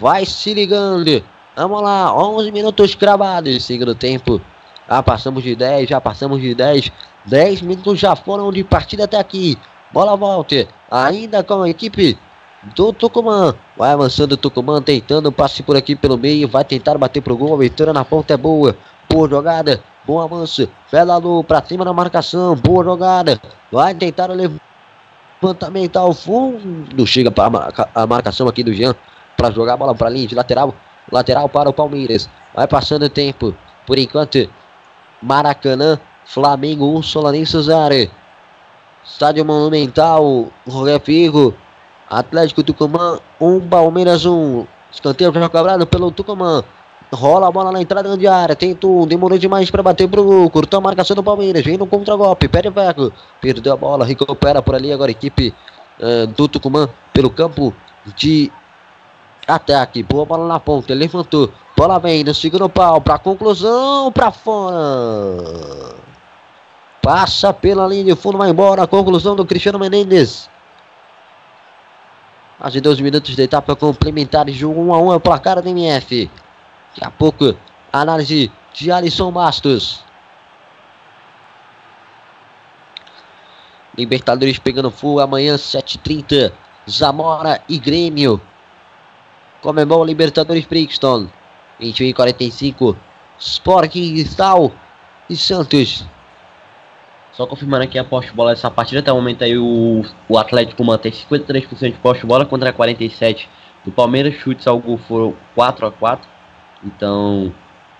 [0.00, 1.22] vai se ligando.
[1.56, 2.14] Vamos lá.
[2.14, 3.64] 11 minutos cravados.
[3.64, 4.40] Segundo tempo.
[4.88, 6.92] Já passamos de 10, já passamos de 10.
[7.26, 9.58] 10 minutos já foram de partida até aqui.
[9.92, 10.66] Bola volta.
[10.90, 12.18] Ainda com a equipe
[12.74, 13.54] do Tucumã.
[13.76, 16.48] Vai avançando o Tucumã, tentando passe por aqui pelo meio.
[16.48, 17.52] Vai tentar bater pro gol.
[17.52, 18.76] A abertura na ponta é boa.
[19.08, 19.82] Boa jogada.
[20.06, 20.68] Bom avanço.
[20.90, 22.54] Pelalo pra cima da marcação.
[22.56, 23.40] Boa jogada.
[23.72, 24.34] Vai tentar o
[25.46, 27.06] levantamento ao fundo.
[27.06, 28.94] Chega para a marca- a marcação aqui do Jean.
[29.36, 30.74] Para jogar a bola para linha de lateral.
[31.10, 32.28] Lateral para o Palmeiras.
[32.54, 33.54] Vai passando o tempo.
[33.86, 34.48] Por enquanto,
[35.22, 35.98] Maracanã.
[36.24, 38.10] Flamengo 1, Solanense 0.
[39.04, 40.48] Estádio Monumental.
[40.66, 41.54] Roger Figo.
[42.08, 44.66] Atlético Tucumã 1, Palmeiras 1.
[44.92, 46.62] Escanteio já cobrado pelo Tucumã.
[47.14, 48.54] Rola a bola na entrada de área.
[48.54, 50.50] Tentou, demorou demais para bater pro gol.
[50.50, 51.64] Curtou a marcação do Palmeiras.
[51.64, 52.48] Vem no contra-golpe.
[52.48, 53.12] Pede Veco.
[53.40, 54.04] Perdeu a bola.
[54.04, 55.54] Recupera por ali agora a equipe
[56.00, 57.74] eh, do Tucumã pelo campo
[58.16, 58.50] de
[59.46, 60.02] ataque.
[60.02, 60.92] Boa bola na ponta.
[60.94, 61.50] Levantou.
[61.76, 63.00] Bola vem no segundo pau.
[63.00, 64.12] Para conclusão.
[64.12, 64.76] Para fora.
[67.00, 68.38] Passa pela linha de fundo.
[68.38, 68.82] Vai embora.
[68.82, 70.50] A conclusão do Cristiano Menendez.
[72.58, 74.48] Mais de 12 minutos de etapa complementar.
[74.48, 76.30] Jogo 1 a 1 é o placar do MF.
[76.94, 77.56] Daqui a pouco,
[77.92, 80.04] análise de Alisson Bastos.
[83.98, 86.52] Libertadores pegando fogo amanhã, 7h30.
[86.88, 88.40] Zamora e Grêmio.
[89.60, 91.28] Comemora Libertadores Brixton.
[91.80, 92.96] 21 h 45.
[93.40, 94.72] Sport Cristal
[95.28, 96.06] e Santos.
[97.32, 100.38] Só confirmando aqui a poste de bola dessa partida, até o momento aí o, o
[100.38, 103.46] Atlético mantém 53% de poste de bola contra 47%
[103.84, 104.34] do Palmeiras.
[104.34, 106.33] Chutes ao gol foram 4 a 4
[106.84, 107.52] Então,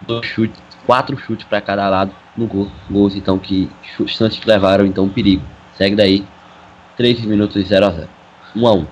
[0.07, 2.71] dois chutes, quatro chutes para cada lado no gol.
[2.91, 5.43] Gols então que chutes Santos levaram então perigo.
[5.77, 6.25] Segue daí
[6.97, 8.09] 13 minutos 0 a 0
[8.57, 8.87] 1 a 1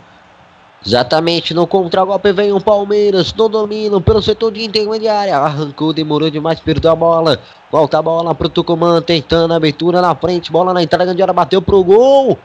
[0.84, 5.36] Exatamente, no contragolpe vem o Palmeiras, no domínio pelo setor de intermediária.
[5.36, 7.38] Arrancou, demorou demais, perdeu a bola.
[7.70, 10.50] Volta a bola pro Tucumã, tentando a abertura na frente.
[10.50, 12.36] Bola na entrada de área, bateu pro gol.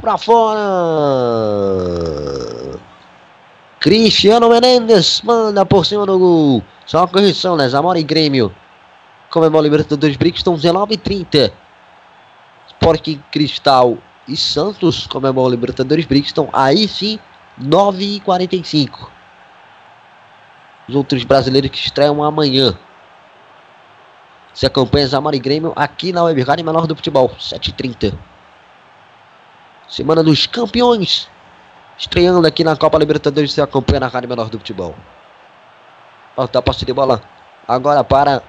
[0.00, 0.60] Pra fora.
[3.84, 6.62] Cristiano Menendez manda por cima do gol.
[6.86, 7.68] Só uma correção, né?
[7.68, 8.50] Zamora e Grêmio.
[9.30, 11.52] Comemora Libertadores Brixton, 19 e 30.
[12.68, 16.48] Sport Cristal e Santos comemora Libertadores Brixton.
[16.50, 17.18] Aí sim,
[17.58, 19.10] 9 e 45.
[20.88, 22.74] Os outros brasileiros que estreiam amanhã.
[24.54, 28.16] Se acompanha Zamora e Grêmio aqui na Web Rádio Menor do Futebol, 7h30.
[29.86, 31.28] Semana dos Campeões.
[31.96, 34.94] Estreando aqui na Copa Libertadores, se acompanha na Rádio Menor do Futebol.
[36.36, 37.22] Volta a posse de bola.
[37.66, 38.42] Agora para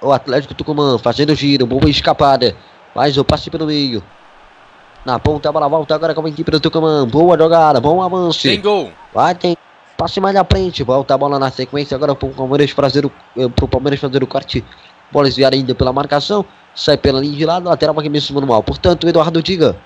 [0.00, 2.56] o Atlético Tucumã, fazendo giro, boa escapada.
[2.94, 4.02] Mais o passe pelo meio.
[5.04, 7.06] Na ponta, a bola volta agora com a equipe do Tucumã.
[7.06, 8.42] Boa jogada, bom avanço.
[8.42, 8.90] Tem gol.
[9.12, 9.56] Vai, tem.
[9.96, 10.82] Passe mais na frente.
[10.82, 11.94] Volta a bola na sequência.
[11.94, 14.64] Agora para o Palmeiras fazer o, eh, pro Palmeiras fazer o corte.
[15.12, 16.44] Bola desviada ainda pela marcação.
[16.74, 17.68] Sai pela linha de lado.
[17.68, 18.62] Lateral para quem mesmo manual.
[18.62, 19.76] Portanto, Eduardo Diga.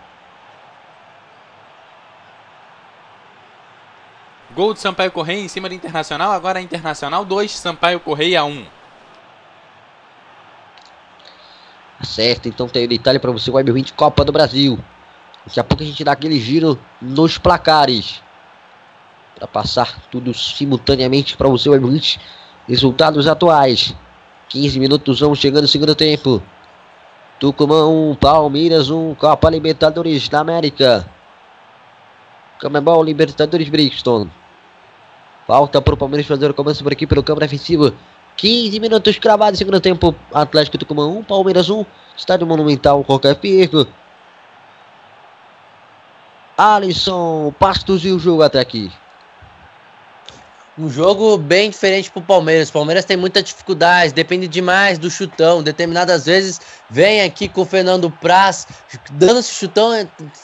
[4.54, 6.32] Gol de Sampaio Correia em cima do Internacional.
[6.32, 8.66] Agora Internacional 2, Sampaio Correia 1.
[12.02, 13.50] Certo, então tem detalhe para você.
[13.50, 14.78] Web 20 Copa do Brasil.
[15.46, 18.22] Daqui a pouco a gente dá aquele giro nos placares.
[19.36, 22.20] Para passar tudo simultaneamente para você, Web 20.
[22.66, 23.94] Resultados atuais.
[24.48, 26.42] 15 minutos, vamos chegando no segundo tempo.
[27.38, 31.08] Tucumã 1, Palmeiras 1, Copa Libertadores da América.
[32.60, 34.28] Comebol Libertadores Brixton.
[35.50, 37.92] Falta para o Palmeiras fazer o começo por aqui pelo campo defensivo.
[38.36, 40.14] 15 minutos cravados, segundo tempo.
[40.32, 41.84] Atlético Tucumã 1, Palmeiras 1.
[42.16, 43.84] Estádio Monumental, qualquer pico.
[46.56, 48.92] Alisson, Pastos e o jogo até aqui.
[50.80, 52.70] Um jogo bem diferente pro Palmeiras.
[52.70, 55.62] O Palmeiras tem muita dificuldade, depende demais do chutão.
[55.62, 56.58] Determinadas vezes
[56.88, 58.66] vem aqui com o Fernando Praz,
[59.12, 59.90] dando esse chutão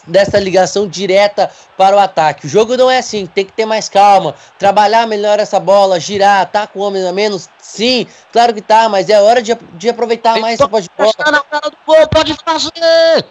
[0.06, 2.44] dessa ligação direta para o ataque.
[2.44, 6.44] O jogo não é assim, tem que ter mais calma, trabalhar melhor essa bola, girar,
[6.50, 7.48] tá com homem a menos?
[7.58, 11.14] Sim, claro que tá, mas é hora de, de aproveitar mais essa pode bola.
[11.18, 13.24] Na cara do gol, pode fazer!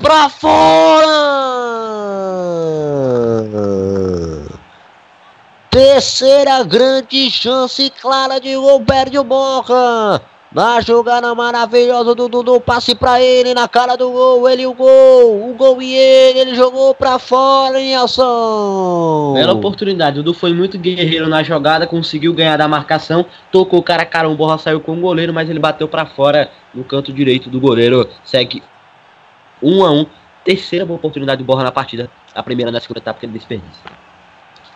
[0.00, 1.02] Pra fora!
[5.72, 10.20] Terceira grande chance clara de gol, perde o Borra.
[10.52, 15.48] Na jogada maravilhosa do Dudu, passe pra ele na cara do gol, ele o gol,
[15.48, 19.32] o gol e ele, ele jogou pra fora em ação.
[19.32, 20.20] Bela oportunidade.
[20.20, 24.28] O Dudu foi muito guerreiro na jogada, conseguiu ganhar da marcação, tocou o cara cara,
[24.28, 27.58] o Borra saiu com o goleiro, mas ele bateu pra fora no canto direito do
[27.58, 28.06] goleiro.
[28.22, 28.62] Segue
[29.62, 30.06] 1 a 1
[30.44, 32.10] Terceira boa oportunidade do Borra na partida.
[32.34, 34.11] A primeira na segunda etapa que ele desperdiça.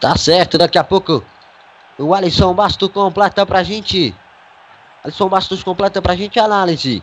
[0.01, 1.25] Tá certo, daqui a pouco
[1.99, 4.15] o Alisson Basto completa pra gente
[5.07, 7.01] Alisson Bastos completa pra gente a análise.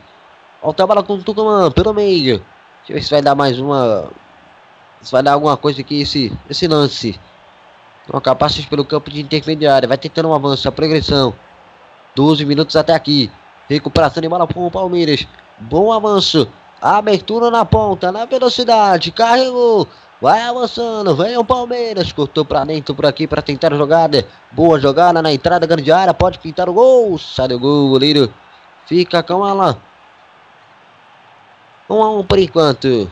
[0.61, 2.39] Volta a bola com o Tucumã pelo meio.
[2.79, 4.11] Deixa eu ver se vai dar mais uma.
[4.99, 7.17] Se vai dar alguma coisa aqui esse, esse lance.
[8.05, 9.87] Troca passes pelo campo de intermediária.
[9.87, 11.33] Vai tentando um avanço, a progressão.
[12.13, 13.31] 12 minutos até aqui.
[13.69, 15.25] Recuperação de bola com o Palmeiras.
[15.57, 16.45] Bom avanço.
[16.81, 19.13] Abertura na ponta, na velocidade.
[19.13, 19.87] Carregou.
[20.21, 21.15] Vai avançando.
[21.15, 22.11] Vem o Palmeiras.
[22.11, 24.27] Cortou pra dentro por aqui para tentar a jogada.
[24.51, 26.13] Boa jogada na entrada grande área.
[26.13, 27.17] Pode pintar o gol.
[27.17, 28.33] Sai do gol, goleiro.
[28.85, 29.77] Fica com ela.
[31.89, 33.11] 1 um a 1 um por enquanto.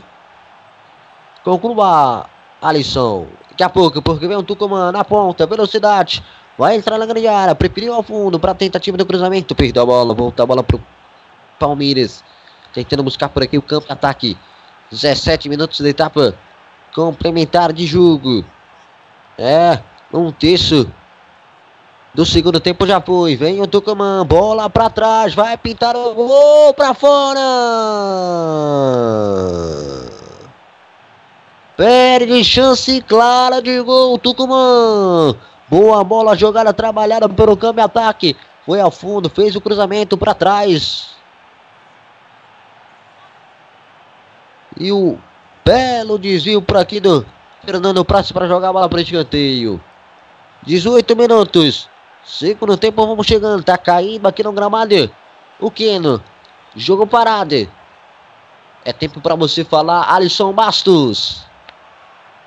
[1.44, 2.26] Conclua
[2.60, 3.26] Alisson.
[3.50, 6.24] Daqui a pouco, porque vem o Tucumã na ponta, velocidade.
[6.56, 9.54] Vai entrar na grande área, preferiu ao fundo para tentativa do cruzamento.
[9.54, 10.82] Perdeu a bola, volta a bola pro
[11.58, 12.24] Palmeiras.
[12.72, 14.38] Tentando buscar por aqui o campo de ataque.
[14.90, 16.34] 17 minutos de etapa
[16.94, 18.44] complementar de jogo.
[19.38, 19.80] É,
[20.12, 20.90] um terço
[22.14, 23.36] do segundo tempo já foi.
[23.36, 27.40] Vem o Tucumã, bola para trás, vai pintar o gol para fora.
[31.76, 35.34] Perde chance clara de gol, Tucumã.
[35.68, 38.36] Boa bola jogada, trabalhada pelo câmbio ataque.
[38.66, 41.16] Foi ao fundo, fez o cruzamento para trás.
[44.78, 45.18] E o
[45.64, 47.24] belo desvio por aqui do
[47.64, 49.80] Fernando Praça para jogar a bola para escanteio.
[50.64, 51.88] 18 minutos.
[52.24, 53.62] Segundo tempo, vamos chegando.
[53.62, 55.10] Tá caindo aqui no gramado.
[55.60, 56.22] O Keno.
[56.74, 57.68] Jogo parado.
[58.84, 61.46] É tempo para você falar, Alisson Bastos.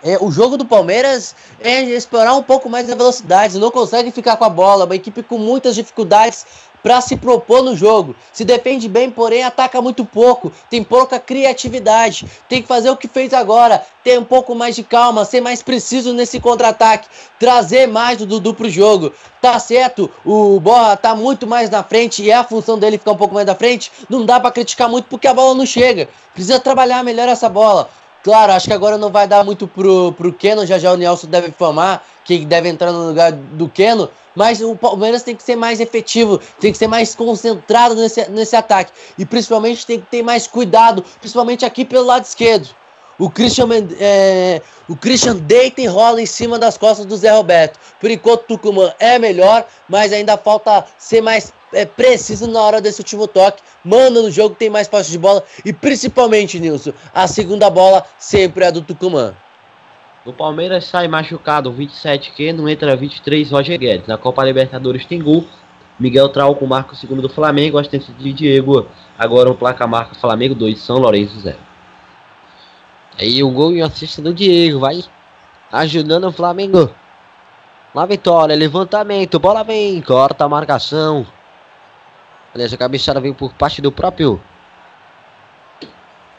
[0.04, 4.38] É, o jogo do Palmeiras é explorar um pouco mais a velocidade, não consegue ficar
[4.38, 6.46] com a bola, uma equipe com muitas dificuldades
[6.86, 8.16] para se propor no jogo.
[8.32, 12.28] Se defende bem, porém ataca muito pouco, tem pouca criatividade.
[12.48, 15.64] Tem que fazer o que fez agora, ter um pouco mais de calma, ser mais
[15.64, 17.08] preciso nesse contra-ataque,
[17.40, 19.12] trazer mais do Dudu pro jogo.
[19.42, 23.14] Tá certo, o Borra tá muito mais na frente e é a função dele ficar
[23.14, 23.92] um pouco mais na frente.
[24.08, 26.08] Não dá para criticar muito porque a bola não chega.
[26.36, 27.90] Precisa trabalhar melhor essa bola.
[28.24, 31.28] Claro, acho que agora não vai dar muito pro, pro Keno, já já o Nelson
[31.28, 35.56] deve informar que deve entrar no lugar do Keno, mas o Palmeiras tem que ser
[35.56, 40.24] mais efetivo, tem que ser mais concentrado nesse, nesse ataque e principalmente tem que ter
[40.24, 42.70] mais cuidado, principalmente aqui pelo lado esquerdo.
[43.18, 47.80] O Christian, é, o Christian deita e rola em cima das costas do Zé Roberto.
[48.02, 52.82] Por enquanto, o Tucumã é melhor, mas ainda falta ser mais é, preciso na hora
[52.82, 53.64] desse último toque.
[53.86, 55.42] Manda no jogo, tem mais posse de bola.
[55.64, 59.34] E principalmente, Nilson, a segunda bola sempre é do Tucumã.
[60.26, 64.08] O Palmeiras sai machucado, 27 que não entra 23 Roger Guedes.
[64.08, 65.46] Na Copa Libertadores tem gol.
[66.00, 68.88] Miguel Trauco marca o segundo do Flamengo, assistência de Diego.
[69.20, 71.56] Agora o placa marca Flamengo 2, São Lourenço 0.
[73.20, 75.04] Aí o gol e o assistência do Diego, vai
[75.72, 76.90] ajudando o Flamengo.
[77.94, 81.26] Na vitória, levantamento, bola vem, corta a marcação.
[82.52, 84.42] Aliás, a cabeçada veio por parte do próprio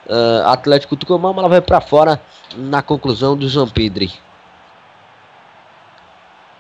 [0.06, 2.20] uh, Atlético Tucumã, mas ela vai para fora
[2.56, 4.06] na conclusão do Pedro.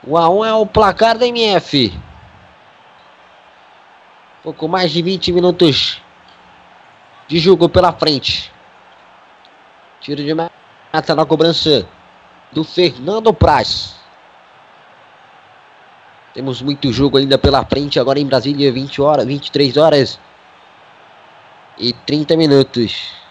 [0.06, 1.98] O A1 é o placar da MF.
[4.42, 6.00] Pouco mais de 20 minutos
[7.26, 8.52] de jogo pela frente.
[10.00, 11.86] Tiro de meta na cobrança
[12.52, 13.96] do Fernando Praz.
[16.32, 17.98] Temos muito jogo ainda pela frente.
[17.98, 20.20] Agora em Brasília, 20 horas, 23 horas
[21.76, 23.25] e 30 minutos.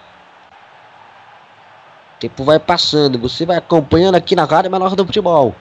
[2.20, 3.20] Tempo vai passando.
[3.20, 5.56] Você vai acompanhando aqui na Rádio Menor do Futebol.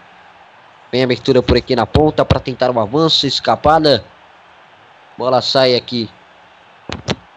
[0.92, 4.04] Vem abertura por aqui na ponta para tentar um avanço, escapada.
[5.18, 6.08] Bola sai aqui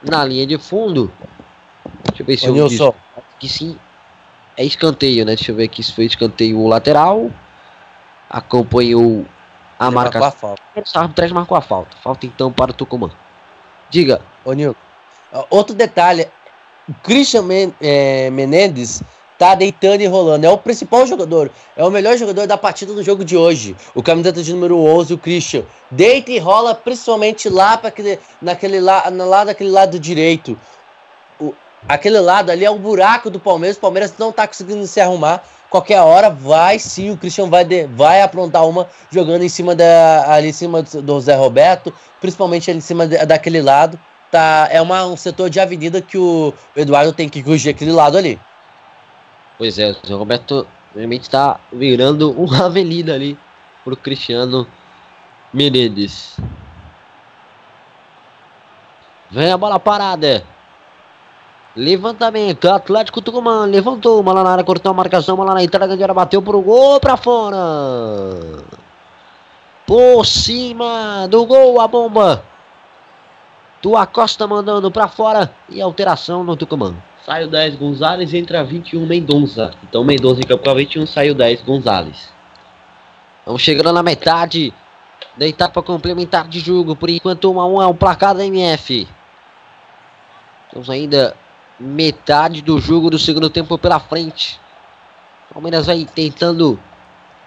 [0.03, 1.11] na linha de fundo.
[2.09, 2.93] Deixa eu ver se Ô, eu Nilson.
[3.39, 3.79] que sim.
[4.55, 5.35] É escanteio, né?
[5.35, 7.31] Deixa eu ver aqui se foi escanteio lateral.
[8.29, 9.25] Acompanhou
[9.79, 10.55] a Ele marcou marcação.
[10.75, 11.95] a árbitro marcou a falta.
[11.97, 13.11] Falta então para o Tucumã.
[13.89, 14.21] Diga.
[14.43, 14.75] Ô, Nil,
[15.49, 16.27] outro detalhe:
[16.89, 19.01] o Christian Men é, Menendez
[19.37, 20.45] tá deitando e rolando.
[20.45, 23.75] É o principal jogador, é o melhor jogador da partida do jogo de hoje.
[23.93, 25.63] O camiseta de número 11, o Christian.
[25.91, 30.57] Deita e rola principalmente lá para aquele, naquele lá, lá daquele lado direito.
[31.39, 31.53] O,
[31.87, 33.77] aquele lado ali é o buraco do Palmeiras.
[33.77, 35.43] O Palmeiras não tá conseguindo se arrumar.
[35.69, 40.25] Qualquer hora vai sim, o Christian vai, de- vai aprontar uma jogando em cima da
[40.33, 43.99] ali em cima do, do Zé Roberto, principalmente ali em cima de- daquele lado.
[44.31, 48.17] Tá, é uma, um setor de avenida que o Eduardo tem que corrigir aquele lado
[48.17, 48.39] ali.
[49.57, 53.37] Pois é, o Zé Roberto realmente está virando uma avenida ali
[53.83, 54.67] pro Cristiano
[55.53, 56.37] Menezes.
[59.31, 60.43] Vem a bola parada.
[61.75, 65.85] Levantamento, Atlético Tucumã, levantou, uma lá na área, cortou a marcação, uma lá na entrada,
[65.85, 67.57] grande área, bateu pro gol, pra fora.
[69.85, 72.43] Por cima do gol, a bomba.
[73.81, 76.95] Tua Costa mandando pra fora e alteração no Tucumã.
[77.23, 79.71] Sai o 10 Gonzalez entra 21 Mendonça.
[79.83, 82.33] Então Mendonça em campo com a 21 sai o 10 Gonzalez.
[83.45, 84.73] Vamos chegando na metade
[85.37, 86.95] da etapa complementar de jogo.
[86.95, 89.07] Por enquanto, 1 a 1 é o placar da MF.
[90.71, 91.35] Temos ainda
[91.79, 94.59] metade do jogo do segundo tempo pela frente.
[95.53, 96.79] Palmeiras vai tentando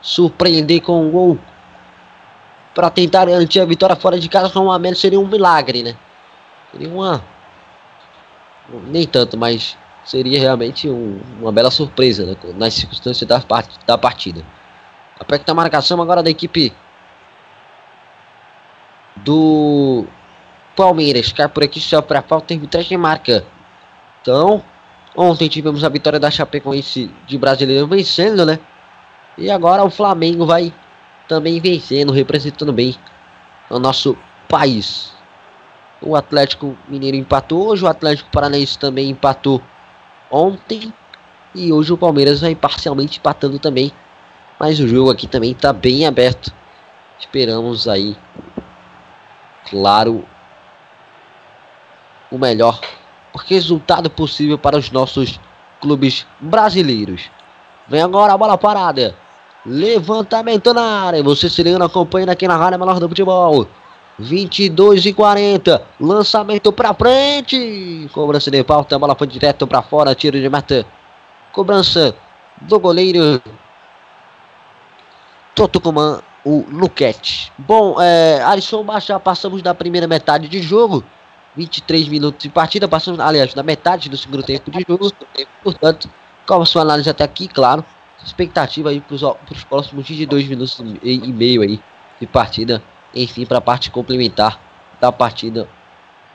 [0.01, 1.39] surpreender com um gol
[2.75, 5.97] para tentar garantir a vitória fora de casa com uma menos seria um milagre, né?
[6.73, 7.23] Seria uma
[8.87, 13.99] nem tanto, mas seria realmente um- uma bela surpresa né, nas circunstâncias da, part- da
[13.99, 14.45] partida.
[15.19, 16.73] Aperta a marcação agora da equipe
[19.17, 20.05] do
[20.77, 21.33] Palmeiras.
[21.33, 23.45] Cai por aqui só para falta arbitragem marca.
[24.23, 24.63] Então,
[25.17, 28.59] ontem tivemos a vitória da Chapecoense de brasileiro vencendo, né?
[29.37, 30.73] E agora o Flamengo vai
[31.29, 32.97] também vencendo, representando bem
[33.69, 34.17] o nosso
[34.49, 35.20] país.
[36.03, 39.61] O Atlético Mineiro empatou hoje, o Atlético Paranaense também empatou
[40.31, 40.93] ontem.
[41.55, 43.93] E hoje o Palmeiras vai parcialmente empatando também.
[44.59, 46.53] Mas o jogo aqui também está bem aberto.
[47.19, 48.17] Esperamos aí,
[49.69, 50.25] claro,
[52.31, 52.81] o melhor
[53.47, 55.39] resultado possível para os nossos
[55.81, 57.31] clubes brasileiros.
[57.89, 59.15] Vem agora a bola parada.
[59.67, 61.23] Levantamento na área.
[61.23, 63.67] Você se liga, acompanhando aqui na Rádio Menor do Futebol.
[64.21, 65.83] 22 e 40.
[65.99, 68.09] Lançamento pra frente.
[68.13, 68.97] Cobrança de pauta.
[68.97, 70.15] A bola foi direto pra fora.
[70.15, 70.87] Tiro de meta.
[71.53, 72.15] Cobrança
[72.61, 73.43] do goleiro.
[75.55, 77.53] Totucumã, o Luquete.
[77.59, 81.03] Bom, é, Alisson, já passamos da primeira metade de jogo.
[81.57, 82.87] 23 minutos de partida.
[82.87, 85.11] Passamos, aliás, da metade do segundo tempo de jogo.
[85.63, 86.09] Portanto,
[86.47, 87.49] qual a sua análise até aqui?
[87.49, 87.85] Claro.
[88.23, 91.81] Expectativa aí para os próximos 22 minutos e, e meio aí
[92.21, 92.83] de partida.
[93.15, 94.61] Enfim, para a parte complementar
[95.01, 95.69] da partida.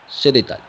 [0.07, 0.61] Seu detalhe.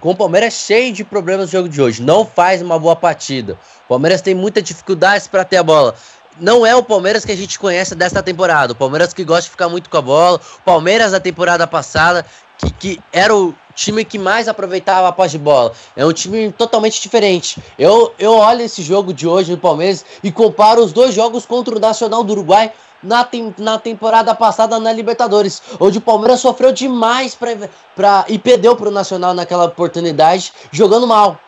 [0.00, 2.02] com o Palmeiras cheio de problemas no jogo de hoje.
[2.02, 3.58] Não faz uma boa partida.
[3.84, 5.94] O Palmeiras tem muita dificuldade para ter a bola.
[6.38, 8.72] Não é o Palmeiras que a gente conhece desta temporada.
[8.72, 10.40] O Palmeiras que gosta de ficar muito com a bola.
[10.58, 12.24] O Palmeiras da temporada passada,
[12.56, 15.72] que, que era o time que mais aproveitava a posse de bola.
[15.94, 17.62] É um time totalmente diferente.
[17.78, 21.76] Eu, eu olho esse jogo de hoje no Palmeiras e comparo os dois jogos contra
[21.76, 22.72] o Nacional do Uruguai
[23.02, 27.50] na, tem, na temporada passada na Libertadores, onde o Palmeiras sofreu demais pra,
[27.94, 31.38] pra, e perdeu para o Nacional naquela oportunidade, jogando mal.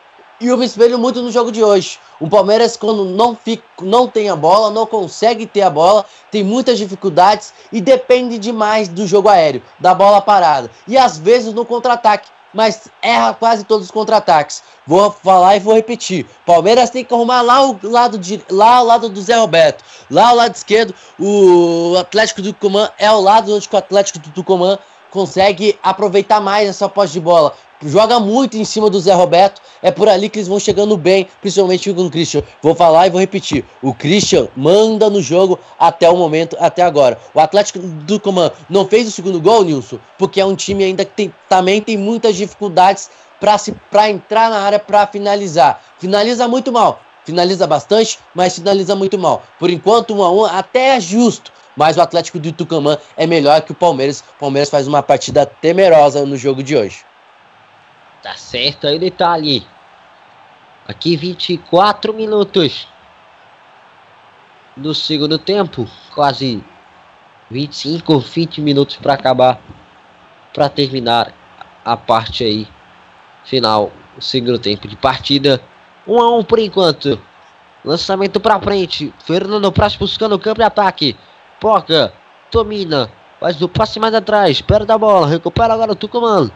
[0.41, 1.99] E eu me espelho muito no jogo de hoje.
[2.19, 6.43] O Palmeiras, quando não, fica, não tem a bola, não consegue ter a bola, tem
[6.43, 10.69] muitas dificuldades e depende demais do jogo aéreo, da bola parada.
[10.87, 14.63] E às vezes no contra-ataque, mas erra quase todos os contra-ataques.
[14.85, 16.25] Vou falar e vou repetir.
[16.45, 19.83] Palmeiras tem que arrumar lá o lado de lá ao lado do Zé Roberto.
[20.09, 24.29] Lá ao lado esquerdo, o Atlético do Tucumã é o lado onde o Atlético do
[24.31, 24.77] Tucumã
[25.09, 27.53] consegue aproveitar mais essa posse de bola.
[27.85, 29.61] Joga muito em cima do Zé Roberto.
[29.81, 32.41] É por ali que eles vão chegando bem, principalmente com o Christian.
[32.61, 33.65] Vou falar e vou repetir.
[33.81, 37.17] O Christian manda no jogo até o momento, até agora.
[37.33, 41.03] O Atlético do Tucumã não fez o segundo gol, Nilson, porque é um time ainda
[41.03, 43.09] que tem, também tem muitas dificuldades
[43.91, 45.81] para entrar na área para finalizar.
[45.99, 47.01] Finaliza muito mal.
[47.25, 49.43] Finaliza bastante, mas finaliza muito mal.
[49.59, 51.51] Por enquanto, um a um até é justo.
[51.75, 54.23] Mas o Atlético do Tucumã é melhor que o Palmeiras.
[54.37, 57.03] O Palmeiras faz uma partida temerosa no jogo de hoje.
[58.23, 59.67] Tá certo aí o detalhe.
[60.87, 62.87] Aqui 24 minutos
[64.77, 65.85] do segundo tempo.
[66.15, 66.63] Quase
[67.51, 69.59] 25, 20 minutos para acabar.
[70.53, 71.33] Para terminar
[71.83, 72.65] a parte aí
[73.43, 73.91] final.
[74.17, 75.61] O segundo tempo de partida.
[76.07, 77.21] 1 a 1 por enquanto.
[77.83, 79.13] Lançamento para frente.
[79.25, 81.17] Fernando Praz buscando o campo de ataque.
[81.59, 82.13] Poca.
[82.49, 83.11] Domina.
[83.41, 84.61] Faz o passe mais atrás.
[84.61, 85.27] Perde a bola.
[85.27, 86.49] Recupera agora o Tucumã.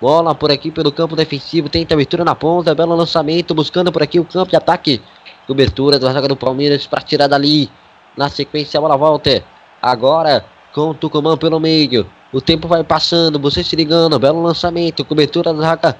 [0.00, 1.68] Bola por aqui pelo campo defensivo.
[1.68, 2.74] Tenta abertura na ponta.
[2.74, 3.54] Belo lançamento.
[3.54, 5.02] Buscando por aqui o campo de ataque.
[5.46, 7.70] Cobertura do zaga do Palmeiras para tirar dali.
[8.16, 9.44] Na sequência a bola volta.
[9.82, 12.06] Agora com o Tucumã pelo meio.
[12.32, 13.38] O tempo vai passando.
[13.38, 14.18] Você se ligando.
[14.18, 15.04] Belo lançamento.
[15.04, 15.98] Cobertura da zaga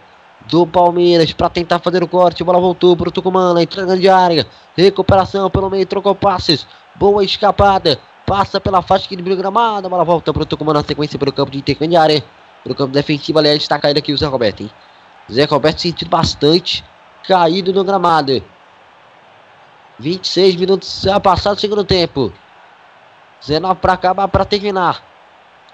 [0.49, 2.43] do Palmeiras para tentar fazer o corte.
[2.43, 3.53] Bola voltou para o Tucumã.
[3.53, 4.47] Na entrada de área.
[4.75, 5.85] Recuperação pelo meio.
[5.85, 6.67] Trocou passes.
[6.97, 7.99] Boa escapada.
[8.27, 9.87] Passa pela faixa aqui de gramado.
[9.87, 12.25] A bola volta para o Tucumã na sequência pelo campo de intermediária.
[12.63, 14.71] Pelo campo defensivo, aliás, está caído aqui o Zé Roberto, hein?
[15.31, 16.85] Zé Roberto sentindo bastante
[17.27, 18.43] caído no gramado.
[19.99, 22.33] 26 minutos já passado o segundo tempo.
[23.41, 25.03] 19 para acabar, para terminar.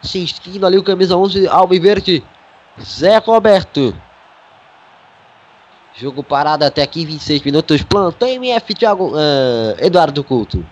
[0.02, 2.24] Assistindo ali o camisa 11 Alviverde.
[2.80, 3.96] Zé Roberto.
[5.94, 7.82] Jogo parado até aqui, 26 minutos.
[7.82, 9.12] Plantão MF, Thiago.
[9.12, 10.64] Uh, Eduardo Couto.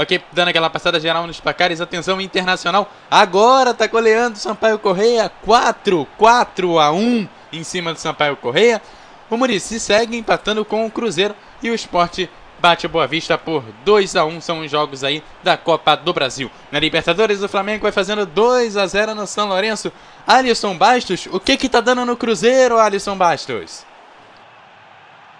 [0.00, 1.80] Ok, dando aquela passada geral nos placares.
[1.80, 2.88] Atenção, Internacional.
[3.10, 5.28] Agora tá goleando o Sampaio Correia.
[5.44, 8.80] 4, 4 a 1 em cima do Sampaio Correia.
[9.28, 11.34] O Murici segue empatando com o Cruzeiro.
[11.60, 12.30] E o Esporte
[12.60, 16.12] bate o Boa Vista por 2 a 1 São os jogos aí da Copa do
[16.12, 16.48] Brasil.
[16.70, 19.90] Na Libertadores, o Flamengo vai fazendo 2 a 0 no São Lourenço.
[20.24, 23.84] Alisson Bastos, o que que tá dando no Cruzeiro, Alisson Bastos?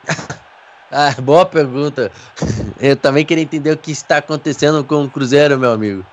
[0.91, 2.11] Ah, boa pergunta.
[2.81, 6.05] Eu também queria entender o que está acontecendo com o Cruzeiro, meu amigo.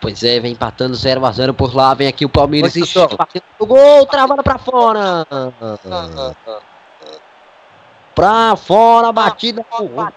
[0.00, 3.44] Pois é, vem empatando 0 a 0 por lá, vem aqui o Palmeiras e batendo
[3.58, 5.26] o gol, travando pra fora.
[8.14, 9.64] Pra fora, batida,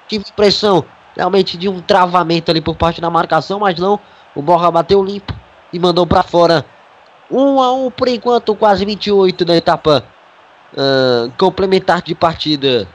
[0.07, 3.99] tive impressão realmente de um travamento ali por parte da marcação, mas não,
[4.33, 5.33] o Borra bateu limpo
[5.71, 6.65] e mandou pra fora.
[7.29, 10.03] 1 a 1 por enquanto, quase 28 da etapa
[10.77, 12.87] ah, complementar de partida.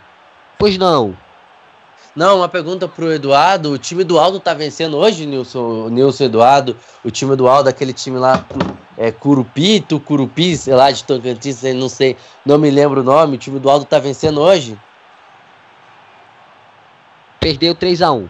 [0.59, 1.17] Pois não.
[2.17, 3.73] Não, uma pergunta pro Eduardo.
[3.73, 6.77] O time do Aldo tá vencendo hoje, Nilson, Nilson Eduardo?
[7.05, 8.45] O time do Aldo, aquele time lá,
[8.97, 13.37] é Curupi, Tucurupi, sei lá, de Tocantins, não sei, não me lembro o nome.
[13.37, 14.77] O time do Aldo tá vencendo hoje?
[17.39, 18.29] Perdeu 3 a 1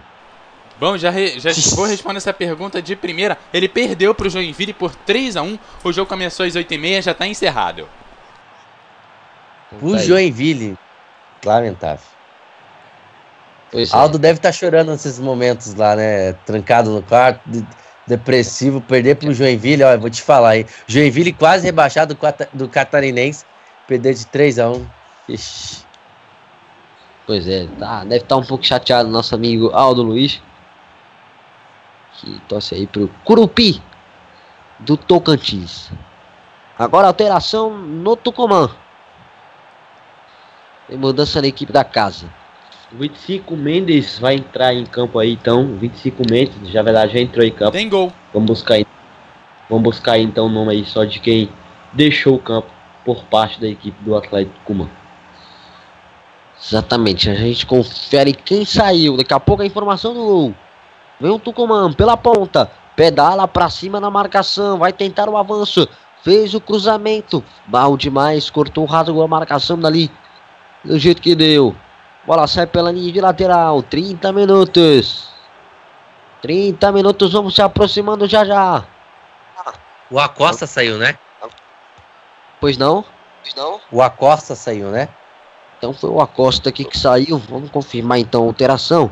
[0.78, 3.36] Bom, já, re- já vou responder essa pergunta de primeira.
[3.52, 7.26] Ele perdeu pro Joinville por 3 a 1 O jogo começou às 8h30 já tá
[7.26, 7.88] encerrado.
[9.78, 9.98] Pro Tá.
[9.98, 10.76] Joinville.
[11.44, 12.04] Lamentável.
[13.70, 13.96] Pois é.
[13.96, 16.32] Aldo deve estar chorando nesses momentos lá, né?
[16.32, 17.66] Trancado no quarto, de-
[18.06, 20.66] depressivo, perder pro Joinville, eu vou te falar aí.
[20.86, 23.44] Joinville quase rebaixado do, cata- do Catarinense,
[23.86, 24.86] perder de 3 a 1
[25.28, 25.84] Ixi.
[27.26, 30.40] Pois é, tá, deve estar um pouco chateado nosso amigo Aldo Luiz.
[32.14, 33.82] Que torce aí pro Curupi
[34.80, 35.90] do Tocantins.
[36.78, 38.70] Agora alteração no Tucumã.
[40.88, 42.26] Tem mudança na equipe da casa.
[42.90, 45.76] O 25 Mendes vai entrar em campo aí então.
[45.76, 47.72] 25 Mendes, já verdade já entrou em campo.
[47.72, 48.10] Tem gol.
[48.32, 48.86] Vamos buscar aí.
[49.68, 51.50] Vamos buscar aí, então o nome aí só de quem
[51.92, 52.68] deixou o campo
[53.04, 54.88] por parte da equipe do Atlético Tucumã.
[56.60, 59.16] Exatamente, a gente confere quem saiu.
[59.16, 60.54] Daqui a pouco a informação do gol.
[61.20, 62.70] Vem o Tucumã pela ponta.
[62.96, 64.78] Pedala pra cima na marcação.
[64.78, 65.86] Vai tentar o avanço.
[66.22, 67.44] Fez o cruzamento.
[67.66, 68.50] Mal demais.
[68.50, 70.10] Cortou, rasgou a marcação dali.
[70.84, 71.74] Do jeito que deu.
[72.26, 73.82] Bola sai pela linha de lateral.
[73.82, 75.28] 30 minutos.
[76.42, 77.32] 30 minutos.
[77.32, 78.84] Vamos se aproximando já já.
[80.10, 81.18] O Acosta saiu, né?
[82.60, 83.04] Pois não?
[83.42, 83.80] Pois não?
[83.90, 85.08] O Acosta saiu, né?
[85.76, 87.38] Então foi o Acosta aqui que saiu.
[87.38, 89.10] Vamos confirmar então a alteração.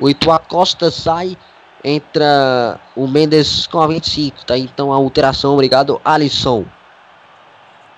[0.00, 1.36] O Itu Acosta sai.
[1.84, 4.44] Entra o Mendes com a 25.
[4.44, 4.58] Tá?
[4.58, 5.52] Então a alteração.
[5.54, 6.64] Obrigado, Alisson.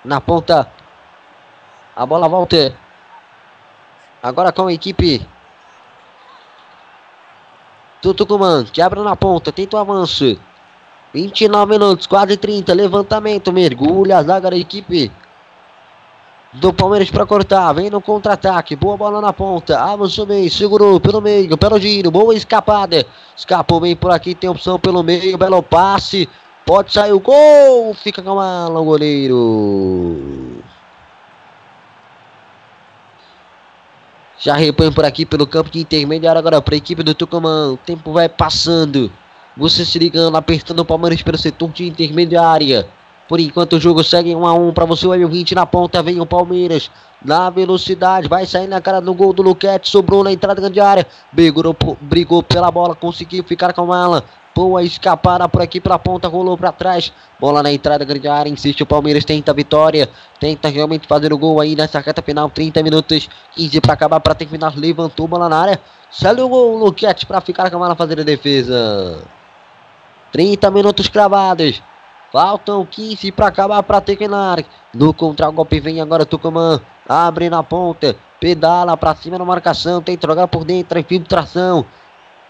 [0.05, 0.71] Na ponta.
[1.95, 2.75] A bola volta.
[4.23, 5.27] Agora com a equipe
[8.03, 8.65] do Tucumã.
[8.65, 9.53] Que abre na ponta.
[9.53, 10.39] Tenta o avanço.
[11.13, 12.73] 29 minutos, quase 30.
[12.73, 13.53] Levantamento.
[13.53, 15.11] Mergulha a zaga da equipe
[16.53, 21.21] do Palmeiras para cortar, vem no contra-ataque, boa bola na ponta, avançou bem, segurou pelo
[21.21, 23.07] meio, pelo giro, boa escapada,
[23.37, 26.29] escapou bem por aqui, tem opção pelo meio, belo passe,
[26.67, 30.40] pode sair o gol, fica com a mala o goleiro.
[34.43, 37.77] Já repõe por aqui pelo campo de intermediário agora para a equipe do Tucumã, o
[37.77, 39.13] tempo vai passando,
[39.55, 42.89] você se ligando, apertando o Palmeiras pelo setor de intermediária.
[43.29, 46.21] Por enquanto o jogo segue 1 a 1 para você, o 20 na ponta, vem
[46.21, 46.91] o Palmeiras.
[47.23, 50.81] Na velocidade, vai sair na cara do gol do Luquete, sobrou na entrada da grande
[50.81, 54.25] área, brigou, brigou pela bola, conseguiu ficar com ela,
[54.55, 58.51] boa escapada por aqui pela ponta, rolou para trás, bola na entrada da grande área,
[58.51, 60.09] insiste o Palmeiras, tenta a vitória,
[60.39, 64.35] tenta realmente fazer o gol aí nessa reta final, 30 minutos, 15 para acabar, para
[64.35, 68.25] terminar, levantou bola na área, saiu o gol, Luquete para ficar com ela fazer a
[68.25, 69.25] defesa.
[70.33, 71.83] 30 minutos cravados.
[72.33, 74.65] Faltam 15 para acabar para terminar.
[74.95, 76.81] No contra-golpe vem agora Tucumã.
[77.09, 78.15] Abre na ponta.
[78.39, 80.01] Pedala para cima na marcação.
[80.01, 80.99] Tem que jogar por dentro.
[80.99, 81.85] Infiltração.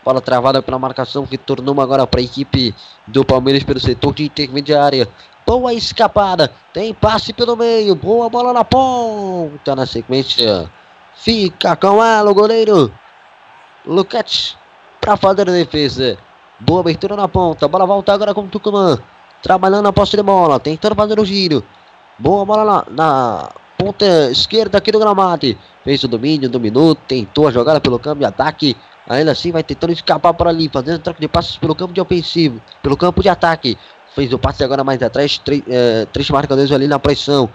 [0.04, 2.74] Bola travada pela marcação que tornou agora para a equipe
[3.06, 5.06] do Palmeiras pelo setor de intermediária.
[5.46, 6.50] Boa escapada.
[6.72, 7.94] Tem passe pelo meio.
[7.94, 9.76] Boa bola na ponta.
[9.76, 10.70] Na sequência.
[11.16, 12.90] Fica com ela o goleiro.
[13.84, 14.56] Luquete
[15.00, 16.16] para fazer a defesa.
[16.60, 17.68] Boa abertura na ponta.
[17.68, 18.98] Bola volta agora com o Tucumã.
[19.42, 20.58] Trabalhando a posse de bola.
[20.58, 21.62] Tentando fazer o giro.
[22.18, 25.58] Boa bola na, na ponta esquerda aqui do gramado.
[25.84, 26.94] Fez o domínio, dominou.
[26.94, 28.76] Tentou a jogada pelo de ataque.
[29.08, 30.68] Ainda assim vai tentando escapar por ali.
[30.68, 32.60] Fazendo troca de passos pelo campo de ofensivo.
[32.82, 33.76] Pelo campo de ataque.
[34.14, 35.38] Fez o passe agora mais atrás.
[35.38, 37.48] Três, é, marcadores ali na pressão.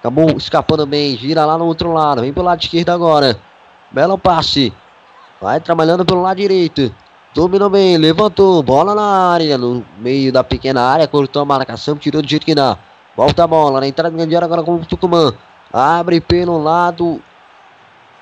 [0.00, 1.16] Acabou escapando bem.
[1.16, 2.22] Gira lá no outro lado.
[2.22, 3.38] Vem pelo lado esquerdo agora.
[3.90, 4.72] Belo passe.
[5.40, 6.94] Vai trabalhando pelo lado direito.
[7.34, 12.20] Dominou bem, levantou, bola na área, no meio da pequena área, cortou a marcação, tirou
[12.20, 12.76] do jeito que dá.
[13.16, 15.32] Volta a bola, na entrada grande área agora com o Tucumã.
[15.72, 17.22] Abre pelo lado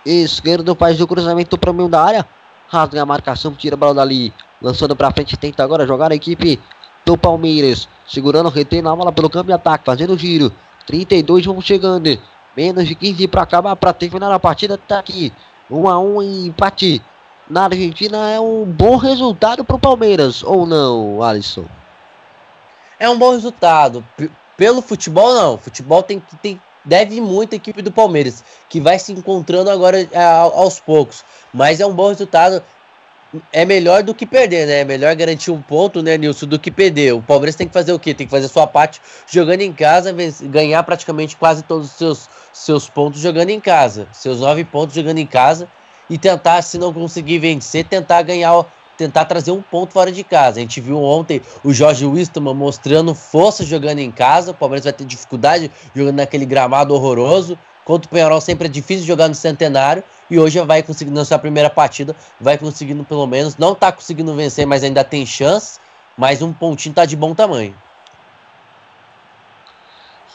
[0.07, 2.29] esquerdo, faz o cruzamento para o meio da área.
[2.71, 4.33] Rasga a marcação, tira a bola dali.
[4.63, 6.61] Lançando para frente, tenta agora jogar a equipe
[7.05, 7.89] do Palmeiras.
[8.07, 10.53] Segurando, retendo a bola pelo campo de ataque, fazendo o giro.
[10.87, 12.17] 32 vamos chegando.
[12.57, 14.79] Menos de 15 para acabar, para terminar a partida.
[14.79, 15.33] Tá aqui.
[15.69, 17.03] 1 a 1 em empate
[17.49, 21.65] na Argentina é um bom resultado para o Palmeiras, ou não, Alisson?
[22.99, 24.05] É um bom resultado.
[24.17, 25.59] P- pelo futebol, não.
[25.59, 30.01] Futebol tem que tem, deve muito a equipe do Palmeiras, que vai se encontrando agora
[30.01, 31.25] é, ao- aos poucos.
[31.53, 32.63] Mas é um bom resultado.
[33.53, 34.81] É melhor do que perder, né?
[34.81, 37.15] É melhor garantir um ponto, né, Nilson, do que perder.
[37.15, 38.13] O Palmeiras tem que fazer o quê?
[38.13, 39.01] Tem que fazer sua parte
[39.31, 40.13] jogando em casa,
[40.43, 44.09] ganhar praticamente quase todos os seus, seus pontos jogando em casa.
[44.13, 45.69] Seus nove pontos jogando em casa.
[46.09, 48.67] E tentar, se não conseguir vencer, tentar ganhar,
[48.99, 50.59] tentar trazer um ponto fora de casa.
[50.59, 54.51] A gente viu ontem o Jorge Wisterman mostrando força jogando em casa.
[54.51, 57.57] O Palmeiras vai ter dificuldade jogando naquele gramado horroroso.
[57.85, 60.05] Contra o Penharol sempre é difícil jogar no Centenário.
[60.31, 63.57] E hoje vai conseguindo, na sua primeira partida, vai conseguindo pelo menos.
[63.57, 65.81] Não tá conseguindo vencer, mas ainda tem chance.
[66.17, 67.75] Mas um pontinho tá de bom tamanho.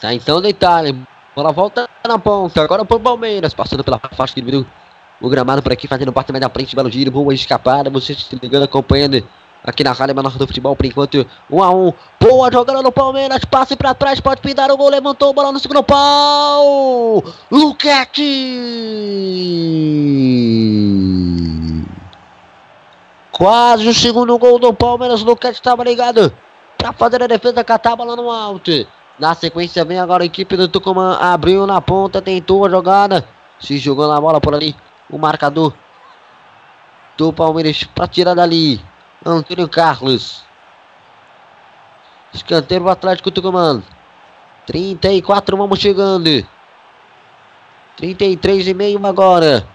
[0.00, 1.06] Tá então detalhe.
[1.34, 2.62] Bola volta na ponta.
[2.62, 3.54] Agora pro Palmeiras.
[3.54, 4.66] Passando pela faixa que dividiu
[5.20, 6.74] o gramado por aqui, fazendo parte mais da frente.
[6.74, 7.88] Belo giro, boa escapada.
[7.90, 9.26] Você se ligando, acompanhando
[9.66, 10.76] aqui na Rádio Menor do Futebol.
[10.76, 13.44] Por enquanto, 1 a 1 Boa jogada no Palmeiras.
[13.44, 14.20] Passe pra trás.
[14.20, 14.88] Pode pintar o gol.
[14.88, 17.22] Levantou bola no segundo pau.
[17.50, 18.22] Luquete.
[23.32, 25.22] Quase o segundo gol do Palmeiras.
[25.22, 26.32] Luquete estava ligado
[26.78, 27.64] pra fazer a defesa.
[27.64, 28.70] Catar a bola no alto.
[29.18, 31.16] Na sequência vem agora a equipe do Tucumã.
[31.20, 33.26] Abriu na ponta, tentou a jogada.
[33.58, 34.76] Se jogou na bola por ali.
[35.10, 35.72] O marcador
[37.16, 38.80] do Palmeiras para tirar dali.
[39.24, 40.44] Antônio Carlos.
[42.32, 43.82] Escanteio pro Atlético Tucumã.
[44.66, 46.46] 34 vamos chegando.
[47.96, 49.66] 33 e meio agora.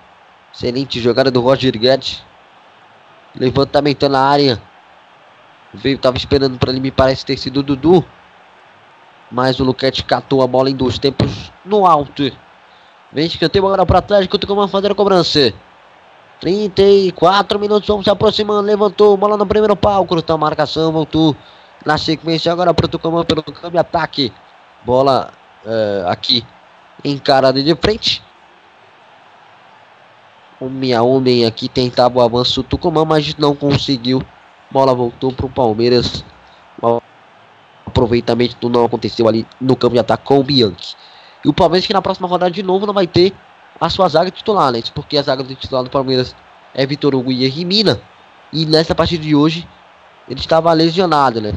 [0.54, 2.24] Excelente jogada do Roger Guedes.
[3.36, 4.62] Levantamento na área.
[5.74, 8.06] Veio, tava esperando para ele, me parece ter sido o Dudu.
[9.32, 12.32] Mas o Luquete catou a bola em dois tempos no alto.
[13.12, 15.54] Vem escanteio agora para Atlético Tucumã fazer a cobrança.
[16.42, 18.64] 34 minutos, vamos se aproximando.
[18.64, 20.06] Levantou, bola no primeiro pau.
[20.06, 21.36] Cortou a marcação, voltou.
[21.86, 24.34] Na sequência agora para o Tucumã pelo câmbio ataque.
[24.84, 25.32] Bola
[25.66, 26.44] eh, aqui
[27.06, 28.24] encarada de frente.
[30.60, 34.24] Homem a homem aqui tentava o avanço do Tucumã, mas não conseguiu.
[34.72, 36.24] Bola voltou para o Palmeiras.
[36.82, 37.02] O
[37.86, 40.96] aproveitamento não aconteceu ali no campo de ataque com o Bianchi.
[41.46, 43.34] E o Palmeiras que na próxima rodada de novo não vai ter
[43.82, 44.80] a sua zaga titular, né?
[44.94, 46.36] Porque a zaga titular do Palmeiras
[46.76, 48.00] é Vitor Hugo e Henri Mina.
[48.54, 49.68] E nessa partida de hoje
[50.30, 51.54] ele estava lesionado, né?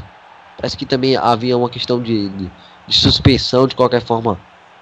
[0.57, 2.51] Parece que também havia uma questão de, de,
[2.87, 4.39] de suspensão de qualquer forma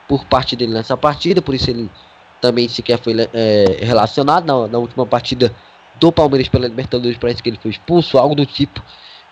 [0.08, 1.90] por parte dele nessa partida, por isso ele
[2.40, 5.54] também sequer foi é, relacionado na, na, última partida
[6.00, 7.18] do Palmeiras pela Libertadores.
[7.18, 8.82] Parece que ele foi expulso, algo do tipo,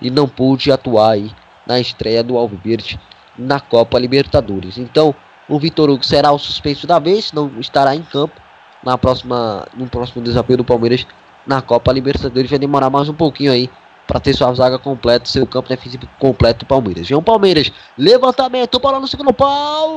[0.01, 1.31] e não pôde atuar aí
[1.67, 2.99] na estreia do Alviverde
[3.37, 4.77] na Copa Libertadores.
[4.77, 5.13] Então,
[5.47, 8.39] o Vitor Hugo será o suspenso da vez, não estará em campo
[8.83, 11.05] na próxima, no próximo desafio do Palmeiras
[11.45, 12.49] na Copa Libertadores.
[12.49, 13.69] Vai demorar mais um pouquinho aí
[14.07, 17.07] para ter sua zaga completa, seu campo defensivo completo do Palmeiras.
[17.07, 19.89] Vem o Palmeiras, levantamento, bola no segundo pau.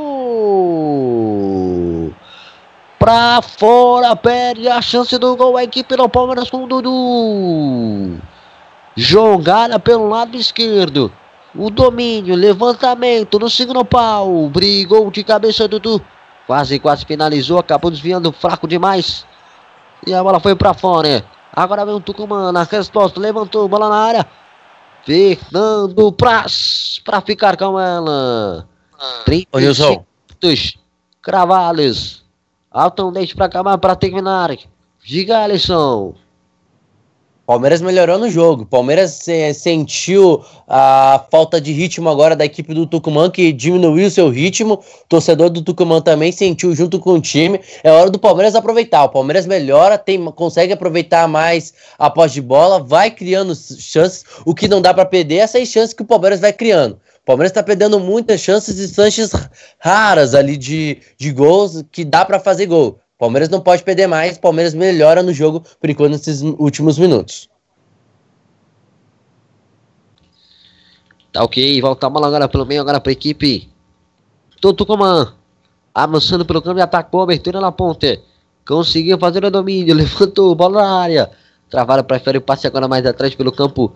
[2.99, 5.57] Pra fora, perde a chance do gol.
[5.57, 8.19] A equipe do Palmeiras com o Dudu.
[8.97, 11.13] Jogada pelo lado esquerdo.
[11.57, 14.49] O domínio, levantamento no segundo pau.
[14.49, 16.03] Brigou de cabeça Dudu.
[16.47, 17.59] Quase, quase finalizou.
[17.59, 19.25] Acabou desviando fraco demais.
[20.07, 21.25] E a bola foi pra fora.
[21.53, 23.21] Agora vem o Tucumã na resposta.
[23.21, 24.27] Levantou, bola na área.
[25.05, 28.67] Fernando Praz para ficar com ela.
[29.25, 30.79] 30 segundos.
[31.23, 32.25] Cravalos.
[32.71, 34.57] Alton deixa pra acabar para terminar.
[35.05, 36.15] Diga, Alisson.
[37.47, 38.65] Palmeiras melhorou no jogo.
[38.65, 44.31] Palmeiras se, sentiu a falta de ritmo agora da equipe do Tucumã, que diminuiu seu
[44.31, 44.83] ritmo.
[45.09, 47.61] Torcedor do Tucumã também sentiu junto com o time.
[47.83, 49.05] É hora do Palmeiras aproveitar.
[49.05, 54.25] O Palmeiras melhora, tem, consegue aproveitar mais a posse de bola, vai criando chances.
[54.47, 56.95] O que não dá para perder é essas chances que o Palmeiras vai criando.
[56.95, 59.33] O Palmeiras está perdendo muitas chances e chances
[59.79, 62.99] raras ali de, de gols que dá para fazer gol.
[63.19, 67.49] Palmeiras não pode perder mais, Palmeiras melhora no jogo por enquanto nesses últimos minutos.
[71.33, 73.69] Tá ok, volta a bola agora pelo meio, agora para equipe
[74.61, 75.35] do Tucumã.
[75.95, 78.21] Avançando pelo campo ataque, boa abertura na ponta.
[78.67, 81.31] Conseguiu fazer o domínio, levantou, bola na área.
[81.71, 83.93] Travaram, prefere o passe agora mais atrás pelo campo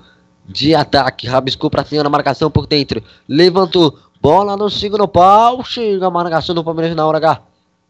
[0.47, 1.27] de ataque.
[1.27, 3.03] Rabiscou pra cima na marcação por dentro.
[3.29, 5.65] Levantou, bola no segundo pau.
[5.65, 7.43] Chega a marcação do Palmeiras na hora H.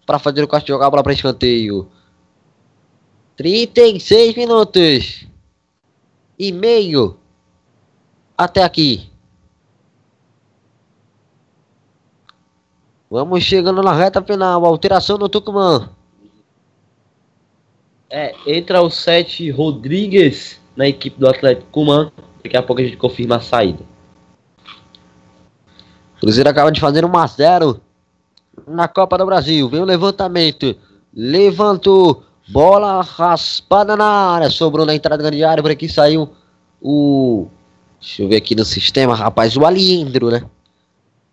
[0.08, 1.86] Pra fazer o corte, jogar a bola pra escanteio.
[3.36, 5.26] 36 minutos
[6.38, 7.18] e meio
[8.34, 9.10] até aqui.
[13.10, 14.64] Vamos chegando na reta final.
[14.64, 15.90] Alteração no Tucumã.
[18.08, 22.10] É, entra o 7 Rodrigues na equipe do Atlético Cuman.
[22.42, 23.84] Daqui a pouco a gente confirma a saída.
[26.18, 27.87] Cruzeiro acaba de fazer 1 a 0
[28.68, 29.68] na Copa do Brasil.
[29.68, 30.76] Vem o levantamento.
[31.14, 32.24] Levantou.
[32.48, 34.50] Bola raspada na área.
[34.50, 35.62] Sobrou na entrada da grande área.
[35.62, 36.30] Por aqui saiu
[36.80, 37.48] o.
[38.00, 39.56] Deixa eu ver aqui no sistema, rapaz.
[39.56, 40.42] O Aliendro, né?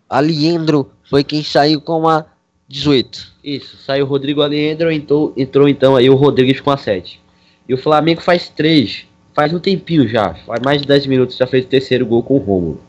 [0.08, 2.24] Aliendro foi quem saiu com a
[2.68, 3.34] 18.
[3.42, 7.20] Isso, saiu o Rodrigo Aliendro, entrou, entrou então aí o Rodrigues com a 7.
[7.68, 9.06] E o Flamengo faz 3.
[9.34, 10.34] Faz um tempinho já.
[10.34, 12.80] Faz mais de 10 minutos já fez o terceiro gol com o Romulo.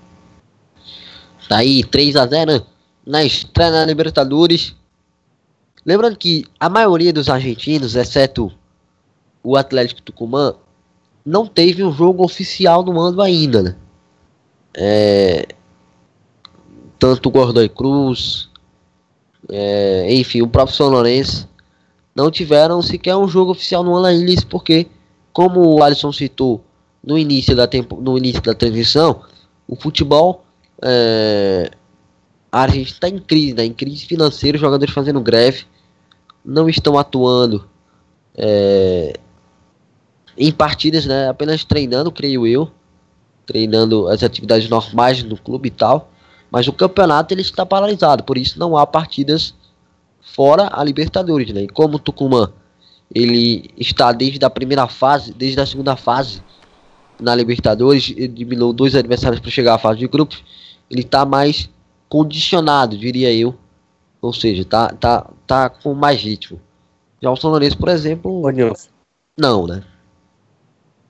[1.48, 2.65] Tá aí, 3 a 0
[3.08, 4.76] na estreia na Libertadores.
[5.86, 8.52] Lembrando que a maioria dos argentinos, exceto
[9.42, 10.54] o Atlético Tucumã,
[11.26, 13.76] não teve um jogo oficial no mando ainda, né?
[14.76, 15.48] É,
[17.00, 18.50] tanto o Godoy Cruz,
[19.50, 21.48] é, enfim, o próprio São Lourenço,
[22.14, 24.88] não tiveram sequer um jogo oficial no ano ainda, porque,
[25.32, 26.62] como o Alisson citou
[27.02, 29.22] no início da, tempo, no início da transmissão,
[29.66, 30.44] o futebol
[30.82, 31.72] é,
[32.52, 33.65] a Argentina está em crise, né?
[33.65, 35.65] em crise financeira, os jogadores fazendo greve,
[36.44, 37.68] não estão atuando
[38.36, 39.14] é,
[40.38, 41.30] em partidas, né?
[41.30, 42.72] apenas treinando, creio eu,
[43.45, 46.11] treinando as atividades normais no clube e tal,
[46.52, 49.53] mas o campeonato ele está paralisado, por isso não há partidas
[50.22, 51.64] fora a Libertadores, né?
[51.64, 52.52] E como o Tucumã
[53.14, 56.41] ele está desde a primeira fase, desde a segunda fase
[57.19, 60.44] na Libertadores, eliminou dois adversários para chegar à fase de grupos,
[60.90, 61.69] ele está mais
[62.10, 63.56] condicionado, diria eu.
[64.22, 66.60] Ou seja, tá, tá, tá com mais ritmo.
[67.22, 68.90] Já o São Lourenço, por exemplo, Ô, Nilson.
[69.38, 69.84] não, né?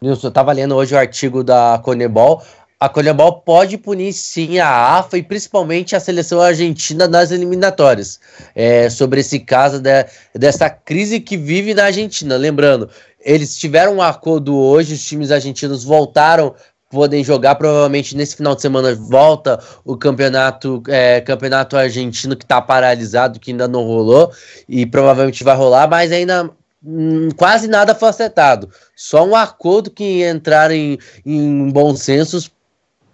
[0.01, 2.41] Nilson, eu tava lendo hoje o artigo da Conebol.
[2.79, 8.19] A Conebol pode punir sim a AFA e principalmente a seleção argentina nas eliminatórias.
[8.53, 10.05] É, sobre esse caso de,
[10.35, 12.37] dessa crise que vive na Argentina.
[12.37, 12.87] Lembrando,
[13.19, 16.53] eles tiveram um acordo hoje, os times argentinos voltaram
[16.89, 17.55] podem jogar.
[17.55, 23.51] Provavelmente nesse final de semana volta o campeonato, é, campeonato argentino que está paralisado, que
[23.51, 24.31] ainda não rolou,
[24.67, 26.49] e provavelmente vai rolar, mas ainda
[26.83, 28.69] hum, quase nada foi acertado.
[28.95, 32.51] Só um acordo que entrar em, em bons sensos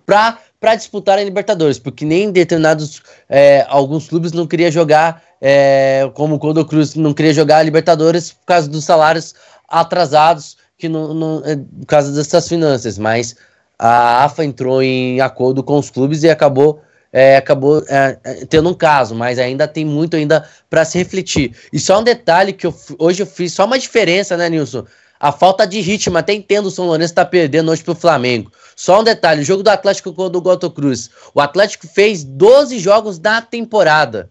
[0.06, 6.10] para para disputar a Libertadores, porque nem determinados é, alguns clubes não queria jogar, é,
[6.14, 9.36] como o Codo Cruz não queria jogar a Libertadores por causa dos salários
[9.68, 13.36] atrasados, que não, não, é, por causa dessas finanças, mas
[13.78, 16.82] a AFA entrou em acordo com os clubes e acabou
[17.12, 18.18] é, acabou é,
[18.50, 21.56] tendo um caso, mas ainda tem muito ainda para se refletir.
[21.72, 24.84] E só um detalhe que eu, hoje eu fiz só uma diferença, né, Nilson?
[25.20, 28.52] A falta de ritmo, até entendo o São Lourenço tá perdendo hoje pro Flamengo.
[28.76, 31.10] Só um detalhe, o jogo do Atlético com o Goto Cruz.
[31.34, 34.30] O Atlético fez 12 jogos na temporada.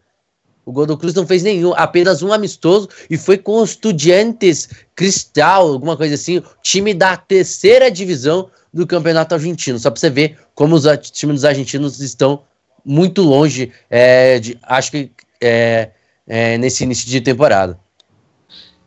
[0.65, 5.73] O Godo Cruz não fez nenhum, apenas um amistoso e foi com o Estudiantes Cristal,
[5.73, 9.79] alguma coisa assim, time da terceira divisão do Campeonato Argentino.
[9.79, 12.43] Só para você ver como os times dos argentinos estão
[12.85, 15.11] muito longe, é, de, acho que
[15.41, 15.91] é,
[16.27, 17.79] é, nesse início de temporada.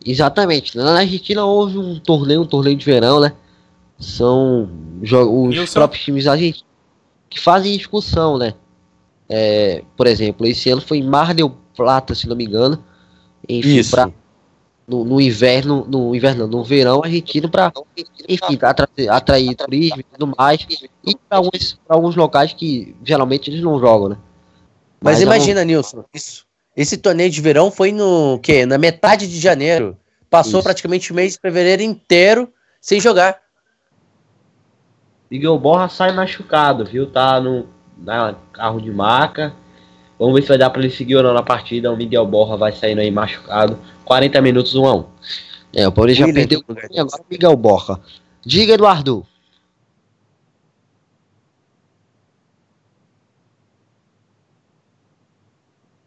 [0.05, 0.77] Exatamente.
[0.77, 3.33] Na Argentina houve um torneio, um torneio de verão, né?
[3.99, 4.69] São
[5.01, 5.73] os Nilson.
[5.73, 6.65] próprios times argentinos
[7.29, 8.53] que fazem excursão, né?
[9.27, 12.83] É, por exemplo, esse ano foi em Mar del Plata, se não me engano.
[13.47, 13.91] Enfim, Isso.
[13.91, 14.09] pra-
[14.87, 17.71] no, no inverno, no inverno, não, no verão argentino para,
[18.29, 20.65] enfim, atrair, atrair turismo e tudo mais.
[21.03, 24.17] E para alguns, pra alguns locais que geralmente eles não jogam, né?
[25.01, 26.45] Mas, um- imagina, Nilson, isso,
[26.77, 28.65] esse torneio de verão foi no quê?
[28.65, 29.97] Na metade de janeiro.
[30.29, 30.63] Passou Isso.
[30.63, 33.39] praticamente o mês de fevereiro inteiro sem jogar.
[35.29, 37.09] Miguel Borra sai machucado, viu?
[37.09, 39.53] Tá no na carro de maca.
[40.17, 41.91] Vamos ver se vai dar pra ele seguir ou não na partida.
[41.91, 43.77] O Miguel Borra vai saindo aí machucado.
[44.05, 45.05] 40 minutos, 1 a 1
[45.73, 47.99] É, o Palmeiras já perdeu e agora o Miguel Borja.
[48.45, 49.25] Diga, Eduardo.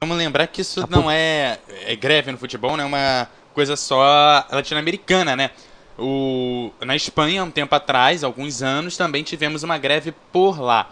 [0.01, 4.47] Vamos lembrar que isso não é, é greve no futebol, não é uma coisa só
[4.51, 5.51] latino-americana, né?
[5.99, 10.89] O, na Espanha, um tempo atrás, alguns anos, também tivemos uma greve por lá.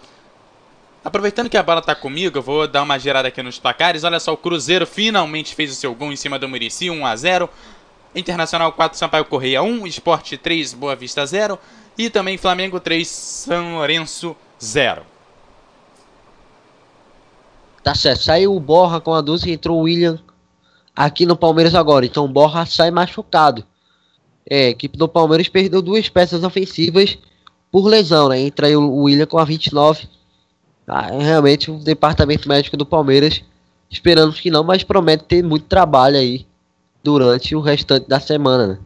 [1.06, 4.02] Aproveitando que a bola tá comigo, eu vou dar uma gerada aqui nos placares.
[4.02, 7.14] Olha só, o Cruzeiro finalmente fez o seu gol em cima do Murici, 1 a
[7.14, 7.48] 0
[8.12, 11.56] Internacional 4, Sampaio Correia 1, Esporte 3, Boa Vista 0
[11.96, 15.02] e também Flamengo 3, São Lourenço 0.
[17.84, 20.18] Tá certo, saiu o Borra com a 12 e entrou o William
[20.92, 22.04] aqui no Palmeiras agora.
[22.04, 23.64] Então o Borra sai machucado.
[24.44, 27.16] É, a equipe do Palmeiras perdeu duas peças ofensivas
[27.70, 28.40] por lesão, né?
[28.40, 30.15] Entra aí o William com a 29.
[30.88, 33.42] Ah, é realmente o departamento médico do Palmeiras
[33.90, 36.46] esperamos que não, mas promete ter muito trabalho aí
[37.02, 38.78] durante o restante da semana, né?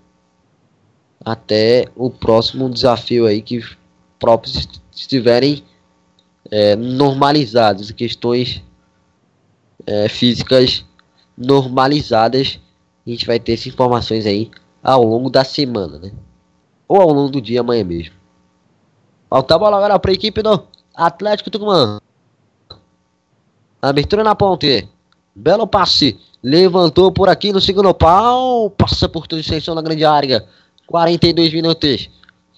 [1.22, 3.76] Até o próximo desafio aí que os
[4.18, 5.62] próprios estiverem
[6.50, 8.62] é, normalizados, questões
[9.86, 10.84] é, físicas
[11.36, 12.58] normalizadas.
[13.06, 14.50] A gente vai ter essas informações aí
[14.82, 16.12] ao longo da semana, né?
[16.88, 18.14] Ou ao longo do dia amanhã mesmo.
[19.28, 22.00] Falta a bola agora para a equipe do Atlético Tucumã.
[23.80, 24.88] Abertura na ponte.
[25.34, 26.18] Belo passe.
[26.42, 28.70] Levantou por aqui no segundo pau.
[28.70, 30.46] Passa por toda extensão na grande área.
[30.86, 32.10] 42 minutos.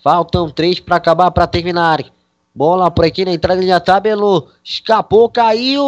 [0.03, 2.05] Faltam 3 para acabar, para terminar.
[2.55, 4.49] Bola por aqui na entrada de tabelo.
[4.65, 5.83] Escapou, caiu.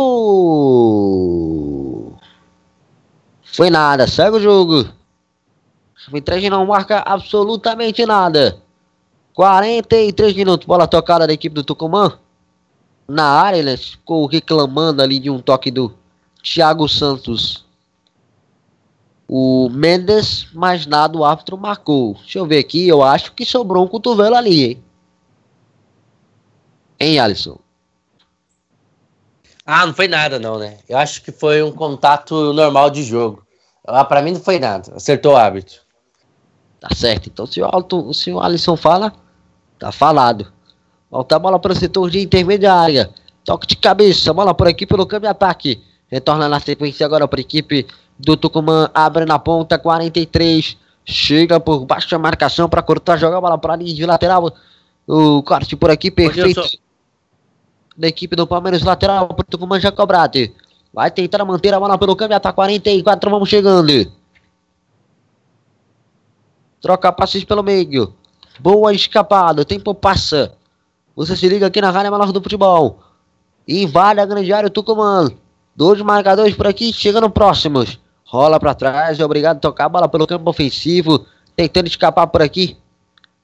[3.42, 4.80] Foi nada, segue o jogo.
[4.80, 4.88] O
[6.06, 8.58] arbitragem não marca absolutamente nada.
[9.34, 12.18] 43 minutos, bola tocada da equipe do Tucumã.
[13.06, 15.94] Na área, ele ficou reclamando ali de um toque do
[16.42, 17.64] Thiago Santos.
[19.28, 22.14] O Mendes, mas nada, o árbitro marcou.
[22.14, 24.84] Deixa eu ver aqui, eu acho que sobrou um cotovelo ali, hein?
[27.00, 27.58] Hein, Alisson?
[29.66, 30.78] Ah, não foi nada não, né?
[30.88, 33.44] Eu acho que foi um contato normal de jogo.
[33.86, 34.94] Ah, pra mim não foi nada.
[34.94, 35.80] Acertou o árbitro.
[36.80, 37.28] Tá certo.
[37.28, 39.12] Então se o, Alto, se o Alisson fala,
[39.78, 40.52] tá falado.
[41.14, 43.08] Volta a bola para o setor de intermediária.
[43.44, 44.32] Toque de cabeça.
[44.32, 45.80] Bola por aqui pelo câmbio ataque.
[46.08, 47.86] Retorna na sequência agora para a equipe
[48.18, 48.90] do Tucumã.
[48.92, 50.76] Abre na ponta 43.
[51.04, 53.16] Chega por baixo da marcação para cortar.
[53.16, 54.52] Joga a bola para a linha de lateral.
[55.06, 56.62] O corte por aqui perfeito.
[57.96, 60.40] Da equipe do Palmeiras lateral para o Tucumã já cobrado.
[60.92, 62.40] Vai tentar manter a bola pelo câmbio.
[62.40, 63.30] Tá 44.
[63.30, 64.10] Vamos chegando.
[66.80, 68.12] Troca passes pelo meio.
[68.58, 69.62] Boa escapada.
[69.62, 70.56] O tempo passa.
[71.16, 72.98] Você se liga aqui na Rádio Menor do Futebol.
[73.68, 75.30] Invade a grande área o Tucumã.
[75.76, 78.00] Dois marcadores por aqui, chegando próximos.
[78.24, 81.24] Rola para trás, é obrigado a tocar a bola pelo campo ofensivo.
[81.54, 82.76] Tentando escapar por aqui.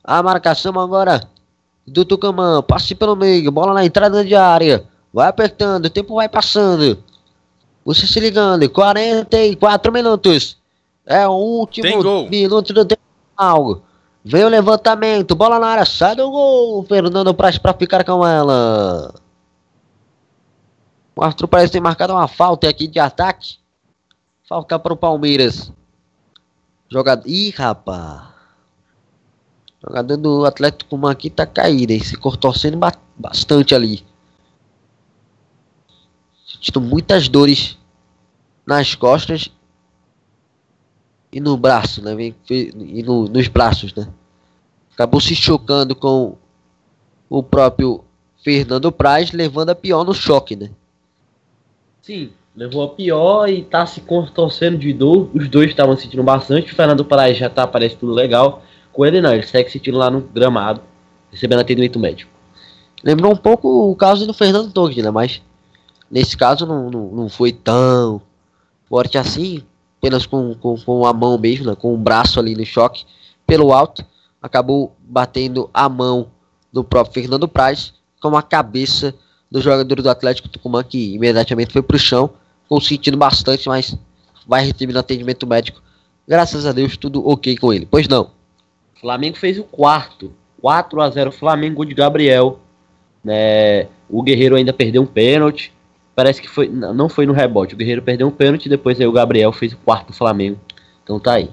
[0.03, 1.23] A marcação agora
[1.87, 2.61] do Tucumã.
[2.61, 4.85] Passe pelo meio, bola na entrada de área.
[5.13, 7.03] Vai apertando, o tempo vai passando.
[7.85, 10.57] Você se ligando, 44 minutos.
[11.07, 13.83] É o último minuto do tempo.
[14.25, 16.85] Vem o levantamento, bola na área, sai do gol.
[16.85, 19.15] Fernando Praz para ficar com ela.
[21.17, 23.59] O Arthur parece ter marcado uma falta aqui de ataque.
[24.49, 25.73] Falta para o Palmeiras.
[26.91, 27.27] Jogador.
[27.27, 28.31] Ih, rapaz.
[29.83, 32.03] Jogador do Atlético aqui tá caído, hein?
[32.03, 32.79] Se contorcendo
[33.17, 34.05] bastante ali.
[36.47, 37.79] Sentindo muitas dores
[38.67, 39.51] nas costas
[41.32, 42.15] e no braço, né?
[42.51, 44.09] E no, nos braços, né?
[44.93, 46.36] Acabou se chocando com
[47.28, 48.05] o próprio
[48.43, 50.70] Fernando Praz, levando a pior no choque, né?
[52.02, 55.31] Sim, levou a pior e tá se contorcendo de dor.
[55.32, 56.73] Os dois estavam sentindo bastante.
[56.73, 58.62] O Fernando Praz já tá, parece tudo legal.
[58.93, 60.82] Com ele não, ele segue sentindo lá no gramado,
[61.31, 62.31] recebendo atendimento médico.
[63.05, 65.11] Lembrou um pouco o caso do Fernando Torres, né?
[65.11, 65.40] Mas
[66.11, 68.20] nesse caso não, não, não foi tão
[68.89, 69.62] forte assim
[70.01, 73.05] apenas com, com, com a mão mesmo, né, com o braço ali no choque,
[73.47, 74.05] pelo alto,
[74.40, 76.28] acabou batendo a mão
[76.72, 79.14] do próprio Fernando Praz com a cabeça
[79.51, 82.31] do jogador do Atlético Tucumã, que imediatamente foi para o chão,
[82.81, 83.97] sentindo bastante, mas
[84.47, 85.82] vai recebendo atendimento médico.
[86.27, 87.86] Graças a Deus, tudo ok com ele.
[87.90, 88.31] Pois não.
[89.01, 90.32] Flamengo fez o quarto.
[90.60, 92.60] 4 a 0 Flamengo de Gabriel.
[93.24, 93.89] Né?
[94.09, 95.72] O Guerreiro ainda perdeu um pênalti.
[96.21, 96.69] Parece que foi.
[96.69, 97.73] Não foi no rebote.
[97.73, 100.61] O Guerreiro perdeu um pênalti, depois aí o Gabriel fez o quarto do Flamengo.
[101.03, 101.51] Então tá aí.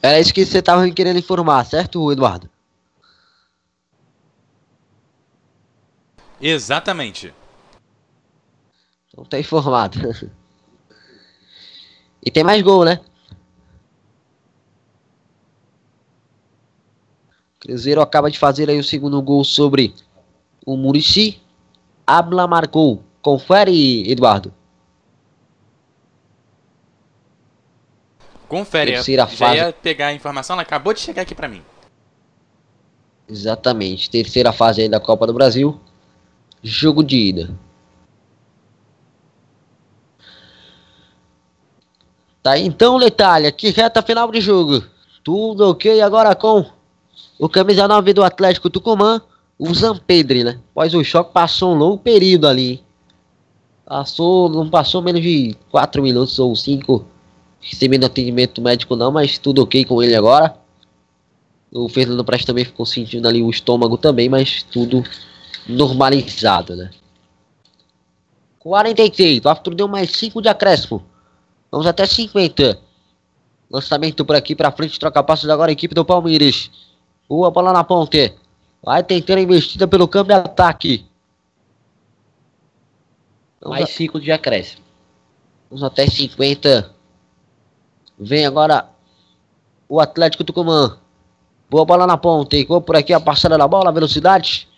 [0.00, 2.48] Era isso que você tava querendo informar, certo, Eduardo?
[6.40, 7.34] Exatamente.
[9.08, 9.98] Então tá informado.
[12.24, 13.00] e tem mais gol, né?
[17.58, 19.92] Cruzeiro acaba de fazer aí o segundo gol sobre
[20.64, 21.42] o Murici.
[22.06, 23.02] Abla marcou.
[23.24, 24.52] Confere, Eduardo.
[28.46, 28.92] Confere.
[28.92, 29.56] Terceira já fase.
[29.56, 31.62] ia pegar a informação, ela acabou de chegar aqui para mim.
[33.26, 34.10] Exatamente.
[34.10, 35.80] Terceira fase aí da Copa do Brasil.
[36.62, 37.58] Jogo de ida.
[42.42, 44.84] Tá, então, Letalha, que reta final de jogo.
[45.22, 46.66] Tudo ok agora com
[47.38, 49.22] o camisa 9 do Atlético Tucumã,
[49.58, 50.60] o Zampedre, né?
[50.72, 52.83] Após o choque, passou um longo período ali.
[53.86, 57.04] Passou, não passou menos de 4 minutos ou 5
[57.64, 60.54] recebendo atendimento médico não, mas tudo ok com ele agora.
[61.72, 65.02] O Fernando Prestes também ficou sentindo ali o estômago também, mas tudo
[65.66, 66.90] normalizado, né?
[68.60, 71.02] 46, o árbitro deu mais 5 de acréscimo.
[71.70, 72.78] Vamos até 50.
[73.70, 76.70] Lançamento por aqui para frente, troca passos agora a equipe do Palmeiras.
[77.28, 78.32] Boa bola na ponte.
[78.82, 81.04] Vai tentando a investida pelo câmbio ataque.
[83.70, 84.82] Mais a- 5 de acréscimo.
[85.70, 86.90] vamos até 50.
[88.18, 88.88] Vem agora
[89.88, 90.98] o Atlético Tucumã.
[91.70, 92.56] Boa bola na ponta.
[92.56, 94.68] Ficou por aqui a passada da bola, velocidade.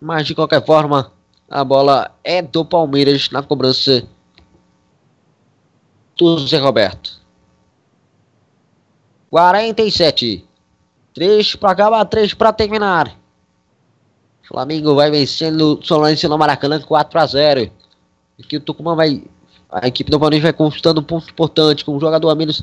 [0.00, 1.10] Mas de qualquer forma,
[1.50, 4.06] a bola é do Palmeiras na cobrança
[6.16, 7.20] do Zé Roberto.
[9.30, 10.46] 47.
[11.14, 13.16] 3 para acabar, 3 para terminar.
[14.48, 17.70] Flamengo vai vencendo o Solanense no Maracanã 4 a 0.
[18.38, 19.22] Aqui o Tucumã vai.
[19.70, 22.62] A equipe do Palmeiras vai conquistando um ponto importante com um jogador a menos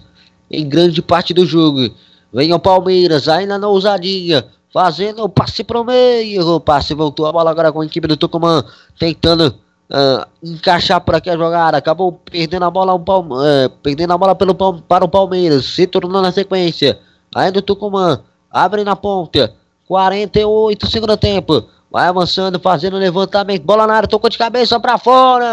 [0.49, 1.93] em grande parte do jogo.
[2.34, 6.47] Vem o Palmeiras, ainda na ousadia, fazendo o passe pro meio.
[6.47, 8.64] O passe voltou a bola agora com a equipe do Tucumã,
[8.97, 9.53] tentando
[9.91, 11.77] ah, encaixar por aqui a jogada.
[11.77, 15.85] Acabou perdendo a bola, um Palme- eh, perdendo a bola pelo, para o Palmeiras, se
[15.85, 16.97] tornou na sequência.
[17.35, 19.53] Ainda o Tucumã, abre na ponta.
[19.94, 21.70] 48 segundo tempo.
[21.91, 23.61] Vai avançando, fazendo levantamento.
[23.61, 25.45] Bola na área, tocou de cabeça pra fora.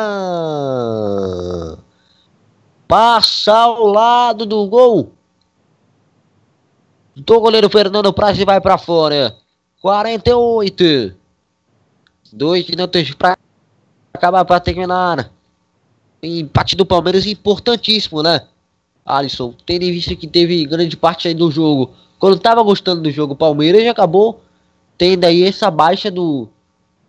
[2.89, 5.13] Passa ao lado do gol.
[7.15, 9.37] Do goleiro Fernando Praz e vai pra fora.
[9.83, 11.15] 48.
[12.33, 13.37] Dois minutos pra
[14.15, 15.31] acabar pra terminar.
[16.23, 18.47] Empate do Palmeiras importantíssimo, né?
[19.05, 21.93] Alisson, tendo em vista que teve grande parte aí do jogo.
[22.21, 24.43] Quando tava gostando do jogo, Palmeiras acabou
[24.99, 26.47] tendo aí essa baixa do,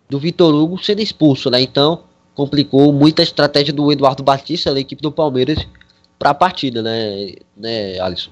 [0.08, 1.60] do Vitor Hugo sendo expulso, né?
[1.60, 5.68] Então, complicou muito a estratégia do Eduardo Batista, da equipe do Palmeiras,
[6.18, 8.30] para a partida, né, né, Alisson?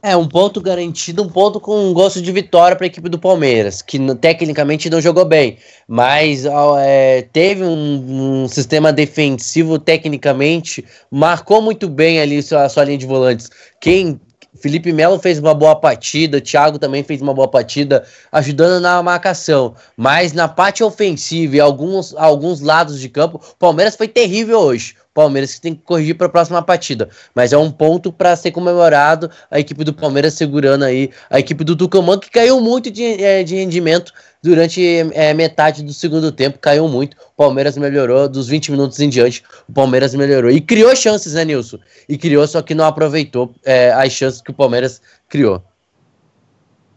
[0.00, 3.18] É, um ponto garantido, um ponto com um gosto de vitória para a equipe do
[3.18, 5.58] Palmeiras, que tecnicamente não jogou bem,
[5.88, 6.44] mas
[6.78, 13.06] é, teve um, um sistema defensivo tecnicamente, marcou muito bem ali sua, sua linha de
[13.06, 13.50] volantes.
[13.80, 14.20] Quem
[14.56, 19.74] Felipe Melo fez uma boa partida, Thiago também fez uma boa partida, ajudando na marcação.
[19.96, 24.96] Mas na parte ofensiva e alguns, alguns lados de campo, o Palmeiras foi terrível hoje.
[25.16, 27.08] Palmeiras que tem que corrigir para a próxima partida.
[27.34, 31.64] Mas é um ponto para ser comemorado a equipe do Palmeiras segurando aí a equipe
[31.64, 34.12] do Tucumã, que caiu muito de, eh, de rendimento
[34.42, 34.82] durante
[35.14, 36.58] eh, metade do segundo tempo.
[36.58, 37.16] Caiu muito.
[37.32, 39.42] O Palmeiras melhorou dos 20 minutos em diante.
[39.66, 40.50] O Palmeiras melhorou.
[40.50, 41.78] E criou chances, né, Nilson?
[42.06, 45.62] E criou, só que não aproveitou eh, as chances que o Palmeiras criou.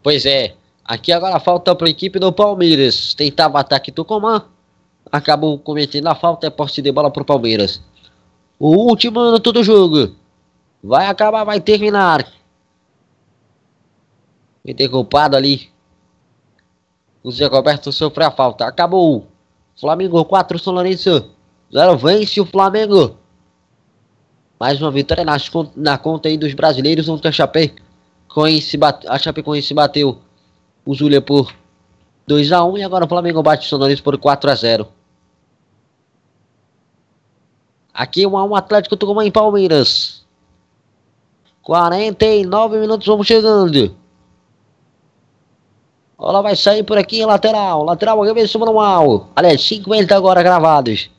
[0.02, 0.52] Pois é,
[0.84, 3.14] aqui agora falta para a equipe do Palmeiras.
[3.14, 4.44] Tentava ataque Tucumã,
[5.10, 7.80] acabou cometendo a falta, é posse de bola para o Palmeiras.
[8.60, 10.14] O último minuto do jogo.
[10.84, 12.30] Vai acabar, vai terminar.
[14.62, 15.70] Interculpado ali.
[17.22, 18.66] O Zé Roberto sofreu a falta.
[18.66, 19.26] Acabou.
[19.80, 21.30] Flamengo 4, São Lourenço
[21.72, 21.96] 0.
[21.96, 23.16] Vence o Flamengo.
[24.58, 27.08] Mais uma vitória nas na conta aí dos brasileiros.
[27.08, 27.74] Ontem a Chape
[28.28, 30.20] Coense bate, a Chapecoense bateu
[30.84, 31.50] o Zulia por
[32.28, 34.86] 2x1 e agora o Flamengo bate o São Lourenço por 4x0.
[37.92, 40.24] Aqui 1x1 Atlético Tucumã em Palmeiras.
[41.62, 43.94] 49 minutos, vamos chegando.
[46.18, 47.84] Bola vai sair por aqui lateral.
[47.84, 49.28] Lateral, arremesso manual.
[49.34, 51.10] Aliás, 50 agora gravados.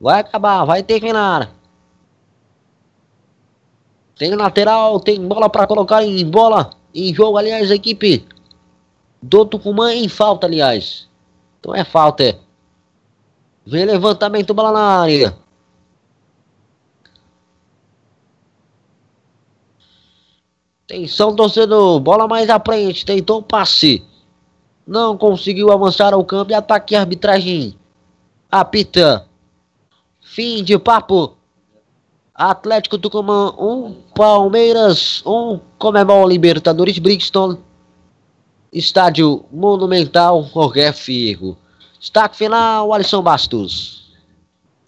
[0.00, 1.50] Vai acabar, vai terminar.
[4.18, 6.70] Tem lateral, tem bola para colocar em bola.
[6.94, 8.26] Em jogo, aliás, a equipe
[9.20, 11.06] do Tucumã em falta, aliás.
[11.60, 12.38] Então é falta.
[13.66, 15.36] Vem levantamento, bola na área.
[20.88, 21.98] Atenção, torcedor.
[21.98, 23.04] Bola mais à frente.
[23.04, 24.04] Tentou passe.
[24.86, 27.76] Não conseguiu avançar ao campo e ataque a arbitragem.
[28.48, 29.26] Apita.
[30.20, 31.36] Fim de papo.
[32.32, 37.56] Atlético Tucumã 1, um, Palmeiras 1, um, Comebol Libertadores Brixton,
[38.70, 41.56] Estádio Monumental Jorge Firgo.
[41.98, 44.05] Destaque final, Alisson Bastos.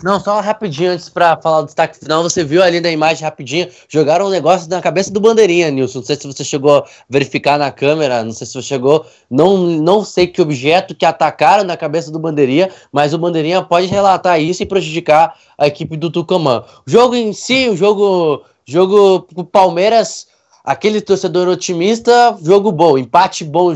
[0.00, 3.68] Não, só rapidinho antes pra falar do destaque final, você viu ali na imagem rapidinho,
[3.88, 5.98] jogaram um negócio na cabeça do Bandeirinha, Nilson.
[5.98, 9.56] Não sei se você chegou a verificar na câmera, não sei se você chegou, não,
[9.56, 14.40] não sei que objeto que atacaram na cabeça do Bandeirinha, mas o Bandeirinha pode relatar
[14.40, 16.62] isso e prejudicar a equipe do Tucumã.
[16.86, 20.28] O jogo em si, o jogo, jogo Palmeiras
[20.68, 23.72] aquele torcedor otimista, jogo bom, empate bom,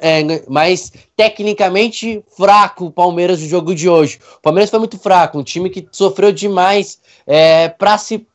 [0.00, 4.18] é, mas tecnicamente fraco o Palmeiras no jogo de hoje.
[4.38, 8.26] O Palmeiras foi muito fraco, um time que sofreu demais é, para se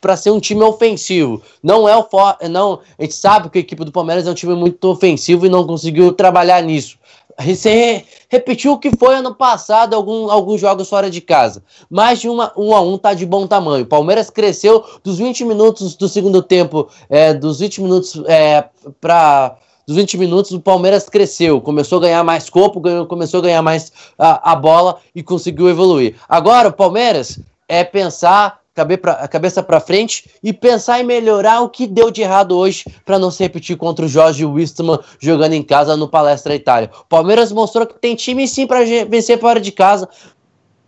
[0.00, 1.42] para ser um time ofensivo.
[1.62, 2.06] Não é o
[2.50, 5.48] não, a gente sabe que a equipe do Palmeiras é um time muito ofensivo e
[5.48, 6.98] não conseguiu trabalhar nisso.
[7.38, 11.62] Você repetiu o que foi ano passado, algum, alguns jogos fora de casa.
[11.90, 13.86] Mais de uma, um a um tá de bom tamanho.
[13.86, 18.64] Palmeiras cresceu dos 20 minutos do segundo tempo, é, dos 20 minutos é,
[19.00, 19.56] para
[19.86, 23.62] dos 20 minutos, o Palmeiras cresceu, começou a ganhar mais corpo, ganhou, começou a ganhar
[23.62, 26.14] mais a, a bola e conseguiu evoluir.
[26.28, 32.10] Agora, o Palmeiras é pensar cabeça para frente e pensar em melhorar o que deu
[32.10, 36.08] de errado hoje para não se repetir contra o Jorge Wistman jogando em casa no
[36.08, 36.90] Palestra Itália.
[37.00, 40.08] O Palmeiras mostrou que tem time sim para vencer fora de casa,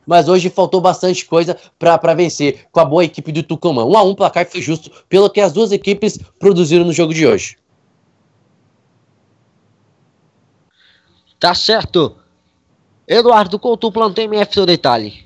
[0.06, 3.85] mas hoje faltou bastante coisa para vencer com a boa equipe do Tucumã.
[3.85, 7.27] 1 a 1 placar foi justo pelo que as duas equipes produziram no jogo de
[7.27, 7.56] hoje.
[11.39, 12.16] Tá certo.
[13.06, 15.23] Eduardo Couto, plantei MF do detalhe.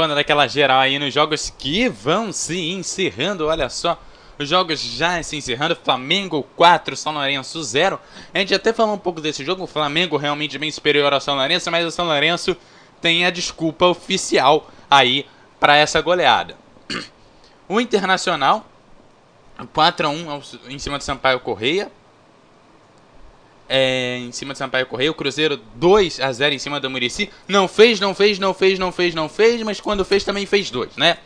[0.00, 4.02] Banda daquela geral aí nos jogos que vão se encerrando, olha só.
[4.38, 8.00] Os jogos já se encerrando, Flamengo 4, São Lourenço 0.
[8.32, 11.36] A gente até falou um pouco desse jogo, o Flamengo realmente bem superior ao São
[11.36, 12.56] Lourenço, mas o São Lourenço
[12.98, 15.26] tem a desculpa oficial aí
[15.60, 16.56] para essa goleada.
[17.68, 18.64] O Internacional
[19.74, 21.92] 4 a 1 em cima do Sampaio Correia
[23.72, 25.10] é, em cima de Sampaio Correia.
[25.10, 27.30] O Cruzeiro 2 a 0 em cima do Murici.
[27.46, 30.70] Não fez, não fez, não fez, não fez, não fez, mas quando fez também fez
[30.70, 31.18] dois, né?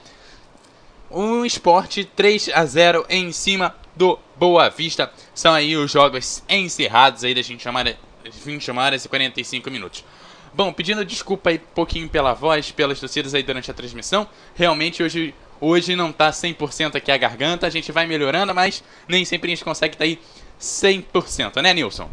[1.09, 5.11] O Esporte 3 a 0 em cima do Boa Vista.
[5.35, 10.05] São aí os jogos encerrados aí da gente chamar, gente chamar esses 45 minutos.
[10.53, 14.29] Bom, pedindo desculpa aí um pouquinho pela voz, pelas torcidas aí durante a transmissão.
[14.55, 19.25] Realmente hoje Hoje não tá 100% aqui a garganta, a gente vai melhorando, mas nem
[19.25, 20.19] sempre a gente consegue tá aí
[20.61, 22.11] 100%, né, Nilson?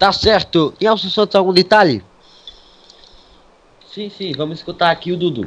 [0.00, 0.72] Tá certo.
[0.80, 2.02] E Nelson Santos, algum detalhe?
[3.86, 5.46] Sim, sim, vamos escutar aqui o Dudu.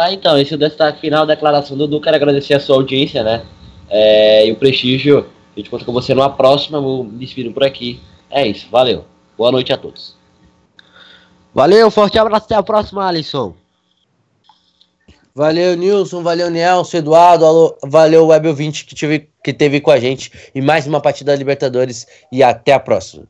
[0.00, 2.00] Tá, então, esse é o destaque final da declaração do Dudu.
[2.00, 3.44] Quero agradecer a sua audiência, né?
[3.90, 5.28] É, e o prestígio.
[5.54, 6.80] A gente conta com você numa próxima.
[6.80, 8.00] Vou me despido por aqui.
[8.30, 9.04] É isso, valeu.
[9.36, 10.16] Boa noite a todos.
[11.52, 12.46] Valeu, forte abraço.
[12.46, 13.54] Até a próxima, Alisson.
[15.34, 16.22] Valeu, Nilson.
[16.22, 17.44] Valeu, Nelson, Eduardo.
[17.44, 20.32] Alô, valeu, Web 20 que, tive, que teve com a gente.
[20.54, 22.06] E mais uma partida da Libertadores.
[22.32, 23.24] E até a próxima.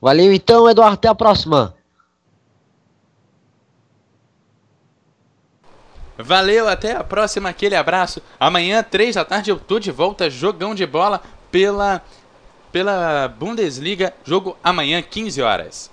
[0.00, 0.94] Valeu, então, Eduardo.
[0.94, 1.76] Até a próxima.
[6.18, 8.20] Valeu, até a próxima, aquele abraço.
[8.40, 12.02] Amanhã, 3 da tarde, eu tô de volta, jogão de bola pela,
[12.72, 14.12] pela Bundesliga.
[14.24, 15.90] Jogo amanhã, 15 horas.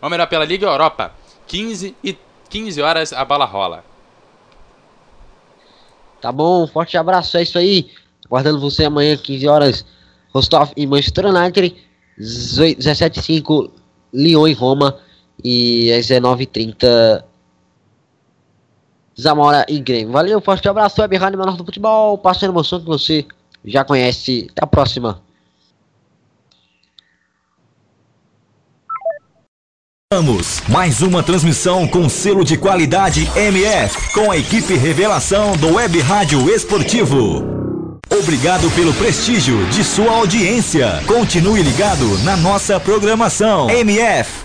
[0.00, 1.12] Ou melhor, pela Liga Europa.
[1.48, 2.16] 15 e
[2.48, 3.84] 15 horas a bola rola.
[6.20, 7.90] Tá bom, forte abraço, é isso aí.
[8.26, 9.84] Aguardando você amanhã, 15 horas,
[10.32, 11.76] Rostov e Manchester United.
[12.18, 13.70] 17h05,
[14.12, 15.00] Lyon e Roma.
[15.42, 17.24] E às 19h30,
[19.20, 20.12] Zamora e Grêmio.
[20.12, 23.26] Valeu, forte abraço, Web Rádio Menor do Futebol, passando emoção que você
[23.64, 24.48] já conhece.
[24.50, 25.22] Até a próxima.
[30.68, 36.48] Mais uma transmissão com selo de qualidade MF, com a equipe Revelação do Web Rádio
[36.48, 37.42] Esportivo.
[38.08, 41.02] Obrigado pelo prestígio de sua audiência.
[41.06, 43.68] Continue ligado na nossa programação.
[43.68, 44.44] MF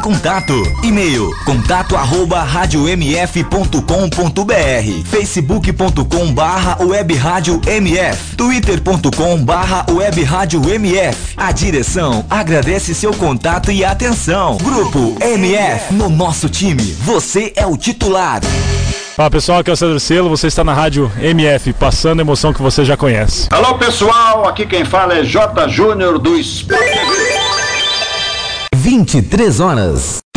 [0.00, 0.54] contato.
[0.82, 3.80] E-mail contato arroba radiomf.com.br
[5.04, 13.70] facebook.com barra web rádio MF twitter.com barra web rádio MF A direção agradece seu contato
[13.70, 14.56] e atenção.
[14.58, 18.40] Grupo MF, no nosso time, você é o titular.
[19.16, 22.52] Fala pessoal, aqui é o Cedro Selo, você está na rádio MF, passando a emoção
[22.54, 23.48] que você já conhece.
[23.50, 26.80] Alô pessoal, aqui quem fala é J Júnior do Sport
[28.90, 30.20] 23 horas